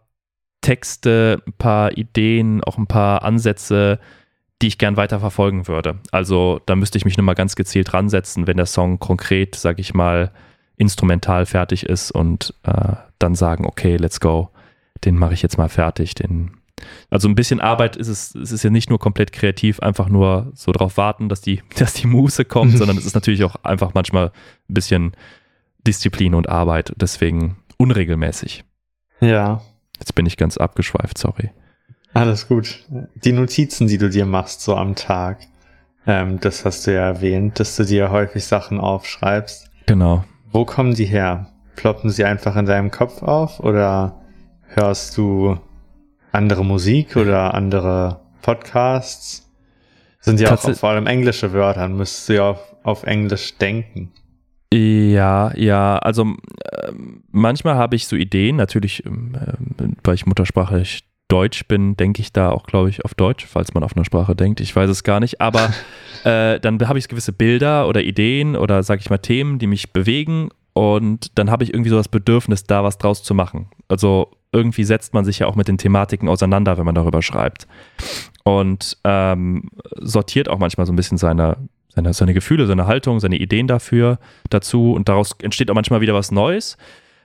Texte, 0.61 1.41
ein 1.45 1.53
paar 1.53 1.97
Ideen, 1.97 2.63
auch 2.63 2.77
ein 2.77 2.87
paar 2.87 3.23
Ansätze, 3.23 3.99
die 4.61 4.67
ich 4.67 4.77
gern 4.77 4.95
weiter 4.95 5.19
verfolgen 5.19 5.67
würde. 5.67 5.99
Also 6.11 6.61
da 6.65 6.75
müsste 6.75 6.97
ich 6.97 7.05
mich 7.05 7.17
nur 7.17 7.25
mal 7.25 7.33
ganz 7.33 7.55
gezielt 7.55 7.93
ransetzen, 7.93 8.47
wenn 8.47 8.57
der 8.57 8.67
Song 8.67 8.99
konkret, 8.99 9.55
sag 9.55 9.79
ich 9.79 9.93
mal, 9.93 10.31
instrumental 10.81 11.45
fertig 11.45 11.85
ist 11.85 12.09
und 12.09 12.55
äh, 12.63 12.95
dann 13.19 13.35
sagen, 13.35 13.67
okay, 13.67 13.97
let's 13.97 14.19
go, 14.19 14.49
den 15.05 15.15
mache 15.15 15.35
ich 15.35 15.43
jetzt 15.43 15.59
mal 15.59 15.69
fertig. 15.69 16.15
Den, 16.15 16.57
also 17.11 17.29
ein 17.29 17.35
bisschen 17.35 17.61
Arbeit 17.61 17.95
ist 17.95 18.07
es, 18.07 18.33
es 18.33 18.51
ist 18.51 18.63
ja 18.63 18.71
nicht 18.71 18.89
nur 18.89 18.97
komplett 18.97 19.31
kreativ, 19.31 19.79
einfach 19.79 20.09
nur 20.09 20.51
so 20.55 20.71
darauf 20.71 20.97
warten, 20.97 21.29
dass 21.29 21.39
die, 21.39 21.61
dass 21.77 21.93
die 21.93 22.07
Muse 22.07 22.45
kommt, 22.45 22.75
sondern 22.75 22.97
es 22.97 23.05
ist 23.05 23.13
natürlich 23.13 23.43
auch 23.43 23.55
einfach 23.63 23.93
manchmal 23.93 24.31
ein 24.69 24.73
bisschen 24.73 25.11
Disziplin 25.85 26.33
und 26.33 26.49
Arbeit, 26.49 26.93
deswegen 26.95 27.57
unregelmäßig. 27.77 28.63
Ja. 29.19 29.61
Jetzt 29.99 30.15
bin 30.15 30.25
ich 30.25 30.35
ganz 30.35 30.57
abgeschweift, 30.57 31.15
sorry. 31.19 31.51
Alles 32.13 32.47
gut. 32.47 32.85
Die 33.23 33.33
Notizen, 33.33 33.87
die 33.87 33.99
du 33.99 34.09
dir 34.09 34.25
machst, 34.25 34.61
so 34.61 34.75
am 34.75 34.95
Tag, 34.95 35.41
ähm, 36.07 36.39
das 36.39 36.65
hast 36.65 36.87
du 36.87 36.93
ja 36.95 37.05
erwähnt, 37.05 37.59
dass 37.59 37.75
du 37.75 37.85
dir 37.85 38.09
häufig 38.09 38.43
Sachen 38.43 38.79
aufschreibst. 38.79 39.69
Genau. 39.85 40.23
Wo 40.51 40.65
kommen 40.65 40.93
die 40.93 41.05
her? 41.05 41.47
Ploppen 41.75 42.09
sie 42.09 42.25
einfach 42.25 42.55
in 42.55 42.65
deinem 42.65 42.91
Kopf 42.91 43.23
auf 43.23 43.59
oder 43.61 44.21
hörst 44.67 45.17
du 45.17 45.57
andere 46.31 46.65
Musik 46.65 47.15
oder 47.15 47.53
andere 47.53 48.19
Podcasts? 48.41 49.49
Sind 50.19 50.39
ja 50.39 50.53
auch 50.53 50.59
vor 50.75 50.89
allem 50.89 51.07
englische 51.07 51.53
Wörter, 51.53 51.87
müsstest 51.87 52.29
du 52.29 52.35
ja 52.35 52.49
auf, 52.51 52.75
auf 52.83 53.03
Englisch 53.03 53.57
denken. 53.57 54.11
Ja, 54.73 55.51
ja, 55.57 55.97
also 55.97 56.23
äh, 56.23 56.91
manchmal 57.31 57.75
habe 57.75 57.95
ich 57.95 58.07
so 58.07 58.15
Ideen, 58.15 58.55
natürlich, 58.55 59.05
ähm, 59.05 59.35
äh, 59.35 59.87
weil 60.03 60.15
ich 60.15 60.25
muttersprachlich 60.25 61.03
Deutsch 61.31 61.65
bin, 61.65 61.95
denke 61.95 62.21
ich 62.21 62.33
da 62.33 62.49
auch, 62.49 62.65
glaube 62.65 62.89
ich, 62.89 63.05
auf 63.05 63.13
Deutsch, 63.13 63.45
falls 63.45 63.73
man 63.73 63.83
auf 63.83 63.95
eine 63.95 64.03
Sprache 64.03 64.35
denkt. 64.35 64.59
Ich 64.59 64.75
weiß 64.75 64.89
es 64.89 65.03
gar 65.03 65.21
nicht. 65.21 65.39
Aber 65.39 65.73
äh, 66.25 66.59
dann 66.59 66.85
habe 66.87 66.99
ich 66.99 67.07
gewisse 67.07 67.31
Bilder 67.31 67.87
oder 67.87 68.01
Ideen 68.01 68.57
oder, 68.57 68.83
sage 68.83 68.99
ich 68.99 69.09
mal, 69.09 69.17
Themen, 69.17 69.57
die 69.57 69.67
mich 69.67 69.93
bewegen. 69.93 70.49
Und 70.73 71.37
dann 71.37 71.49
habe 71.49 71.63
ich 71.63 71.73
irgendwie 71.73 71.89
so 71.89 71.95
das 71.95 72.09
Bedürfnis, 72.09 72.65
da 72.65 72.83
was 72.83 72.97
draus 72.97 73.23
zu 73.23 73.33
machen. 73.33 73.67
Also 73.87 74.31
irgendwie 74.51 74.83
setzt 74.83 75.13
man 75.13 75.23
sich 75.23 75.39
ja 75.39 75.47
auch 75.47 75.55
mit 75.55 75.69
den 75.69 75.77
Thematiken 75.77 76.27
auseinander, 76.27 76.77
wenn 76.77 76.85
man 76.85 76.95
darüber 76.95 77.21
schreibt. 77.21 77.65
Und 78.43 78.97
ähm, 79.05 79.69
sortiert 79.99 80.49
auch 80.49 80.59
manchmal 80.59 80.85
so 80.85 80.91
ein 80.91 80.97
bisschen 80.97 81.17
seine, 81.17 81.55
seine, 81.87 82.13
seine 82.13 82.33
Gefühle, 82.33 82.67
seine 82.67 82.87
Haltung, 82.87 83.21
seine 83.21 83.37
Ideen 83.37 83.67
dafür 83.67 84.19
dazu. 84.49 84.91
Und 84.91 85.07
daraus 85.07 85.33
entsteht 85.41 85.71
auch 85.71 85.75
manchmal 85.75 86.01
wieder 86.01 86.13
was 86.13 86.31
Neues. 86.31 86.77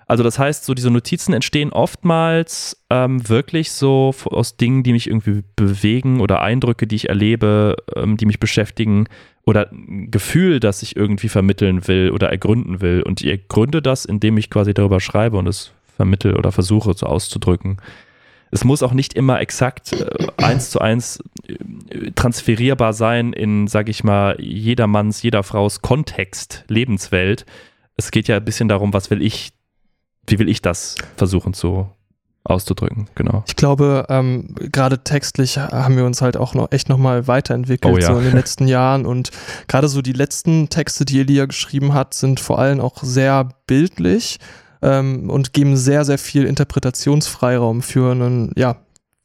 Also 0.09 0.23
das 0.23 0.39
heißt, 0.39 0.65
so 0.65 0.73
diese 0.75 0.91
Notizen 0.91 1.33
entstehen 1.33 1.73
oftmals 1.73 2.81
ähm, 2.91 3.29
wirklich 3.29 3.73
so 3.73 4.15
aus 4.27 4.57
Dingen, 4.57 4.85
die 4.85 4.93
mich 4.93 5.09
irgendwie 5.09 5.43
bewegen 5.57 6.21
oder 6.21 6.43
Eindrücke, 6.43 6.87
die 6.87 6.95
ich 6.95 7.09
erlebe, 7.09 7.77
ähm, 7.97 8.17
die 8.17 8.27
mich 8.27 8.39
beschäftigen 8.39 9.09
oder 9.45 9.71
ein 9.73 10.11
Gefühl, 10.13 10.61
das 10.61 10.83
ich 10.83 10.97
irgendwie 10.97 11.29
vermitteln 11.29 11.89
will 11.89 12.13
oder 12.13 12.31
ergründen 12.31 12.81
will. 12.81 13.03
Und 13.03 13.21
ich 13.21 13.29
ergründe 13.29 13.83
das, 13.83 14.05
indem 14.05 14.39
ich 14.39 14.49
quasi 14.49 14.75
darüber 14.75 15.01
schreibe 15.01 15.39
und 15.39 15.49
es 15.49 15.73
vermittel 15.97 16.37
oder 16.37 16.53
versuche 16.53 16.95
so 16.95 17.07
auszudrücken. 17.07 17.79
Es 18.53 18.63
muss 18.63 18.85
auch 18.85 18.93
nicht 18.93 19.15
immer 19.15 19.41
exakt 19.41 19.93
äh, 19.93 20.27
eins 20.37 20.71
zu 20.71 20.81
eins 20.81 21.19
äh, 21.49 22.13
transferierbar 22.15 22.93
sein 22.93 23.33
in, 23.33 23.67
sag 23.67 23.89
ich 23.89 24.05
mal, 24.05 24.37
jedermanns, 24.41 25.23
jeder 25.23 25.43
Fraus 25.43 25.83
Kontext, 25.83 26.65
Lebenswelt. 26.69 27.45
Es 27.97 28.13
geht 28.13 28.29
ja 28.29 28.37
ein 28.37 28.45
bisschen 28.45 28.69
darum, 28.69 28.93
was 28.93 29.11
will 29.11 29.21
ich 29.21 29.51
wie 30.27 30.39
will 30.39 30.49
ich 30.49 30.63
das 30.63 30.97
versuchen 31.17 31.55
zu 31.55 31.89
auszudrücken, 32.49 33.09
genau. 33.15 33.43
Ich 33.47 33.57
glaube, 33.57 34.07
ähm, 34.09 34.55
gerade 34.57 35.03
textlich 35.03 35.59
haben 35.59 35.97
wir 35.97 36.05
uns 36.05 36.23
halt 36.23 36.37
auch 36.37 36.55
noch 36.55 36.71
echt 36.71 36.89
nochmal 36.89 37.27
weiterentwickelt, 37.27 37.95
oh 37.95 37.99
ja. 37.99 38.07
so 38.07 38.19
in 38.19 38.25
den 38.25 38.35
letzten 38.35 38.69
Jahren. 38.69 39.05
Und 39.05 39.31
gerade 39.67 39.89
so 39.89 40.01
die 40.01 40.13
letzten 40.13 40.69
Texte, 40.69 41.05
die 41.05 41.21
Elia 41.21 41.47
geschrieben 41.47 41.93
hat, 41.93 42.15
sind 42.15 42.41
vor 42.41 42.59
allem 42.59 42.81
auch 42.81 43.03
sehr 43.03 43.49
bildlich 43.67 44.39
ähm, 44.83 45.29
und 45.29 45.53
geben 45.53 45.77
sehr, 45.77 46.05
sehr 46.05 46.19
viel 46.19 46.45
Interpretationsfreiraum 46.45 47.83
für 47.83 48.13
einen, 48.13 48.53
ja, 48.57 48.77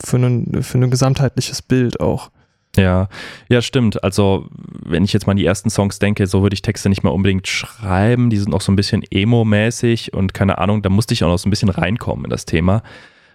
für 0.03 0.17
ein, 0.17 0.63
für 0.63 0.79
ein 0.79 0.89
gesamtheitliches 0.89 1.61
Bild 1.61 1.99
auch. 1.99 2.31
Ja, 2.77 3.09
ja, 3.49 3.61
stimmt. 3.61 4.03
Also, 4.03 4.47
wenn 4.85 5.03
ich 5.03 5.11
jetzt 5.11 5.27
mal 5.27 5.31
an 5.31 5.37
die 5.37 5.45
ersten 5.45 5.69
Songs 5.69 5.99
denke, 5.99 6.25
so 6.27 6.41
würde 6.41 6.53
ich 6.53 6.61
Texte 6.61 6.87
nicht 6.87 7.03
mal 7.03 7.09
unbedingt 7.09 7.47
schreiben. 7.47 8.29
Die 8.29 8.37
sind 8.37 8.53
auch 8.53 8.61
so 8.61 8.71
ein 8.71 8.77
bisschen 8.77 9.03
emo-mäßig 9.11 10.13
und 10.13 10.33
keine 10.33 10.57
Ahnung, 10.57 10.81
da 10.81 10.89
musste 10.89 11.13
ich 11.13 11.23
auch 11.23 11.29
noch 11.29 11.37
so 11.37 11.49
ein 11.49 11.51
bisschen 11.51 11.69
reinkommen 11.69 12.25
in 12.25 12.31
das 12.31 12.45
Thema. 12.45 12.81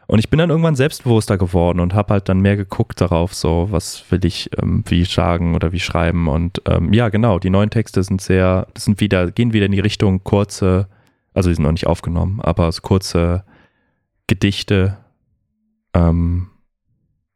Und 0.07 0.20
ich 0.20 0.31
bin 0.31 0.38
dann 0.38 0.51
irgendwann 0.51 0.77
selbstbewusster 0.77 1.37
geworden 1.37 1.81
und 1.81 1.92
habe 1.92 2.14
halt 2.14 2.29
dann 2.29 2.40
mehr 2.40 2.57
geguckt 2.57 3.01
darauf, 3.01 3.35
so 3.35 3.66
was 3.70 4.05
will 4.11 4.25
ich 4.25 4.51
ähm, 4.57 4.85
wie 4.87 5.05
sagen 5.05 5.55
oder 5.55 5.72
wie 5.72 5.81
schreiben. 5.81 6.29
Und 6.29 6.62
ähm, 6.66 6.92
ja, 6.92 7.09
genau, 7.09 7.38
die 7.38 7.51
neuen 7.51 7.70
Texte 7.70 8.03
sind 8.05 8.20
sehr, 8.20 8.68
sind 8.79 9.01
wieder, 9.01 9.31
gehen 9.33 9.53
wieder 9.53 9.66
in 9.66 9.72
die 9.72 9.81
Richtung 9.81 10.22
kurze, 10.22 10.88
also 11.35 11.49
die 11.51 11.57
sind 11.57 11.64
noch 11.64 11.72
nicht 11.72 11.88
aufgenommen, 11.88 12.40
aber 12.40 12.70
so 12.70 12.83
kurze 12.83 13.44
Gedichte 14.29 14.96
ähm, 15.92 16.49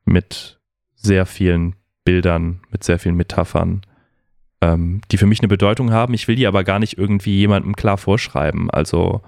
mit 0.05 0.61
sehr 0.95 1.27
vielen 1.27 1.75
Bildern, 2.05 2.61
mit 2.71 2.85
sehr 2.85 2.99
vielen 2.99 3.17
Metaphern, 3.17 3.83
ähm, 4.61 5.01
die 5.11 5.19
für 5.19 5.27
mich 5.27 5.41
eine 5.41 5.49
Bedeutung 5.49 5.93
haben. 5.93 6.15
Ich 6.15 6.29
will 6.29 6.37
die 6.37 6.47
aber 6.47 6.65
gar 6.65 6.79
nicht 6.79 6.99
irgendwie 6.99 7.37
jemandem 7.37 7.77
klar 7.77 7.99
vorschreiben. 7.99 8.71
Also 8.71 9.23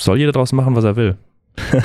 soll 0.00 0.18
jeder 0.18 0.32
daraus 0.32 0.52
machen, 0.52 0.76
was 0.76 0.84
er 0.84 0.96
will. 0.96 1.16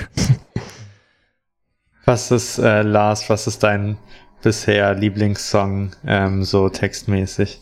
was 2.05 2.31
ist, 2.31 2.57
äh, 2.57 2.81
Lars, 2.81 3.29
was 3.29 3.47
ist 3.47 3.63
dein 3.63 3.97
bisher 4.41 4.93
Lieblingssong 4.93 5.95
ähm, 6.05 6.43
so 6.43 6.69
textmäßig? 6.69 7.59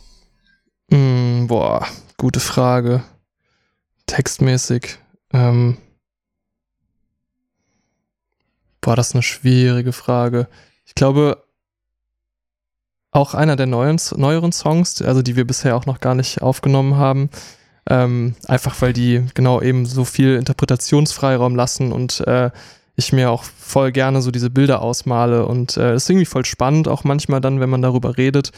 Mm, 0.89 1.47
boah, 1.47 1.85
gute 2.17 2.39
Frage. 2.39 3.03
Textmäßig. 4.07 4.97
Ähm, 5.31 5.77
boah, 8.81 8.95
das 8.95 9.09
ist 9.09 9.15
eine 9.15 9.23
schwierige 9.23 9.93
Frage. 9.93 10.47
Ich 10.85 10.95
glaube, 10.95 11.43
auch 13.11 13.33
einer 13.33 13.55
der 13.55 13.67
neuen, 13.67 13.99
neueren 14.15 14.51
Songs, 14.51 15.01
also 15.01 15.21
die 15.21 15.35
wir 15.35 15.45
bisher 15.45 15.75
auch 15.75 15.85
noch 15.85 15.99
gar 15.99 16.15
nicht 16.15 16.41
aufgenommen 16.41 16.95
haben. 16.95 17.29
Ähm, 17.89 18.35
einfach 18.47 18.81
weil 18.81 18.93
die 18.93 19.25
genau 19.33 19.61
eben 19.61 19.85
so 19.85 20.05
viel 20.05 20.35
Interpretationsfreiraum 20.35 21.55
lassen 21.55 21.91
und 21.91 22.21
äh, 22.27 22.51
ich 22.95 23.13
mir 23.13 23.31
auch 23.31 23.43
voll 23.43 23.91
gerne 23.91 24.21
so 24.21 24.31
diese 24.31 24.49
Bilder 24.49 24.81
ausmale. 24.81 25.45
Und 25.45 25.77
äh, 25.77 25.95
ist 25.95 26.09
irgendwie 26.09 26.25
voll 26.25 26.45
spannend, 26.45 26.87
auch 26.87 27.03
manchmal 27.03 27.41
dann, 27.41 27.59
wenn 27.59 27.69
man 27.69 27.81
darüber 27.81 28.17
redet, 28.17 28.51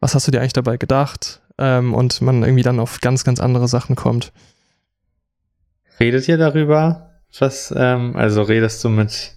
was 0.00 0.14
hast 0.14 0.26
du 0.26 0.30
dir 0.30 0.40
eigentlich 0.40 0.52
dabei 0.52 0.76
gedacht? 0.76 1.40
Ähm, 1.58 1.94
und 1.94 2.20
man 2.20 2.42
irgendwie 2.42 2.62
dann 2.62 2.80
auf 2.80 3.00
ganz, 3.00 3.24
ganz 3.24 3.40
andere 3.40 3.68
Sachen 3.68 3.96
kommt. 3.96 4.32
Redet 5.98 6.28
ihr 6.28 6.36
darüber? 6.36 7.10
Was, 7.38 7.72
ähm, 7.76 8.14
also 8.16 8.42
redest 8.42 8.84
du 8.84 8.88
mit 8.88 9.34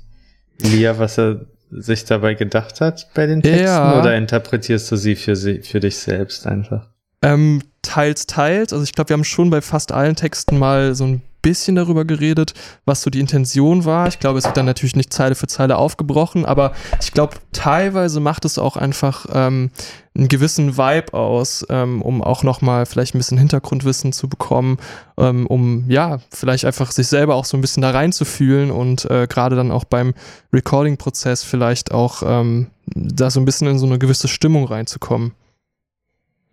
Lia, 0.59 0.99
was 0.99 1.17
er 1.17 1.45
sich 1.71 2.05
dabei 2.05 2.33
gedacht 2.33 2.81
hat 2.81 3.09
bei 3.13 3.25
den 3.27 3.41
Texten 3.41 3.65
ja. 3.65 3.99
oder 3.99 4.15
interpretierst 4.15 4.91
du 4.91 4.95
sie 4.95 5.15
für, 5.15 5.35
sie 5.35 5.61
für 5.61 5.79
dich 5.79 5.97
selbst 5.97 6.47
einfach? 6.47 6.89
Ähm, 7.21 7.61
teils, 7.81 8.25
teils. 8.27 8.73
Also 8.73 8.83
ich 8.83 8.93
glaube, 8.93 9.09
wir 9.09 9.13
haben 9.15 9.23
schon 9.23 9.49
bei 9.49 9.61
fast 9.61 9.91
allen 9.91 10.15
Texten 10.15 10.57
mal 10.57 10.95
so 10.95 11.05
ein 11.05 11.21
bisschen 11.41 11.75
darüber 11.75 12.05
geredet, 12.05 12.53
was 12.85 13.01
so 13.01 13.09
die 13.09 13.19
Intention 13.19 13.85
war. 13.85 14.07
Ich 14.07 14.19
glaube, 14.19 14.39
es 14.39 14.45
wird 14.45 14.57
dann 14.57 14.65
natürlich 14.65 14.95
nicht 14.95 15.13
Zeile 15.13 15.35
für 15.35 15.47
Zeile 15.47 15.77
aufgebrochen, 15.77 16.45
aber 16.45 16.73
ich 17.01 17.11
glaube, 17.11 17.37
teilweise 17.51 18.19
macht 18.19 18.45
es 18.45 18.57
auch 18.57 18.77
einfach 18.77 19.25
ähm, 19.33 19.71
einen 20.15 20.27
gewissen 20.27 20.77
Vibe 20.77 21.13
aus, 21.13 21.65
ähm, 21.69 22.01
um 22.01 22.21
auch 22.23 22.43
nochmal 22.43 22.85
vielleicht 22.85 23.15
ein 23.15 23.19
bisschen 23.19 23.37
Hintergrundwissen 23.37 24.11
zu 24.11 24.27
bekommen, 24.27 24.77
ähm, 25.17 25.47
um 25.47 25.85
ja, 25.89 26.19
vielleicht 26.31 26.65
einfach 26.65 26.91
sich 26.91 27.07
selber 27.07 27.35
auch 27.35 27.45
so 27.45 27.57
ein 27.57 27.61
bisschen 27.61 27.81
da 27.81 27.91
reinzufühlen 27.91 28.71
und 28.71 29.05
äh, 29.05 29.27
gerade 29.27 29.55
dann 29.55 29.71
auch 29.71 29.85
beim 29.85 30.13
Recording-Prozess 30.53 31.43
vielleicht 31.43 31.91
auch 31.91 32.23
ähm, 32.25 32.67
da 32.85 33.29
so 33.29 33.39
ein 33.39 33.45
bisschen 33.45 33.67
in 33.67 33.79
so 33.79 33.85
eine 33.85 33.99
gewisse 33.99 34.27
Stimmung 34.27 34.65
reinzukommen. 34.65 35.33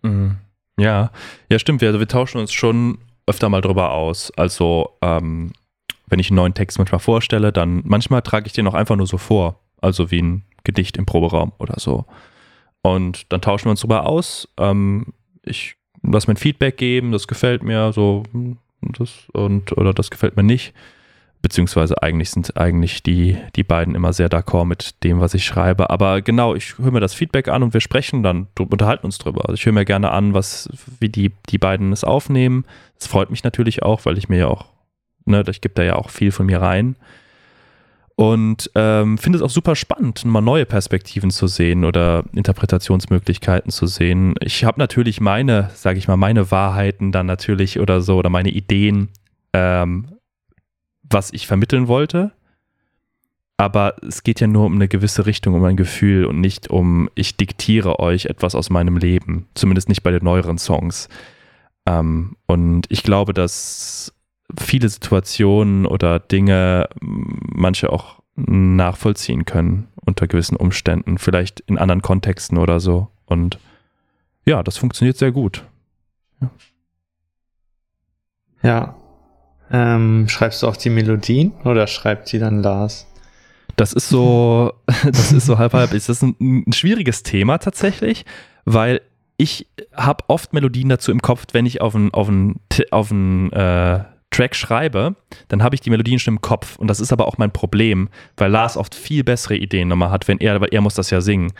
Mhm. 0.03 0.37
Ja, 0.79 1.11
ja, 1.49 1.59
stimmt. 1.59 1.81
Wir, 1.81 1.89
also 1.89 1.99
wir 1.99 2.07
tauschen 2.07 2.39
uns 2.39 2.53
schon 2.53 2.99
öfter 3.27 3.49
mal 3.49 3.61
drüber 3.61 3.91
aus. 3.91 4.31
Also, 4.35 4.97
ähm, 5.01 5.51
wenn 6.07 6.19
ich 6.19 6.29
einen 6.29 6.37
neuen 6.37 6.53
Text 6.53 6.77
manchmal 6.79 6.99
vorstelle, 6.99 7.51
dann 7.51 7.81
manchmal 7.85 8.21
trage 8.21 8.47
ich 8.47 8.53
den 8.53 8.67
auch 8.67 8.73
einfach 8.73 8.95
nur 8.95 9.07
so 9.07 9.17
vor. 9.17 9.59
Also 9.79 10.09
wie 10.09 10.21
ein 10.21 10.43
Gedicht 10.63 10.97
im 10.97 11.05
Proberaum 11.05 11.51
oder 11.59 11.79
so. 11.79 12.05
Und 12.81 13.31
dann 13.31 13.41
tauschen 13.41 13.65
wir 13.65 13.71
uns 13.71 13.81
drüber 13.81 14.05
aus. 14.05 14.47
Ähm, 14.57 15.13
ich 15.43 15.75
lasse 16.01 16.27
mir 16.27 16.33
ein 16.33 16.37
Feedback 16.37 16.77
geben, 16.77 17.11
das 17.11 17.27
gefällt 17.27 17.63
mir, 17.63 17.91
so, 17.91 18.23
hm, 18.31 18.57
das, 18.81 19.27
und, 19.33 19.77
oder 19.77 19.93
das 19.93 20.09
gefällt 20.09 20.37
mir 20.37 20.43
nicht. 20.43 20.73
Beziehungsweise 21.41 22.01
eigentlich 22.01 22.31
sind 22.31 22.57
eigentlich 22.57 23.03
die, 23.03 23.37
die 23.55 23.63
beiden 23.63 23.95
immer 23.95 24.11
sehr 24.11 24.29
d'accord 24.29 24.65
mit 24.65 25.03
dem, 25.03 25.19
was 25.19 25.33
ich 25.33 25.45
schreibe. 25.45 25.89
Aber 25.89 26.21
genau, 26.21 26.55
ich 26.55 26.77
höre 26.77 26.91
mir 26.91 26.99
das 26.99 27.13
Feedback 27.13 27.47
an 27.47 27.63
und 27.63 27.73
wir 27.73 27.81
sprechen 27.81 28.23
dann, 28.23 28.47
unterhalten 28.57 29.05
uns 29.05 29.17
drüber. 29.17 29.41
Also 29.41 29.53
ich 29.53 29.65
höre 29.65 29.73
mir 29.73 29.85
gerne 29.85 30.11
an, 30.11 30.33
was, 30.33 30.69
wie 30.99 31.09
die, 31.09 31.31
die 31.49 31.57
beiden 31.57 31.93
es 31.93 32.03
aufnehmen. 32.03 32.65
Das 32.97 33.07
freut 33.07 33.29
mich 33.29 33.43
natürlich 33.43 33.83
auch, 33.83 34.05
weil 34.05 34.17
ich 34.17 34.29
mir 34.29 34.39
ja 34.39 34.47
auch, 34.47 34.65
ne, 35.25 35.43
ich 35.47 35.61
gebe 35.61 35.75
da 35.75 35.83
ja 35.83 35.95
auch 35.95 36.09
viel 36.09 36.31
von 36.31 36.47
mir 36.47 36.61
rein. 36.61 36.95
Und 38.19 38.71
ähm, 38.73 39.19
finde 39.19 39.37
es 39.37 39.43
auch 39.43 39.51
super 39.51 39.75
spannend, 39.75 40.25
mal 40.25 40.41
neue 40.41 40.65
Perspektiven 40.65 41.29
zu 41.29 41.45
sehen 41.45 41.85
oder 41.85 42.23
Interpretationsmöglichkeiten 42.33 43.69
zu 43.69 43.85
sehen. 43.85 44.33
Ich 44.41 44.65
habe 44.65 44.79
natürlich 44.79 45.21
meine, 45.21 45.69
sage 45.75 45.99
ich 45.99 46.07
mal, 46.07 46.17
meine 46.17 46.49
Wahrheiten 46.49 47.11
dann 47.11 47.27
natürlich 47.27 47.79
oder 47.79 48.01
so 48.01 48.17
oder 48.17 48.31
meine 48.31 48.49
Ideen, 48.49 49.09
ähm, 49.53 50.16
was 51.09 51.31
ich 51.31 51.47
vermitteln 51.47 51.87
wollte. 51.87 52.31
Aber 53.57 53.95
es 54.07 54.21
geht 54.21 54.39
ja 54.39 54.45
nur 54.45 54.65
um 54.65 54.75
eine 54.75 54.87
gewisse 54.87 55.25
Richtung, 55.25 55.55
um 55.55 55.63
ein 55.63 55.77
Gefühl 55.77 56.25
und 56.25 56.39
nicht 56.39 56.69
um, 56.69 57.09
ich 57.15 57.37
diktiere 57.37 57.99
euch 57.99 58.25
etwas 58.25 58.53
aus 58.53 58.69
meinem 58.69 58.97
Leben. 58.97 59.47
Zumindest 59.55 59.89
nicht 59.89 60.03
bei 60.03 60.11
den 60.11 60.23
neueren 60.23 60.59
Songs. 60.59 61.09
Ähm, 61.87 62.35
und 62.45 62.85
ich 62.89 63.01
glaube, 63.01 63.33
dass 63.33 64.13
viele 64.55 64.87
Situationen 64.89 65.87
oder 65.87 66.19
Dinge 66.19 66.87
manche 67.01 67.91
auch 67.91 68.21
nachvollziehen 68.35 69.45
können 69.45 69.87
unter 70.05 70.27
gewissen 70.27 70.55
Umständen, 70.55 71.17
vielleicht 71.17 71.61
in 71.61 71.77
anderen 71.77 72.01
Kontexten 72.01 72.57
oder 72.59 72.79
so. 72.79 73.09
Und 73.25 73.59
ja, 74.45 74.63
das 74.63 74.77
funktioniert 74.77 75.17
sehr 75.17 75.31
gut. 75.31 75.65
Ja. 76.39 76.51
ja. 78.61 78.95
Ähm, 79.71 80.27
schreibst 80.29 80.63
du 80.63 80.67
auch 80.67 80.77
die 80.77 80.89
Melodien 80.89 81.51
oder 81.63 81.87
schreibt 81.87 82.31
die 82.31 82.39
dann 82.39 82.61
Lars? 82.61 83.07
Das 83.75 83.93
ist 83.93 84.09
so, 84.09 84.73
das 85.03 85.31
ist 85.31 85.45
so 85.45 85.57
halb 85.57 85.73
halb. 85.73 85.91
Das 85.91 86.09
ist 86.09 86.21
ein, 86.21 86.35
ein 86.39 86.73
schwieriges 86.73 87.23
Thema 87.23 87.57
tatsächlich, 87.57 88.25
weil 88.65 89.01
ich 89.37 89.67
habe 89.95 90.23
oft 90.27 90.53
Melodien 90.53 90.89
dazu 90.89 91.11
im 91.11 91.21
Kopf, 91.21 91.45
wenn 91.53 91.65
ich 91.65 91.81
auf 91.81 91.93
ein, 91.93 92.11
auf 92.13 92.27
ein, 92.27 92.55
auf 92.91 93.11
ein 93.11 93.51
äh, 93.53 94.03
Track 94.31 94.55
schreibe, 94.55 95.15
dann 95.47 95.63
habe 95.63 95.75
ich 95.75 95.81
die 95.81 95.89
Melodien 95.89 96.19
schon 96.19 96.35
im 96.35 96.41
Kopf. 96.41 96.77
Und 96.77 96.87
das 96.87 96.99
ist 96.99 97.13
aber 97.13 97.27
auch 97.27 97.37
mein 97.37 97.51
Problem, 97.51 98.09
weil 98.35 98.51
Lars 98.51 98.77
oft 98.77 98.95
viel 98.95 99.23
bessere 99.23 99.55
Ideen 99.55 99.87
nochmal 99.87 100.09
hat, 100.09 100.27
wenn 100.27 100.39
er, 100.39 100.59
weil 100.59 100.69
er 100.71 100.81
muss 100.81 100.95
das 100.95 101.11
ja 101.11 101.21
singen. 101.21 101.53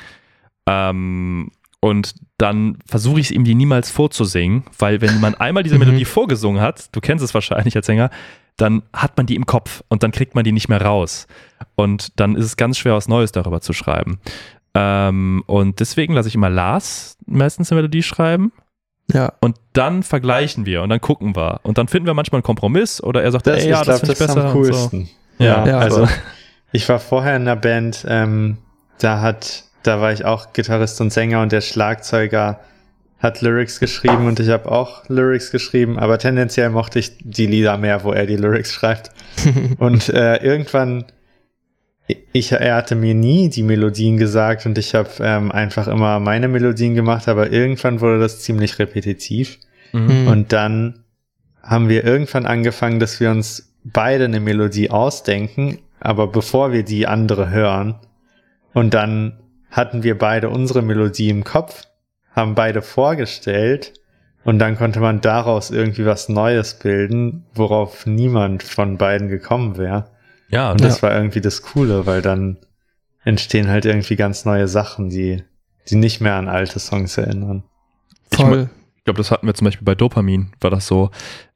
Ähm, 0.67 1.51
und 1.87 2.15
dann 2.37 2.77
versuche 2.85 3.19
ich 3.19 3.27
es 3.27 3.31
ihm 3.31 3.43
die 3.43 3.55
niemals 3.55 3.89
vorzusingen, 3.89 4.63
weil 4.77 5.01
wenn 5.01 5.19
man 5.19 5.35
einmal 5.35 5.63
diese 5.63 5.75
mhm. 5.75 5.85
Melodie 5.85 6.05
vorgesungen 6.05 6.61
hat, 6.61 6.95
du 6.95 7.01
kennst 7.01 7.23
es 7.23 7.33
wahrscheinlich 7.33 7.75
als 7.75 7.85
Sänger, 7.85 8.09
dann 8.57 8.83
hat 8.93 9.17
man 9.17 9.25
die 9.25 9.35
im 9.35 9.45
Kopf 9.45 9.83
und 9.87 10.03
dann 10.03 10.11
kriegt 10.11 10.35
man 10.35 10.43
die 10.43 10.51
nicht 10.51 10.69
mehr 10.69 10.81
raus. 10.81 11.27
Und 11.75 12.19
dann 12.19 12.35
ist 12.35 12.45
es 12.45 12.57
ganz 12.57 12.77
schwer, 12.77 12.93
was 12.93 13.07
Neues 13.07 13.31
darüber 13.31 13.61
zu 13.61 13.73
schreiben. 13.73 14.19
Ähm, 14.73 15.43
und 15.45 15.79
deswegen 15.79 16.13
lasse 16.13 16.29
ich 16.29 16.35
immer 16.35 16.49
Lars 16.49 17.17
meistens 17.25 17.71
eine 17.71 17.81
Melodie 17.81 18.03
schreiben 18.03 18.51
ja. 19.13 19.33
Und 19.39 19.57
dann 19.73 20.03
vergleichen 20.03 20.65
wir 20.65 20.81
und 20.81 20.89
dann 20.89 21.01
gucken 21.01 21.35
wir. 21.35 21.59
Und 21.63 21.77
dann 21.77 21.87
finden 21.87 22.07
wir 22.07 22.13
manchmal 22.13 22.37
einen 22.39 22.43
Kompromiss 22.43 23.01
oder 23.01 23.23
er 23.23 23.31
sagt, 23.31 23.47
das, 23.47 23.63
ey, 23.63 23.69
ja, 23.69 23.83
das 23.83 23.99
finde 23.99 24.13
ich 24.13 24.19
besser. 24.19 24.45
Am 24.45 24.53
coolsten. 24.53 25.09
So. 25.37 25.43
Ja, 25.43 25.65
ja, 25.65 25.77
also, 25.79 26.01
also 26.01 26.13
ich 26.71 26.87
war 26.89 26.99
vorher 26.99 27.35
in 27.35 27.43
einer 27.43 27.55
Band, 27.55 28.05
ähm, 28.07 28.57
da 28.99 29.21
hat, 29.21 29.63
da 29.87 30.01
war 30.01 30.11
ich 30.11 30.25
auch 30.25 30.53
Gitarrist 30.53 30.99
und 31.01 31.11
Sänger 31.11 31.41
und 31.41 31.51
der 31.51 31.61
Schlagzeuger 31.61 32.59
hat 33.19 33.41
Lyrics 33.41 33.79
geschrieben 33.79 34.27
und 34.27 34.39
ich 34.39 34.49
habe 34.49 34.71
auch 34.71 35.07
Lyrics 35.09 35.51
geschrieben, 35.51 35.97
aber 35.97 36.19
tendenziell 36.19 36.69
mochte 36.69 36.99
ich 36.99 37.17
die 37.19 37.47
Lieder 37.47 37.77
mehr, 37.77 38.03
wo 38.03 38.11
er 38.11 38.27
die 38.27 38.35
Lyrics 38.35 38.71
schreibt. 38.71 39.11
und 39.79 40.09
äh, 40.09 40.37
irgendwann 40.37 41.05
ich, 42.31 42.51
er 42.53 42.75
hatte 42.75 42.95
mir 42.95 43.13
nie 43.13 43.49
die 43.49 43.63
Melodien 43.63 44.17
gesagt 44.17 44.65
und 44.65 44.77
ich 44.77 44.95
habe 44.95 45.09
ähm, 45.19 45.51
einfach 45.51 45.87
immer 45.87 46.19
meine 46.19 46.47
Melodien 46.47 46.95
gemacht, 46.95 47.27
aber 47.27 47.51
irgendwann 47.51 47.99
wurde 47.99 48.19
das 48.19 48.41
ziemlich 48.41 48.79
repetitiv. 48.79 49.59
Mhm. 49.91 50.27
Und 50.27 50.53
dann 50.53 51.03
haben 51.61 51.89
wir 51.89 52.05
irgendwann 52.05 52.45
angefangen, 52.45 52.99
dass 52.99 53.19
wir 53.19 53.29
uns 53.29 53.73
beide 53.83 54.25
eine 54.25 54.39
Melodie 54.39 54.89
ausdenken, 54.89 55.79
aber 55.99 56.27
bevor 56.27 56.71
wir 56.71 56.83
die 56.83 57.07
andere 57.07 57.49
hören. 57.49 57.95
Und 58.73 58.93
dann 58.93 59.39
hatten 59.69 60.03
wir 60.03 60.17
beide 60.17 60.49
unsere 60.49 60.81
Melodie 60.81 61.29
im 61.29 61.43
Kopf, 61.43 61.83
haben 62.31 62.55
beide 62.55 62.81
vorgestellt 62.81 63.93
und 64.43 64.59
dann 64.59 64.77
konnte 64.77 64.99
man 64.99 65.21
daraus 65.21 65.71
irgendwie 65.71 66.05
was 66.05 66.29
Neues 66.29 66.75
bilden, 66.75 67.45
worauf 67.53 68.05
niemand 68.05 68.63
von 68.63 68.97
beiden 68.97 69.27
gekommen 69.27 69.77
wäre. 69.77 70.05
Ja, 70.49 70.71
und 70.71 70.81
das 70.81 70.97
ja. 70.97 71.03
war 71.03 71.15
irgendwie 71.15 71.41
das 71.41 71.61
Coole, 71.61 72.05
weil 72.05 72.21
dann 72.21 72.57
entstehen 73.23 73.67
halt 73.67 73.85
irgendwie 73.85 74.15
ganz 74.15 74.45
neue 74.45 74.69
Sachen, 74.69 75.09
die, 75.09 75.43
die 75.89 75.95
nicht 75.95 76.21
mehr 76.21 76.35
an 76.35 76.47
alte 76.47 76.79
Songs 76.79 77.17
erinnern. 77.17 77.63
Voll. 78.31 78.69
Ich, 78.71 78.97
ich 78.99 79.03
glaube, 79.03 79.17
das 79.17 79.31
hatten 79.31 79.47
wir 79.47 79.53
zum 79.53 79.65
Beispiel 79.65 79.85
bei 79.85 79.95
Dopamin, 79.95 80.53
war 80.61 80.69
das 80.69 80.87
so. 80.87 81.11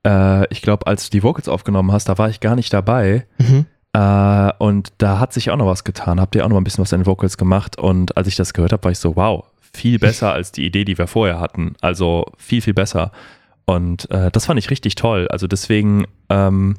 Äh, 0.06 0.52
ich 0.52 0.62
glaube, 0.62 0.88
als 0.88 1.06
du 1.06 1.12
die 1.12 1.24
Vocals 1.24 1.48
aufgenommen 1.48 1.94
hast, 1.94 2.10
da 2.10 2.18
war 2.18 2.30
ich 2.30 2.42
gar 2.42 2.56
nicht 2.56 2.74
dabei. 2.74 3.26
Mhm. 3.38 3.68
Äh, 3.94 4.52
und 4.58 4.94
da 4.98 5.20
hat 5.20 5.34
sich 5.34 5.50
auch 5.52 5.58
noch 5.58 5.68
was 5.68 5.84
getan. 5.84 6.22
Habt 6.22 6.36
ihr 6.36 6.46
auch 6.46 6.50
noch 6.50 6.58
ein 6.58 6.64
bisschen 6.64 6.82
was 6.82 6.94
an 6.94 7.02
den 7.02 7.06
Vocals 7.06 7.38
gemacht? 7.38 7.78
Und 7.78 8.16
als 8.18 8.28
ich 8.28 8.36
das 8.36 8.54
gehört 8.54 8.72
habe, 8.72 8.84
war 8.84 8.92
ich 8.92 9.00
so, 9.00 9.16
wow, 9.16 9.46
viel 9.74 10.00
besser 10.00 10.34
als 10.34 10.52
die 10.52 10.66
Idee, 10.66 10.86
die 10.86 10.98
wir 10.98 11.08
vorher 11.08 11.40
hatten. 11.40 11.76
Also 11.82 12.26
viel, 12.38 12.62
viel 12.62 12.74
besser. 12.74 13.12
Und 13.66 14.10
äh, 14.12 14.32
das 14.32 14.46
fand 14.46 14.60
ich 14.60 14.70
richtig 14.70 14.96
toll. 14.96 15.28
Also 15.30 15.48
deswegen, 15.48 16.06
ähm, 16.30 16.76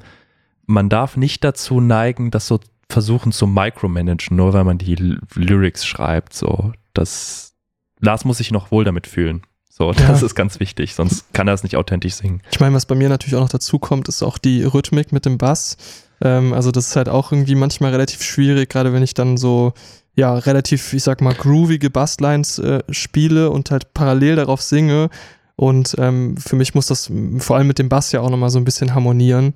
man 0.66 0.88
darf 0.88 1.16
nicht 1.16 1.44
dazu 1.44 1.80
neigen, 1.80 2.30
das 2.30 2.46
so 2.46 2.60
versuchen 2.88 3.32
zu 3.32 3.46
micromanagen, 3.46 4.36
nur 4.36 4.52
weil 4.52 4.64
man 4.64 4.78
die 4.78 4.94
Lyrics 5.34 5.86
schreibt. 5.86 6.34
So, 6.34 6.72
das 6.92 7.54
Lars 8.00 8.24
muss 8.24 8.38
sich 8.38 8.50
noch 8.50 8.70
wohl 8.70 8.84
damit 8.84 9.06
fühlen. 9.06 9.42
So, 9.74 9.90
das 9.90 10.20
ja. 10.20 10.26
ist 10.26 10.34
ganz 10.34 10.60
wichtig, 10.60 10.94
sonst 10.94 11.32
kann 11.32 11.48
er 11.48 11.54
es 11.54 11.62
nicht 11.62 11.76
authentisch 11.76 12.16
singen. 12.16 12.42
Ich 12.50 12.60
meine, 12.60 12.74
was 12.74 12.84
bei 12.84 12.94
mir 12.94 13.08
natürlich 13.08 13.36
auch 13.36 13.40
noch 13.40 13.48
dazu 13.48 13.78
kommt, 13.78 14.06
ist 14.06 14.22
auch 14.22 14.36
die 14.36 14.64
Rhythmik 14.64 15.12
mit 15.12 15.24
dem 15.24 15.38
Bass. 15.38 15.78
Ähm, 16.20 16.52
also 16.52 16.70
das 16.70 16.88
ist 16.88 16.96
halt 16.96 17.08
auch 17.08 17.32
irgendwie 17.32 17.54
manchmal 17.54 17.90
relativ 17.90 18.22
schwierig, 18.22 18.68
gerade 18.68 18.92
wenn 18.92 19.02
ich 19.02 19.14
dann 19.14 19.38
so 19.38 19.72
ja 20.14 20.34
relativ, 20.34 20.92
ich 20.92 21.02
sag 21.02 21.22
mal, 21.22 21.32
groovige 21.32 21.88
Basslines 21.88 22.58
äh, 22.58 22.82
spiele 22.90 23.48
und 23.48 23.70
halt 23.70 23.94
parallel 23.94 24.36
darauf 24.36 24.60
singe. 24.60 25.08
Und 25.56 25.94
ähm, 25.96 26.36
für 26.36 26.56
mich 26.56 26.74
muss 26.74 26.88
das 26.88 27.10
vor 27.38 27.56
allem 27.56 27.66
mit 27.66 27.78
dem 27.78 27.88
Bass 27.88 28.12
ja 28.12 28.20
auch 28.20 28.28
nochmal 28.28 28.50
so 28.50 28.58
ein 28.58 28.66
bisschen 28.66 28.94
harmonieren. 28.94 29.54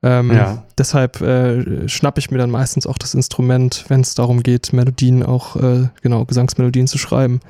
Ähm, 0.00 0.32
ja. 0.32 0.64
Deshalb 0.78 1.20
äh, 1.22 1.88
schnappe 1.88 2.20
ich 2.20 2.30
mir 2.30 2.38
dann 2.38 2.50
meistens 2.50 2.86
auch 2.86 2.98
das 2.98 3.14
Instrument, 3.14 3.84
wenn 3.88 4.02
es 4.02 4.14
darum 4.14 4.44
geht, 4.44 4.72
Melodien 4.72 5.24
auch, 5.24 5.56
äh, 5.56 5.88
genau, 6.02 6.24
Gesangsmelodien 6.24 6.86
zu 6.86 6.98
schreiben. 6.98 7.40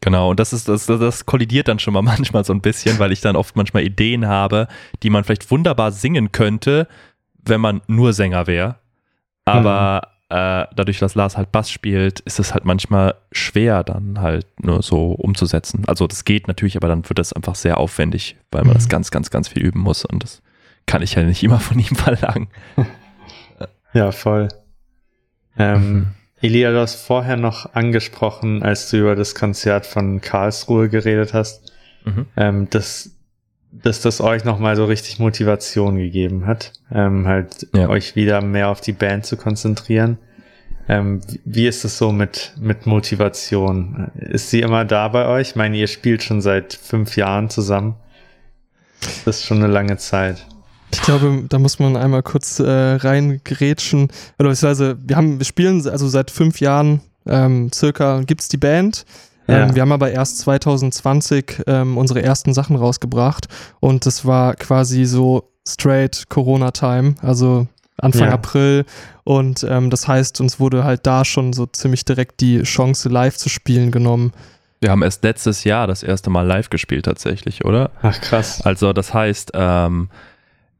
Genau, 0.00 0.30
und 0.30 0.40
das 0.40 0.52
ist, 0.52 0.68
das, 0.68 0.86
das 0.86 1.26
kollidiert 1.26 1.68
dann 1.68 1.78
schon 1.78 1.94
mal 1.94 2.02
manchmal 2.02 2.44
so 2.44 2.52
ein 2.52 2.60
bisschen, 2.60 2.98
weil 2.98 3.12
ich 3.12 3.20
dann 3.20 3.36
oft 3.36 3.56
manchmal 3.56 3.84
Ideen 3.84 4.26
habe, 4.26 4.68
die 5.02 5.10
man 5.10 5.24
vielleicht 5.24 5.50
wunderbar 5.50 5.92
singen 5.92 6.32
könnte, 6.32 6.88
wenn 7.42 7.60
man 7.60 7.80
nur 7.86 8.12
Sänger 8.12 8.46
wäre. 8.46 8.76
Aber 9.44 10.08
mhm. 10.30 10.36
äh, 10.36 10.66
dadurch, 10.74 10.98
dass 10.98 11.14
Lars 11.14 11.36
halt 11.36 11.52
Bass 11.52 11.70
spielt, 11.70 12.20
ist 12.20 12.38
es 12.38 12.52
halt 12.52 12.64
manchmal 12.64 13.14
schwer, 13.32 13.84
dann 13.84 14.20
halt 14.20 14.46
nur 14.60 14.82
so 14.82 15.12
umzusetzen. 15.12 15.84
Also 15.86 16.06
das 16.06 16.24
geht 16.24 16.48
natürlich, 16.48 16.76
aber 16.76 16.88
dann 16.88 17.08
wird 17.08 17.18
das 17.18 17.32
einfach 17.32 17.54
sehr 17.54 17.78
aufwendig, 17.78 18.36
weil 18.50 18.62
man 18.62 18.70
mhm. 18.70 18.78
das 18.78 18.88
ganz, 18.88 19.10
ganz, 19.10 19.30
ganz 19.30 19.48
viel 19.48 19.62
üben 19.62 19.80
muss 19.80 20.04
und 20.04 20.22
das 20.22 20.42
kann 20.86 21.02
ich 21.02 21.14
ja 21.14 21.22
nicht 21.22 21.42
immer 21.42 21.60
von 21.60 21.78
ihm 21.78 21.84
verlangen. 21.96 22.48
ja, 23.92 24.12
voll. 24.12 24.48
Ähm, 25.58 25.92
mhm. 25.92 26.06
Elia, 26.40 26.70
du 26.70 26.80
hast 26.80 26.96
vorher 26.96 27.36
noch 27.36 27.74
angesprochen, 27.74 28.62
als 28.62 28.90
du 28.90 28.98
über 28.98 29.16
das 29.16 29.34
Konzert 29.34 29.86
von 29.86 30.20
Karlsruhe 30.20 30.88
geredet 30.88 31.32
hast, 31.32 31.72
mhm. 32.04 32.26
ähm, 32.36 32.70
dass, 32.70 33.12
dass 33.72 34.02
das 34.02 34.20
euch 34.20 34.44
nochmal 34.44 34.76
so 34.76 34.84
richtig 34.84 35.18
Motivation 35.18 35.96
gegeben 35.96 36.46
hat, 36.46 36.72
ähm, 36.92 37.26
halt 37.26 37.68
ja. 37.74 37.88
euch 37.88 38.16
wieder 38.16 38.42
mehr 38.42 38.68
auf 38.68 38.82
die 38.82 38.92
Band 38.92 39.24
zu 39.24 39.36
konzentrieren. 39.38 40.18
Ähm, 40.88 41.20
wie 41.44 41.66
ist 41.66 41.84
es 41.84 41.98
so 41.98 42.12
mit, 42.12 42.52
mit 42.60 42.86
Motivation? 42.86 44.10
Ist 44.14 44.50
sie 44.50 44.60
immer 44.60 44.84
da 44.84 45.08
bei 45.08 45.26
euch? 45.26 45.50
Ich 45.50 45.56
meine, 45.56 45.76
ihr 45.76 45.88
spielt 45.88 46.22
schon 46.22 46.42
seit 46.42 46.74
fünf 46.74 47.16
Jahren 47.16 47.48
zusammen. 47.48 47.96
Das 49.24 49.38
ist 49.38 49.46
schon 49.46 49.62
eine 49.62 49.72
lange 49.72 49.96
Zeit. 49.96 50.46
Ich 50.92 51.02
glaube, 51.02 51.44
da 51.48 51.58
muss 51.58 51.78
man 51.78 51.96
einmal 51.96 52.22
kurz 52.22 52.60
äh, 52.60 52.70
reingrätschen. 52.70 54.08
Oder 54.38 54.50
beziehungsweise, 54.50 54.96
wir 55.04 55.16
haben, 55.16 55.38
wir 55.38 55.46
spielen 55.46 55.86
also 55.88 56.08
seit 56.08 56.30
fünf 56.30 56.60
Jahren 56.60 57.00
ähm, 57.26 57.70
circa 57.72 58.22
gibt's 58.22 58.48
die 58.48 58.56
Band. 58.56 59.04
Ja. 59.46 59.66
Ähm, 59.66 59.74
wir 59.74 59.82
haben 59.82 59.92
aber 59.92 60.10
erst 60.10 60.38
2020 60.38 61.62
ähm, 61.66 61.98
unsere 61.98 62.22
ersten 62.22 62.52
Sachen 62.54 62.76
rausgebracht 62.76 63.46
und 63.80 64.06
das 64.06 64.24
war 64.24 64.54
quasi 64.54 65.04
so 65.04 65.50
straight 65.66 66.28
Corona-Time, 66.28 67.16
also 67.22 67.66
Anfang 67.98 68.28
ja. 68.28 68.34
April. 68.34 68.84
Und 69.24 69.64
ähm, 69.68 69.90
das 69.90 70.06
heißt, 70.06 70.40
uns 70.40 70.60
wurde 70.60 70.84
halt 70.84 71.06
da 71.06 71.24
schon 71.24 71.52
so 71.52 71.66
ziemlich 71.66 72.04
direkt 72.04 72.40
die 72.40 72.62
Chance, 72.62 73.08
live 73.08 73.36
zu 73.36 73.48
spielen 73.48 73.90
genommen. 73.90 74.32
Wir 74.80 74.90
haben 74.90 75.02
erst 75.02 75.24
letztes 75.24 75.64
Jahr 75.64 75.86
das 75.86 76.02
erste 76.02 76.28
Mal 76.30 76.46
live 76.46 76.68
gespielt 76.68 77.06
tatsächlich, 77.06 77.64
oder? 77.64 77.90
Ach 78.02 78.20
krass. 78.20 78.60
Also 78.62 78.92
das 78.92 79.14
heißt, 79.14 79.52
ähm, 79.54 80.10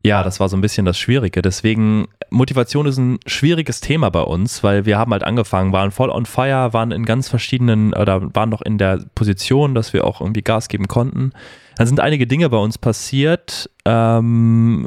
ja, 0.07 0.23
das 0.23 0.39
war 0.39 0.49
so 0.49 0.57
ein 0.57 0.61
bisschen 0.61 0.87
das 0.87 0.97
Schwierige. 0.97 1.43
Deswegen, 1.43 2.07
Motivation 2.31 2.87
ist 2.87 2.97
ein 2.97 3.19
schwieriges 3.27 3.81
Thema 3.81 4.09
bei 4.09 4.21
uns, 4.21 4.63
weil 4.63 4.87
wir 4.87 4.99
haben 4.99 5.11
halt 5.11 5.25
angefangen, 5.25 5.73
waren 5.73 5.91
voll 5.91 6.11
on 6.11 6.27
fire, 6.27 6.73
waren 6.73 6.93
in 6.93 7.05
ganz 7.05 7.29
verschiedenen, 7.29 7.93
oder 7.93 8.33
waren 8.33 8.49
noch 8.49 8.63
in 8.63 8.79
der 8.79 9.01
Position, 9.17 9.75
dass 9.75 9.93
wir 9.93 10.05
auch 10.05 10.21
irgendwie 10.21 10.43
Gas 10.43 10.69
geben 10.69 10.87
konnten. 10.87 11.33
Dann 11.77 11.89
sind 11.89 11.99
einige 11.99 12.29
Dinge 12.29 12.49
bei 12.49 12.57
uns 12.57 12.79
passiert, 12.79 13.69
ähm, 13.85 14.87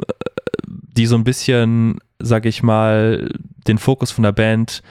die 0.66 1.04
so 1.04 1.16
ein 1.16 1.24
bisschen, 1.24 1.98
sag 2.18 2.46
ich 2.46 2.62
mal, 2.62 3.30
den 3.68 3.76
Fokus 3.76 4.10
von 4.10 4.24
der 4.24 4.32
Band 4.32 4.82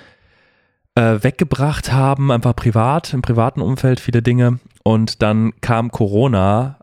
äh, 0.94 1.18
weggebracht 1.24 1.92
haben, 1.92 2.32
einfach 2.32 2.56
privat, 2.56 3.16
im 3.16 3.24
privaten 3.24 3.62
Umfeld 3.62 4.00
viele 4.00 4.22
Dinge. 4.22 4.60
Und 4.84 5.24
dann 5.24 5.54
kam 5.62 5.90
Corona 5.90 6.79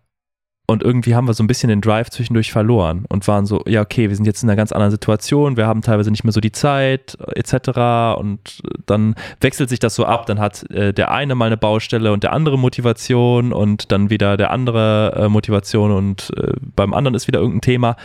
und 0.66 0.82
irgendwie 0.82 1.14
haben 1.14 1.28
wir 1.28 1.34
so 1.34 1.44
ein 1.44 1.46
bisschen 1.46 1.68
den 1.68 1.80
Drive 1.80 2.10
zwischendurch 2.10 2.50
verloren 2.50 3.04
und 3.08 3.26
waren 3.28 3.46
so, 3.46 3.62
ja, 3.66 3.82
okay, 3.82 4.08
wir 4.08 4.16
sind 4.16 4.24
jetzt 4.24 4.42
in 4.42 4.48
einer 4.48 4.56
ganz 4.56 4.72
anderen 4.72 4.90
Situation, 4.90 5.56
wir 5.56 5.66
haben 5.66 5.80
teilweise 5.80 6.10
nicht 6.10 6.24
mehr 6.24 6.32
so 6.32 6.40
die 6.40 6.50
Zeit, 6.50 7.16
etc. 7.34 8.18
Und 8.18 8.62
dann 8.86 9.14
wechselt 9.40 9.68
sich 9.68 9.78
das 9.78 9.94
so 9.94 10.04
ab. 10.04 10.26
Dann 10.26 10.40
hat 10.40 10.68
äh, 10.70 10.92
der 10.92 11.12
eine 11.12 11.36
mal 11.36 11.46
eine 11.46 11.56
Baustelle 11.56 12.12
und 12.12 12.24
der 12.24 12.32
andere 12.32 12.58
Motivation 12.58 13.52
und 13.52 13.92
dann 13.92 14.10
wieder 14.10 14.36
der 14.36 14.50
andere 14.50 15.12
äh, 15.16 15.28
Motivation 15.28 15.92
und 15.92 16.32
äh, 16.36 16.52
beim 16.74 16.94
anderen 16.94 17.14
ist 17.14 17.28
wieder 17.28 17.38
irgendein 17.38 17.60
Thema. 17.60 17.96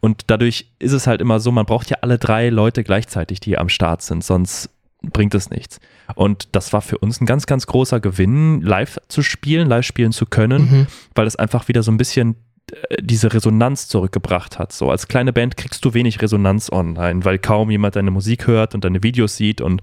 Und 0.00 0.24
dadurch 0.26 0.66
ist 0.78 0.92
es 0.92 1.06
halt 1.06 1.22
immer 1.22 1.40
so, 1.40 1.50
man 1.52 1.64
braucht 1.64 1.88
ja 1.88 1.98
alle 2.02 2.18
drei 2.18 2.50
Leute 2.50 2.84
gleichzeitig, 2.84 3.40
die 3.40 3.56
am 3.56 3.70
Start 3.70 4.02
sind, 4.02 4.22
sonst 4.22 4.68
bringt 5.02 5.34
es 5.34 5.50
nichts. 5.50 5.80
Und 6.14 6.48
das 6.52 6.72
war 6.72 6.82
für 6.82 6.98
uns 6.98 7.20
ein 7.20 7.26
ganz, 7.26 7.46
ganz 7.46 7.66
großer 7.66 8.00
Gewinn, 8.00 8.60
live 8.60 8.98
zu 9.08 9.22
spielen, 9.22 9.68
live 9.68 9.86
spielen 9.86 10.12
zu 10.12 10.26
können, 10.26 10.62
mhm. 10.62 10.86
weil 11.14 11.26
es 11.26 11.36
einfach 11.36 11.68
wieder 11.68 11.82
so 11.82 11.90
ein 11.90 11.96
bisschen 11.96 12.36
äh, 12.72 12.96
diese 13.00 13.32
Resonanz 13.32 13.88
zurückgebracht 13.88 14.58
hat. 14.58 14.72
So 14.72 14.90
als 14.90 15.08
kleine 15.08 15.32
Band 15.32 15.56
kriegst 15.56 15.84
du 15.84 15.94
wenig 15.94 16.20
Resonanz 16.20 16.70
online, 16.70 17.24
weil 17.24 17.38
kaum 17.38 17.70
jemand 17.70 17.96
deine 17.96 18.10
Musik 18.10 18.46
hört 18.46 18.74
und 18.74 18.84
deine 18.84 19.02
Videos 19.02 19.36
sieht 19.36 19.60
und 19.60 19.80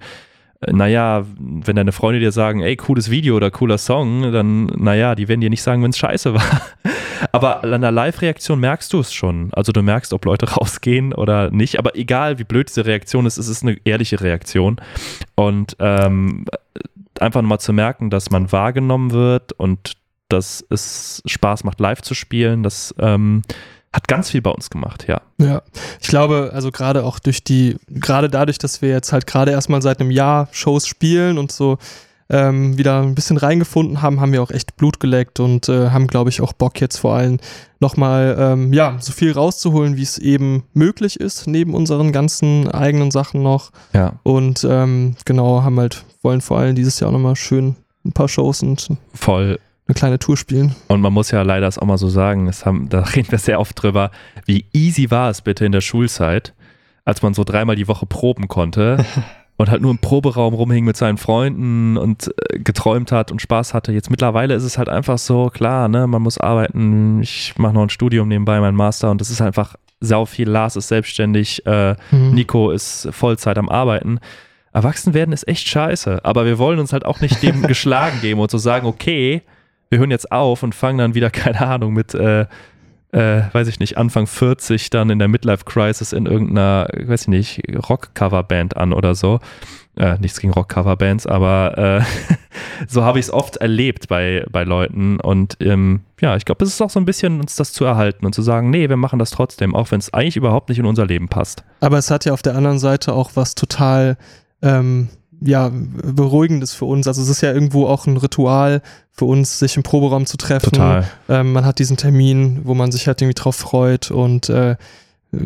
äh, 0.60 0.72
naja, 0.72 1.24
wenn 1.38 1.76
deine 1.76 1.92
Freunde 1.92 2.20
dir 2.20 2.32
sagen, 2.32 2.60
ey, 2.60 2.76
cooles 2.76 3.10
Video 3.10 3.36
oder 3.36 3.50
cooler 3.50 3.78
Song, 3.78 4.32
dann, 4.32 4.66
naja, 4.66 5.14
die 5.14 5.28
werden 5.28 5.40
dir 5.40 5.50
nicht 5.50 5.62
sagen, 5.62 5.82
wenn 5.82 5.90
es 5.90 5.98
scheiße 5.98 6.34
war. 6.34 6.60
Aber 7.32 7.64
an 7.64 7.80
der 7.80 7.92
Live-Reaktion 7.92 8.60
merkst 8.60 8.92
du 8.92 9.00
es 9.00 9.12
schon. 9.12 9.50
Also 9.52 9.72
du 9.72 9.82
merkst, 9.82 10.12
ob 10.12 10.24
Leute 10.24 10.50
rausgehen 10.52 11.12
oder 11.12 11.50
nicht. 11.50 11.78
Aber 11.78 11.96
egal, 11.96 12.38
wie 12.38 12.44
blöd 12.44 12.68
diese 12.68 12.86
Reaktion 12.86 13.26
ist, 13.26 13.38
es 13.38 13.48
ist 13.48 13.62
eine 13.62 13.76
ehrliche 13.84 14.20
Reaktion. 14.20 14.80
Und 15.34 15.76
ähm, 15.78 16.44
einfach 17.20 17.42
nochmal 17.42 17.60
zu 17.60 17.72
merken, 17.72 18.10
dass 18.10 18.30
man 18.30 18.50
wahrgenommen 18.52 19.10
wird 19.12 19.52
und 19.52 19.96
dass 20.28 20.64
es 20.68 21.22
Spaß 21.24 21.64
macht, 21.64 21.80
live 21.80 22.02
zu 22.02 22.14
spielen, 22.14 22.62
das 22.62 22.94
ähm, 22.98 23.42
hat 23.92 24.06
ganz 24.06 24.30
viel 24.30 24.42
bei 24.42 24.50
uns 24.50 24.68
gemacht, 24.68 25.06
ja. 25.08 25.22
Ja, 25.38 25.62
ich 26.00 26.08
glaube, 26.08 26.50
also 26.52 26.70
gerade 26.70 27.04
auch 27.04 27.18
durch 27.18 27.42
die, 27.42 27.76
gerade 27.88 28.28
dadurch, 28.28 28.58
dass 28.58 28.82
wir 28.82 28.90
jetzt 28.90 29.12
halt 29.12 29.26
gerade 29.26 29.50
erstmal 29.50 29.80
seit 29.80 30.00
einem 30.00 30.10
Jahr 30.10 30.48
Shows 30.52 30.86
spielen 30.86 31.38
und 31.38 31.50
so 31.50 31.78
ähm, 32.30 32.76
wieder 32.76 33.00
ein 33.00 33.14
bisschen 33.14 33.36
reingefunden 33.36 34.02
haben, 34.02 34.20
haben 34.20 34.32
wir 34.32 34.42
auch 34.42 34.50
echt 34.50 34.76
Blut 34.76 35.00
geleckt 35.00 35.40
und 35.40 35.68
äh, 35.68 35.90
haben, 35.90 36.06
glaube 36.06 36.30
ich, 36.30 36.40
auch 36.40 36.52
Bock 36.52 36.80
jetzt 36.80 36.98
vor 36.98 37.14
allem 37.14 37.38
nochmal, 37.80 38.36
ähm, 38.38 38.72
ja, 38.72 38.96
so 39.00 39.12
viel 39.12 39.32
rauszuholen, 39.32 39.96
wie 39.96 40.02
es 40.02 40.18
eben 40.18 40.64
möglich 40.74 41.18
ist, 41.20 41.46
neben 41.46 41.74
unseren 41.74 42.12
ganzen 42.12 42.68
eigenen 42.68 43.10
Sachen 43.10 43.42
noch. 43.42 43.70
Ja. 43.94 44.14
Und 44.24 44.66
ähm, 44.68 45.16
genau, 45.24 45.62
haben 45.62 45.78
halt, 45.80 46.04
wollen 46.22 46.40
vor 46.40 46.58
allem 46.58 46.74
dieses 46.74 47.00
Jahr 47.00 47.12
nochmal 47.12 47.36
schön 47.36 47.76
ein 48.04 48.12
paar 48.12 48.28
Shows 48.28 48.62
und 48.62 48.88
voll 49.14 49.58
eine 49.86 49.94
kleine 49.94 50.18
Tour 50.18 50.36
spielen. 50.36 50.74
Und 50.88 51.00
man 51.00 51.14
muss 51.14 51.30
ja 51.30 51.40
leider 51.42 51.66
es 51.66 51.78
auch 51.78 51.86
mal 51.86 51.96
so 51.96 52.08
sagen, 52.08 52.50
haben, 52.64 52.88
da 52.90 53.00
reden 53.16 53.30
wir 53.30 53.38
sehr 53.38 53.58
oft 53.58 53.82
drüber, 53.82 54.10
wie 54.44 54.66
easy 54.72 55.10
war 55.10 55.30
es 55.30 55.40
bitte 55.40 55.64
in 55.64 55.72
der 55.72 55.80
Schulzeit, 55.80 56.52
als 57.06 57.22
man 57.22 57.32
so 57.32 57.42
dreimal 57.42 57.76
die 57.76 57.88
Woche 57.88 58.04
proben 58.04 58.48
konnte 58.48 59.04
und 59.58 59.68
halt 59.70 59.82
nur 59.82 59.90
im 59.90 59.98
Proberaum 59.98 60.54
rumhing 60.54 60.84
mit 60.84 60.96
seinen 60.96 61.18
Freunden 61.18 61.96
und 61.96 62.32
äh, 62.48 62.60
geträumt 62.60 63.12
hat 63.12 63.32
und 63.32 63.42
Spaß 63.42 63.74
hatte. 63.74 63.92
Jetzt 63.92 64.08
mittlerweile 64.08 64.54
ist 64.54 64.62
es 64.62 64.78
halt 64.78 64.88
einfach 64.88 65.18
so, 65.18 65.50
klar, 65.50 65.88
ne, 65.88 66.06
man 66.06 66.22
muss 66.22 66.38
arbeiten, 66.38 67.20
ich 67.20 67.58
mache 67.58 67.74
noch 67.74 67.82
ein 67.82 67.90
Studium 67.90 68.28
nebenbei, 68.28 68.60
mein 68.60 68.76
Master 68.76 69.10
und 69.10 69.20
das 69.20 69.30
ist 69.30 69.42
einfach 69.42 69.74
sau 70.00 70.26
viel. 70.26 70.48
Lars 70.48 70.76
ist 70.76 70.88
selbstständig, 70.88 71.66
äh, 71.66 71.96
mhm. 72.12 72.34
Nico 72.34 72.70
ist 72.70 73.08
Vollzeit 73.10 73.58
am 73.58 73.68
Arbeiten. 73.68 74.20
Erwachsen 74.72 75.12
werden 75.12 75.32
ist 75.32 75.48
echt 75.48 75.66
scheiße, 75.66 76.24
aber 76.24 76.46
wir 76.46 76.58
wollen 76.58 76.78
uns 76.78 76.92
halt 76.92 77.04
auch 77.04 77.20
nicht 77.20 77.42
dem 77.42 77.62
geschlagen 77.66 78.20
geben 78.20 78.40
und 78.40 78.52
so 78.52 78.58
sagen, 78.58 78.86
okay, 78.86 79.42
wir 79.90 79.98
hören 79.98 80.12
jetzt 80.12 80.30
auf 80.30 80.62
und 80.62 80.72
fangen 80.72 80.98
dann 80.98 81.14
wieder, 81.14 81.30
keine 81.32 81.66
Ahnung, 81.66 81.94
mit 81.94 82.14
äh, 82.14 82.46
äh, 83.12 83.42
weiß 83.52 83.68
ich 83.68 83.80
nicht, 83.80 83.96
Anfang 83.96 84.26
40 84.26 84.90
dann 84.90 85.10
in 85.10 85.18
der 85.18 85.28
Midlife 85.28 85.64
Crisis 85.64 86.12
in 86.12 86.26
irgendeiner, 86.26 86.88
weiß 86.92 87.22
ich 87.22 87.28
nicht, 87.28 87.62
Rock-Cover-Band 87.88 88.76
an 88.76 88.92
oder 88.92 89.14
so. 89.14 89.40
Äh, 89.96 90.16
nichts 90.20 90.40
gegen 90.40 90.52
Rock-Cover-Bands, 90.52 91.26
aber 91.26 91.76
äh, 92.00 92.36
so 92.86 93.02
habe 93.02 93.18
ich 93.18 93.26
es 93.26 93.32
oft 93.32 93.56
erlebt 93.56 94.08
bei, 94.08 94.44
bei 94.50 94.62
Leuten. 94.62 95.18
Und 95.18 95.56
ähm, 95.60 96.02
ja, 96.20 96.36
ich 96.36 96.44
glaube, 96.44 96.64
es 96.64 96.70
ist 96.70 96.80
auch 96.80 96.90
so 96.90 97.00
ein 97.00 97.04
bisschen, 97.04 97.40
uns 97.40 97.56
das 97.56 97.72
zu 97.72 97.84
erhalten 97.84 98.24
und 98.24 98.34
zu 98.34 98.42
sagen, 98.42 98.70
nee, 98.70 98.88
wir 98.88 98.96
machen 98.96 99.18
das 99.18 99.30
trotzdem, 99.30 99.74
auch 99.74 99.90
wenn 99.90 99.98
es 99.98 100.12
eigentlich 100.14 100.36
überhaupt 100.36 100.68
nicht 100.68 100.78
in 100.78 100.86
unser 100.86 101.06
Leben 101.06 101.28
passt. 101.28 101.64
Aber 101.80 101.98
es 101.98 102.10
hat 102.10 102.26
ja 102.26 102.32
auf 102.32 102.42
der 102.42 102.54
anderen 102.54 102.78
Seite 102.78 103.12
auch 103.12 103.32
was 103.34 103.54
total 103.54 104.16
ähm, 104.62 105.08
ja, 105.40 105.70
Beruhigendes 105.72 106.72
für 106.74 106.84
uns. 106.84 107.06
Also 107.06 107.22
es 107.22 107.28
ist 107.28 107.40
ja 107.40 107.52
irgendwo 107.52 107.86
auch 107.86 108.06
ein 108.06 108.16
Ritual 108.16 108.82
für 109.12 109.24
uns, 109.24 109.58
sich 109.58 109.76
im 109.76 109.82
Proberaum 109.82 110.26
zu 110.26 110.36
treffen. 110.36 110.72
Total. 110.72 111.08
Ähm, 111.28 111.52
man 111.52 111.64
hat 111.64 111.78
diesen 111.78 111.96
Termin, 111.96 112.60
wo 112.64 112.74
man 112.74 112.92
sich 112.92 113.06
halt 113.06 113.20
irgendwie 113.20 113.40
drauf 113.40 113.56
freut 113.56 114.10
und 114.10 114.48
äh, 114.48 114.76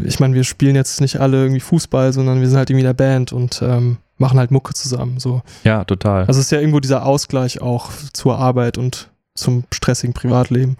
ich 0.04 0.20
meine, 0.20 0.34
wir 0.34 0.44
spielen 0.44 0.76
jetzt 0.76 1.00
nicht 1.00 1.20
alle 1.20 1.42
irgendwie 1.42 1.60
Fußball, 1.60 2.12
sondern 2.12 2.40
wir 2.40 2.48
sind 2.48 2.56
halt 2.56 2.70
irgendwie 2.70 2.84
der 2.84 2.94
Band 2.94 3.32
und 3.32 3.62
ähm, 3.62 3.98
machen 4.16 4.38
halt 4.38 4.50
Mucke 4.50 4.74
zusammen. 4.74 5.18
So. 5.18 5.42
Ja, 5.64 5.84
total. 5.84 6.20
Also 6.26 6.38
es 6.38 6.46
ist 6.46 6.52
ja 6.52 6.60
irgendwo 6.60 6.80
dieser 6.80 7.04
Ausgleich 7.04 7.60
auch 7.60 7.90
zur 8.12 8.38
Arbeit 8.38 8.78
und 8.78 9.10
zum 9.34 9.64
stressigen 9.72 10.14
Privatleben. 10.14 10.76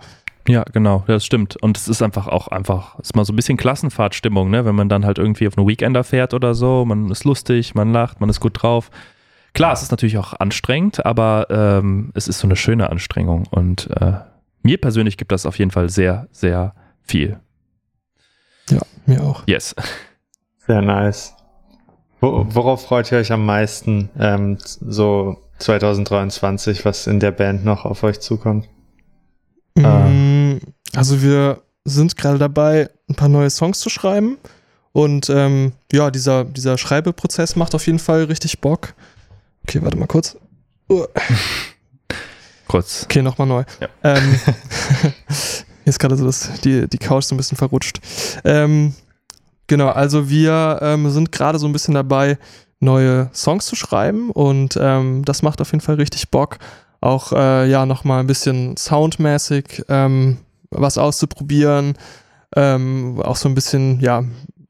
Ja, 0.49 0.65
genau, 0.73 1.05
das 1.07 1.25
stimmt. 1.25 1.57
Und 1.57 1.77
es 1.77 1.89
ist 1.89 2.03
einfach 2.03 2.27
auch 2.27 2.49
einfach, 2.49 2.99
es 2.99 3.11
ist 3.11 3.17
mal 3.17 3.25
so 3.25 3.33
ein 3.33 3.37
bisschen 3.37 3.57
Klassenfahrtstimmung, 3.57 4.51
ne? 4.51 4.65
Wenn 4.65 4.75
man 4.75 4.89
dann 4.89 5.05
halt 5.05 5.19
irgendwie 5.19 5.47
auf 5.47 5.57
einen 5.57 5.69
Weekender 5.69 6.03
fährt 6.03 6.35
oder 6.35 6.55
so, 6.55 6.85
man 6.85 7.11
ist 7.11 7.25
lustig, 7.25 7.75
man 7.75 7.93
lacht, 7.93 8.21
man 8.21 8.29
ist 8.29 8.41
gut 8.41 8.63
drauf. 8.63 8.91
Klar, 9.55 9.73
es 9.73 9.83
ist 9.83 9.91
natürlich 9.91 10.19
auch 10.19 10.33
anstrengend, 10.33 11.05
aber 11.05 11.47
ähm, 11.51 12.11
es 12.15 12.27
ist 12.27 12.39
so 12.39 12.47
eine 12.47 12.57
schöne 12.57 12.91
Anstrengung. 12.91 13.47
Und 13.51 13.89
äh, 14.01 14.15
mir 14.63 14.81
persönlich 14.81 15.17
gibt 15.17 15.31
das 15.31 15.47
auf 15.47 15.59
jeden 15.59 15.71
Fall 15.71 15.89
sehr, 15.89 16.27
sehr 16.33 16.75
viel. 17.03 17.39
Ja, 18.71 18.81
mir 19.07 19.23
auch. 19.23 19.43
Yes. 19.47 19.75
Sehr 20.67 20.81
nice. 20.81 21.35
worauf 22.21 22.85
freut 22.85 23.13
ihr 23.13 23.19
euch 23.19 23.33
am 23.33 23.45
meisten 23.45 24.09
ähm, 24.19 24.57
so 24.61 25.37
2023, 25.59 26.85
was 26.85 27.07
in 27.07 27.21
der 27.21 27.33
Band 27.33 27.65
noch 27.65 27.85
auf 27.85 28.03
euch 28.05 28.21
zukommt? 28.21 28.69
Mm, 29.75 30.59
also 30.95 31.23
wir 31.23 31.63
sind 31.85 32.17
gerade 32.17 32.39
dabei, 32.39 32.91
ein 33.09 33.15
paar 33.15 33.29
neue 33.29 33.51
Songs 33.51 33.81
zu 33.81 33.91
schreiben. 33.91 34.39
Und 34.93 35.31
ähm, 35.31 35.73
ja, 35.91 36.11
dieser, 36.11 36.45
dieser 36.45 36.77
Schreibeprozess 36.77 37.57
macht 37.57 37.75
auf 37.75 37.87
jeden 37.87 37.99
Fall 37.99 38.25
richtig 38.25 38.61
Bock. 38.61 38.95
Okay, 39.67 39.81
warte 39.83 39.97
mal 39.97 40.07
kurz. 40.07 40.37
Uh. 40.89 41.07
Kurz. 42.69 43.03
Okay, 43.05 43.21
nochmal 43.21 43.47
neu. 43.47 43.65
Ja. 43.81 43.89
Ähm, 44.03 44.41
hier 45.85 45.91
ist 45.91 45.99
gerade 45.99 46.17
so 46.17 46.25
das, 46.25 46.61
die, 46.63 46.89
die 46.89 46.99
Couch 46.99 47.25
so 47.25 47.35
ein 47.35 47.37
bisschen 47.37 47.59
verrutscht. 47.59 48.01
Ähm, 48.45 48.95
genau, 49.67 49.89
also 49.89 50.31
wir 50.31 50.79
ähm, 50.81 51.11
sind 51.11 51.33
gerade 51.33 51.59
so 51.59 51.67
ein 51.67 51.73
bisschen 51.73 51.93
dabei, 51.93 52.39
neue 52.81 53.29
Songs 53.35 53.67
zu 53.67 53.77
schreiben 53.77 54.31
und 54.31 54.79
ähm, 54.81 55.23
das 55.25 55.43
macht 55.43 55.61
auf 55.61 55.71
jeden 55.73 55.83
Fall 55.83 55.97
richtig 55.97 56.31
Bock 56.31 56.59
auch 57.03 57.33
äh, 57.33 57.69
ja 57.69 57.87
nochmal 57.87 58.21
ein 58.21 58.27
bisschen 58.27 58.77
soundmäßig 58.77 59.85
ähm, 59.89 60.39
was 60.71 60.99
auszuprobieren, 60.99 61.95
ähm, 62.57 63.21
auch 63.23 63.37
so 63.37 63.49
ein 63.49 63.55
bisschen 63.55 64.01
ja 64.01 64.25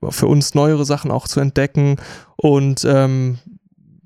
für 0.09 0.27
uns 0.27 0.55
neuere 0.55 0.85
Sachen 0.85 1.11
auch 1.11 1.29
zu 1.29 1.41
entdecken 1.41 1.97
und 2.37 2.85
ähm, 2.85 3.39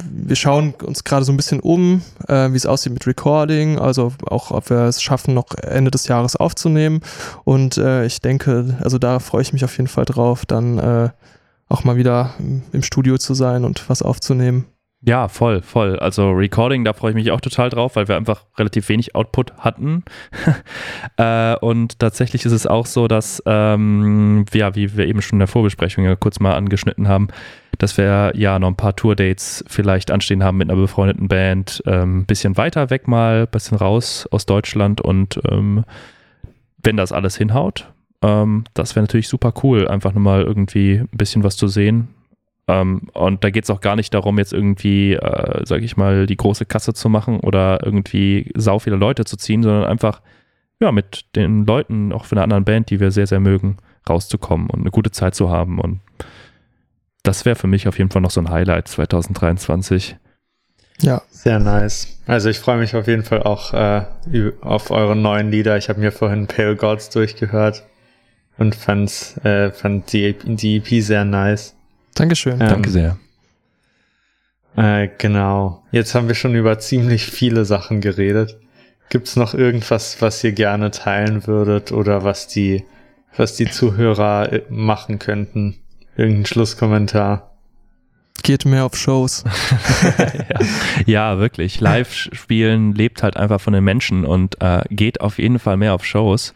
wir 0.05 0.37
schauen 0.37 0.75
uns 0.75 1.05
gerade 1.05 1.25
so 1.25 1.33
ein 1.33 1.37
bisschen 1.37 1.61
um, 1.61 2.03
äh, 2.29 2.53
wie 2.53 2.57
es 2.57 2.67
aussieht 2.67 2.93
mit 2.93 3.07
Recording, 3.07 3.79
also 3.79 4.13
auch 4.27 4.51
ob 4.51 4.71
wir 4.71 4.81
es 4.83 5.03
schaffen, 5.03 5.35
noch 5.35 5.55
Ende 5.55 5.91
des 5.91 6.07
Jahres 6.07 6.37
aufzunehmen. 6.37 7.01
Und 7.45 7.79
äh, 7.79 8.05
ich 8.05 8.21
denke, 8.21 8.77
also 8.81 8.99
da 8.99 9.19
freue 9.21 9.43
ich 9.43 9.53
mich 9.53 9.65
auf 9.65 9.77
jeden 9.77 9.89
Fall 9.89 10.05
drauf, 10.05 10.45
dann 10.45 10.79
äh, 10.79 11.11
auch 11.69 11.85
mal 11.85 11.97
wieder 11.97 12.35
im 12.39 12.83
Studio 12.83 13.19
zu 13.19 13.35
sein 13.35 13.65
und 13.65 13.89
was 13.89 14.03
aufzunehmen. 14.03 14.67
Ja, 15.07 15.29
voll, 15.29 15.63
voll. 15.63 16.01
Also 16.01 16.33
Recording, 16.33 16.85
da 16.85 16.93
freue 16.93 17.13
ich 17.13 17.15
mich 17.15 17.31
auch 17.31 17.41
total 17.41 17.71
drauf, 17.71 17.95
weil 17.95 18.09
wir 18.09 18.17
einfach 18.17 18.45
relativ 18.59 18.89
wenig 18.89 19.15
Output 19.15 19.53
hatten. 19.59 20.03
äh, 21.17 21.55
und 21.59 22.01
tatsächlich 22.01 22.45
ist 22.45 22.51
es 22.51 22.67
auch 22.67 22.87
so, 22.87 23.07
dass, 23.07 23.41
ähm, 23.47 24.47
ja, 24.53 24.75
wie 24.75 24.97
wir 24.97 25.07
eben 25.07 25.23
schon 25.23 25.37
in 25.37 25.41
der 25.41 25.47
Vorbesprechung 25.47 26.05
ja 26.05 26.17
kurz 26.17 26.41
mal 26.41 26.57
angeschnitten 26.57 27.07
haben, 27.07 27.29
dass 27.79 27.97
wir 27.97 28.33
ja 28.35 28.59
noch 28.59 28.67
ein 28.67 28.77
paar 28.77 28.97
Tour-Dates 28.97 29.65
vielleicht 29.69 30.11
anstehen 30.11 30.43
haben 30.43 30.57
mit 30.57 30.69
einer 30.69 30.81
befreundeten 30.81 31.29
Band. 31.29 31.85
Ein 31.87 31.93
ähm, 31.93 32.27
bisschen 32.27 32.57
weiter 32.57 32.91
weg 32.91 33.07
mal, 33.07 33.47
bisschen 33.47 33.79
raus 33.79 34.27
aus 34.33 34.45
Deutschland 34.45 35.01
und 35.01 35.39
ähm, 35.49 35.85
wenn 36.83 36.97
das 36.97 37.13
alles 37.13 37.37
hinhaut, 37.37 37.93
ähm, 38.23 38.65
das 38.75 38.97
wäre 38.97 39.05
natürlich 39.05 39.29
super 39.29 39.55
cool, 39.63 39.87
einfach 39.87 40.13
nochmal 40.13 40.43
irgendwie 40.43 40.97
ein 40.97 41.17
bisschen 41.17 41.45
was 41.45 41.57
zu 41.57 41.69
sehen. 41.69 42.09
Ähm, 42.69 43.09
und 43.13 43.45
da 43.45 43.51
geht 43.51 43.65
es 43.65 43.71
auch 43.71 43.81
gar 43.81 43.97
nicht 43.97 44.13
darum, 44.13 44.39
jetzt 44.39 44.53
irgendwie, 44.53 45.15
äh, 45.15 45.65
sage 45.65 45.85
ich 45.85 45.97
mal, 45.97 46.27
die 46.27 46.37
große 46.37 46.67
Kasse 46.67 46.95
zu 46.95 47.09
machen 47.09 47.41
oder 47.41 47.81
irgendwie 47.85 48.51
sau 48.57 48.79
viele 48.79 48.97
Leute 48.97 49.25
zu 49.25 49.37
ziehen, 49.37 49.63
sondern 49.63 49.85
einfach 49.85 50.21
ja, 50.81 50.93
mit 50.93 51.25
den 51.37 51.65
Leuten, 51.65 52.13
auch 52.13 52.25
von 52.25 52.39
einer 52.39 52.45
anderen 52.45 52.65
Band, 52.65 52.91
die 52.91 53.01
wir 53.01 53.11
sehr, 53.11 53.27
sehr 53.27 53.41
mögen, 53.41 53.79
rauszukommen 54.09 54.69
und 54.69 54.81
eine 54.81 54.91
gute 54.91 55.11
Zeit 55.11 55.35
zu 55.35 55.51
haben. 55.51 55.81
Und 55.81 56.01
das 57.23 57.45
wäre 57.45 57.57
für 57.57 57.67
mich 57.67 57.89
auf 57.89 57.99
jeden 57.99 58.11
Fall 58.11 58.23
noch 58.23 58.31
so 58.31 58.41
ein 58.41 58.51
Highlight 58.51 58.89
2023. 58.89 60.17
Ja. 61.01 61.23
Sehr 61.31 61.59
nice. 61.59 62.19
Also 62.27 62.49
ich 62.49 62.59
freue 62.59 62.79
mich 62.79 62.95
auf 62.97 63.07
jeden 63.07 63.23
Fall 63.23 63.43
auch 63.43 63.75
äh, 63.75 64.05
auf 64.61 64.91
eure 64.91 65.17
neuen 65.17 65.51
Lieder. 65.51 65.77
Ich 65.77 65.89
habe 65.89 66.01
mir 66.01 66.13
vorhin 66.13 66.47
Pale 66.47 66.77
Gods 66.77 67.11
durchgehört 67.11 67.85
und 68.59 68.75
fand's, 68.75 69.37
äh, 69.45 69.71
fand 69.73 70.13
die, 70.13 70.35
die 70.45 70.77
EP 70.77 71.03
sehr 71.03 71.25
nice. 71.25 71.77
Dankeschön. 72.17 72.55
Ähm, 72.55 72.69
Danke 72.69 72.91
sehr. 72.91 73.19
Äh, 74.77 75.09
genau. 75.19 75.85
Jetzt 75.93 76.15
haben 76.15 76.29
wir 76.29 76.35
schon 76.35 76.55
über 76.55 76.79
ziemlich 76.79 77.27
viele 77.27 77.65
Sachen 77.65 78.01
geredet. 78.01 78.59
Gibt's 79.09 79.37
noch 79.37 79.55
irgendwas, 79.55 80.21
was 80.21 80.43
ihr 80.43 80.53
gerne 80.53 80.91
teilen 80.91 81.47
würdet 81.47 81.93
oder 81.93 82.25
was 82.25 82.49
die, 82.49 82.85
was 83.37 83.55
die 83.55 83.71
Zuhörer 83.71 84.53
äh, 84.53 84.63
machen 84.69 85.19
könnten? 85.19 85.77
Irgendein 86.17 86.47
Schlusskommentar? 86.47 87.53
Geht 88.43 88.65
mehr 88.65 88.85
auf 88.85 88.97
Shows. 88.97 89.45
ja. 90.51 90.61
ja. 91.07 91.39
wirklich. 91.39 91.81
Live-Spielen 91.81 92.95
lebt 92.95 93.23
halt 93.23 93.37
einfach 93.37 93.61
von 93.61 93.73
den 93.73 93.85
Menschen 93.85 94.25
und 94.25 94.61
äh, 94.61 94.83
geht 94.91 95.21
auf 95.21 95.39
jeden 95.39 95.59
Fall 95.59 95.77
mehr 95.77 95.95
auf 95.95 96.05
Shows. 96.05 96.55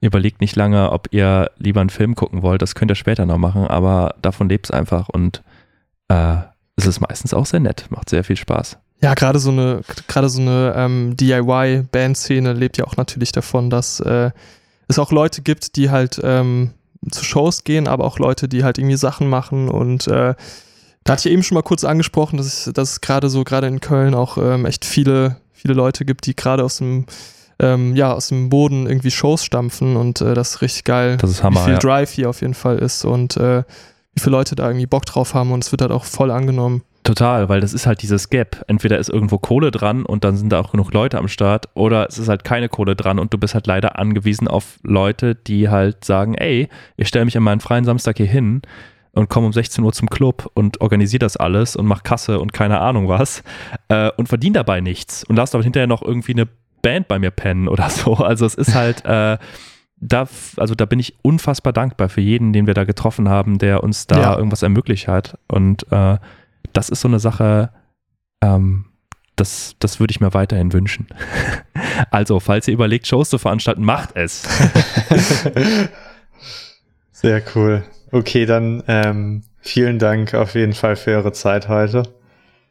Überlegt 0.00 0.40
nicht 0.40 0.56
lange, 0.56 0.92
ob 0.92 1.08
ihr 1.10 1.50
lieber 1.58 1.80
einen 1.80 1.90
Film 1.90 2.14
gucken 2.14 2.42
wollt. 2.42 2.62
Das 2.62 2.74
könnt 2.74 2.90
ihr 2.90 2.96
später 2.96 3.26
noch 3.26 3.38
machen, 3.38 3.66
aber 3.66 4.14
davon 4.22 4.48
lebt 4.48 4.66
es 4.66 4.70
einfach 4.70 5.08
und 5.08 5.42
äh, 6.08 6.36
es 6.76 6.86
ist 6.86 7.00
meistens 7.00 7.34
auch 7.34 7.46
sehr 7.46 7.60
nett. 7.60 7.86
Macht 7.90 8.08
sehr 8.08 8.24
viel 8.24 8.36
Spaß. 8.36 8.78
Ja, 9.02 9.14
gerade 9.14 9.38
so 9.38 9.50
eine, 9.50 9.82
gerade 10.08 10.28
so 10.28 10.40
eine 10.40 10.74
ähm, 10.76 11.16
DIY-Band-Szene 11.16 12.52
lebt 12.52 12.78
ja 12.78 12.86
auch 12.86 12.96
natürlich 12.96 13.32
davon, 13.32 13.70
dass 13.70 14.00
äh, 14.00 14.30
es 14.88 14.98
auch 14.98 15.12
Leute 15.12 15.42
gibt, 15.42 15.76
die 15.76 15.90
halt 15.90 16.20
ähm, 16.22 16.72
zu 17.10 17.24
Shows 17.24 17.64
gehen, 17.64 17.88
aber 17.88 18.04
auch 18.04 18.18
Leute, 18.18 18.48
die 18.48 18.64
halt 18.64 18.78
irgendwie 18.78 18.96
Sachen 18.96 19.28
machen 19.28 19.68
und 19.68 20.06
äh, 20.06 20.34
da 21.04 21.12
hatte 21.14 21.28
ich 21.28 21.32
eben 21.32 21.42
schon 21.42 21.54
mal 21.54 21.62
kurz 21.62 21.84
angesprochen, 21.84 22.36
dass 22.36 22.46
es, 22.46 22.72
dass 22.74 22.92
es 22.92 23.00
gerade 23.00 23.30
so, 23.30 23.42
gerade 23.44 23.66
in 23.66 23.80
Köln 23.80 24.14
auch 24.14 24.36
ähm, 24.36 24.66
echt 24.66 24.84
viele, 24.84 25.36
viele 25.52 25.74
Leute 25.74 26.04
gibt, 26.04 26.26
die 26.26 26.36
gerade 26.36 26.62
aus 26.62 26.78
dem, 26.78 27.06
ähm, 27.60 27.94
ja, 27.94 28.12
aus 28.12 28.28
dem 28.28 28.48
Boden 28.48 28.86
irgendwie 28.86 29.10
Shows 29.10 29.44
stampfen 29.44 29.96
und 29.96 30.20
äh, 30.20 30.34
das 30.34 30.50
ist 30.50 30.62
richtig 30.62 30.84
geil. 30.84 31.18
Das 31.20 31.30
ist 31.30 31.42
Hammer, 31.42 31.60
wie 31.60 31.64
viel 31.64 31.72
ja. 31.74 31.78
Drive 31.78 32.10
hier 32.10 32.30
auf 32.30 32.40
jeden 32.40 32.54
Fall 32.54 32.78
ist 32.78 33.04
und 33.04 33.36
äh, 33.36 33.62
wie 34.14 34.20
viele 34.20 34.36
Leute 34.36 34.56
da 34.56 34.66
irgendwie 34.66 34.86
Bock 34.86 35.04
drauf 35.06 35.34
haben 35.34 35.52
und 35.52 35.62
es 35.62 35.70
wird 35.70 35.82
halt 35.82 35.92
auch 35.92 36.04
voll 36.04 36.30
angenommen. 36.30 36.82
Total, 37.02 37.48
weil 37.48 37.60
das 37.60 37.72
ist 37.72 37.86
halt 37.86 38.02
dieses 38.02 38.28
Gap. 38.28 38.62
Entweder 38.66 38.98
ist 38.98 39.08
irgendwo 39.08 39.38
Kohle 39.38 39.70
dran 39.70 40.04
und 40.04 40.22
dann 40.22 40.36
sind 40.36 40.50
da 40.50 40.60
auch 40.60 40.70
genug 40.70 40.92
Leute 40.92 41.18
am 41.18 41.28
Start 41.28 41.68
oder 41.74 42.06
es 42.06 42.18
ist 42.18 42.28
halt 42.28 42.44
keine 42.44 42.68
Kohle 42.68 42.94
dran 42.94 43.18
und 43.18 43.32
du 43.32 43.38
bist 43.38 43.54
halt 43.54 43.66
leider 43.66 43.98
angewiesen 43.98 44.48
auf 44.48 44.78
Leute, 44.82 45.34
die 45.34 45.68
halt 45.68 46.04
sagen, 46.04 46.34
ey, 46.34 46.68
ich 46.96 47.08
stelle 47.08 47.24
mich 47.24 47.36
an 47.36 47.42
meinen 47.42 47.60
freien 47.60 47.84
Samstag 47.84 48.18
hier 48.18 48.26
hin 48.26 48.62
und 49.12 49.28
komme 49.28 49.46
um 49.46 49.52
16 49.52 49.82
Uhr 49.82 49.92
zum 49.92 50.10
Club 50.10 50.50
und 50.54 50.80
organisiere 50.80 51.20
das 51.20 51.36
alles 51.36 51.74
und 51.74 51.86
mach 51.86 52.02
Kasse 52.02 52.38
und 52.38 52.52
keine 52.52 52.80
Ahnung 52.80 53.08
was 53.08 53.42
äh, 53.88 54.10
und 54.16 54.28
verdiene 54.28 54.54
dabei 54.54 54.80
nichts 54.80 55.24
und 55.24 55.36
lass 55.36 55.54
aber 55.54 55.64
hinterher 55.64 55.86
noch 55.86 56.02
irgendwie 56.02 56.32
eine 56.32 56.48
Band 56.82 57.08
bei 57.08 57.18
mir 57.18 57.30
pennen 57.30 57.68
oder 57.68 57.90
so. 57.90 58.14
Also 58.14 58.46
es 58.46 58.54
ist 58.54 58.74
halt, 58.74 59.04
äh, 59.04 59.38
da, 60.02 60.28
also 60.56 60.74
da 60.74 60.84
bin 60.86 60.98
ich 60.98 61.14
unfassbar 61.22 61.72
dankbar 61.72 62.08
für 62.08 62.22
jeden, 62.22 62.52
den 62.52 62.66
wir 62.66 62.74
da 62.74 62.84
getroffen 62.84 63.28
haben, 63.28 63.58
der 63.58 63.82
uns 63.82 64.06
da 64.06 64.20
ja. 64.20 64.36
irgendwas 64.36 64.62
ermöglicht 64.62 65.08
hat 65.08 65.38
und 65.46 65.90
äh, 65.92 66.16
das 66.72 66.88
ist 66.88 67.00
so 67.00 67.08
eine 67.08 67.18
Sache, 67.18 67.70
ähm, 68.42 68.86
das, 69.36 69.76
das 69.78 70.00
würde 70.00 70.12
ich 70.12 70.20
mir 70.20 70.34
weiterhin 70.34 70.72
wünschen. 70.72 71.06
also, 72.10 72.40
falls 72.40 72.68
ihr 72.68 72.74
überlegt, 72.74 73.06
Shows 73.06 73.30
zu 73.30 73.38
veranstalten, 73.38 73.82
macht 73.84 74.10
es. 74.14 74.42
Sehr 77.12 77.42
cool. 77.54 77.84
Okay, 78.12 78.46
dann 78.46 78.82
ähm, 78.88 79.42
vielen 79.60 79.98
Dank 79.98 80.34
auf 80.34 80.54
jeden 80.54 80.72
Fall 80.72 80.96
für 80.96 81.12
eure 81.12 81.32
Zeit 81.32 81.68
heute. 81.68 82.02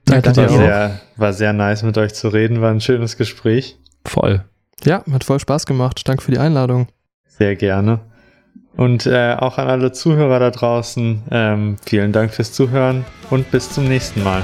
Danke 0.05 0.35
war, 0.35 0.49
sehr, 0.49 1.01
war 1.17 1.33
sehr 1.33 1.53
nice 1.53 1.83
mit 1.83 1.97
euch 1.97 2.15
zu 2.15 2.29
reden, 2.29 2.61
war 2.61 2.71
ein 2.71 2.81
schönes 2.81 3.15
Gespräch. 3.15 3.77
Voll. 4.09 4.43
Ja, 4.85 5.03
hat 5.11 5.23
voll 5.23 5.39
Spaß 5.39 5.67
gemacht. 5.67 6.01
Danke 6.07 6.23
für 6.23 6.31
die 6.31 6.39
Einladung. 6.39 6.87
Sehr 7.27 7.55
gerne. 7.55 7.99
Und 8.75 9.05
äh, 9.05 9.35
auch 9.37 9.59
an 9.59 9.67
alle 9.67 9.91
Zuhörer 9.91 10.39
da 10.39 10.49
draußen, 10.49 11.23
ähm, 11.29 11.77
vielen 11.85 12.11
Dank 12.11 12.33
fürs 12.33 12.51
Zuhören 12.51 13.05
und 13.29 13.51
bis 13.51 13.69
zum 13.69 13.87
nächsten 13.87 14.23
Mal. 14.23 14.41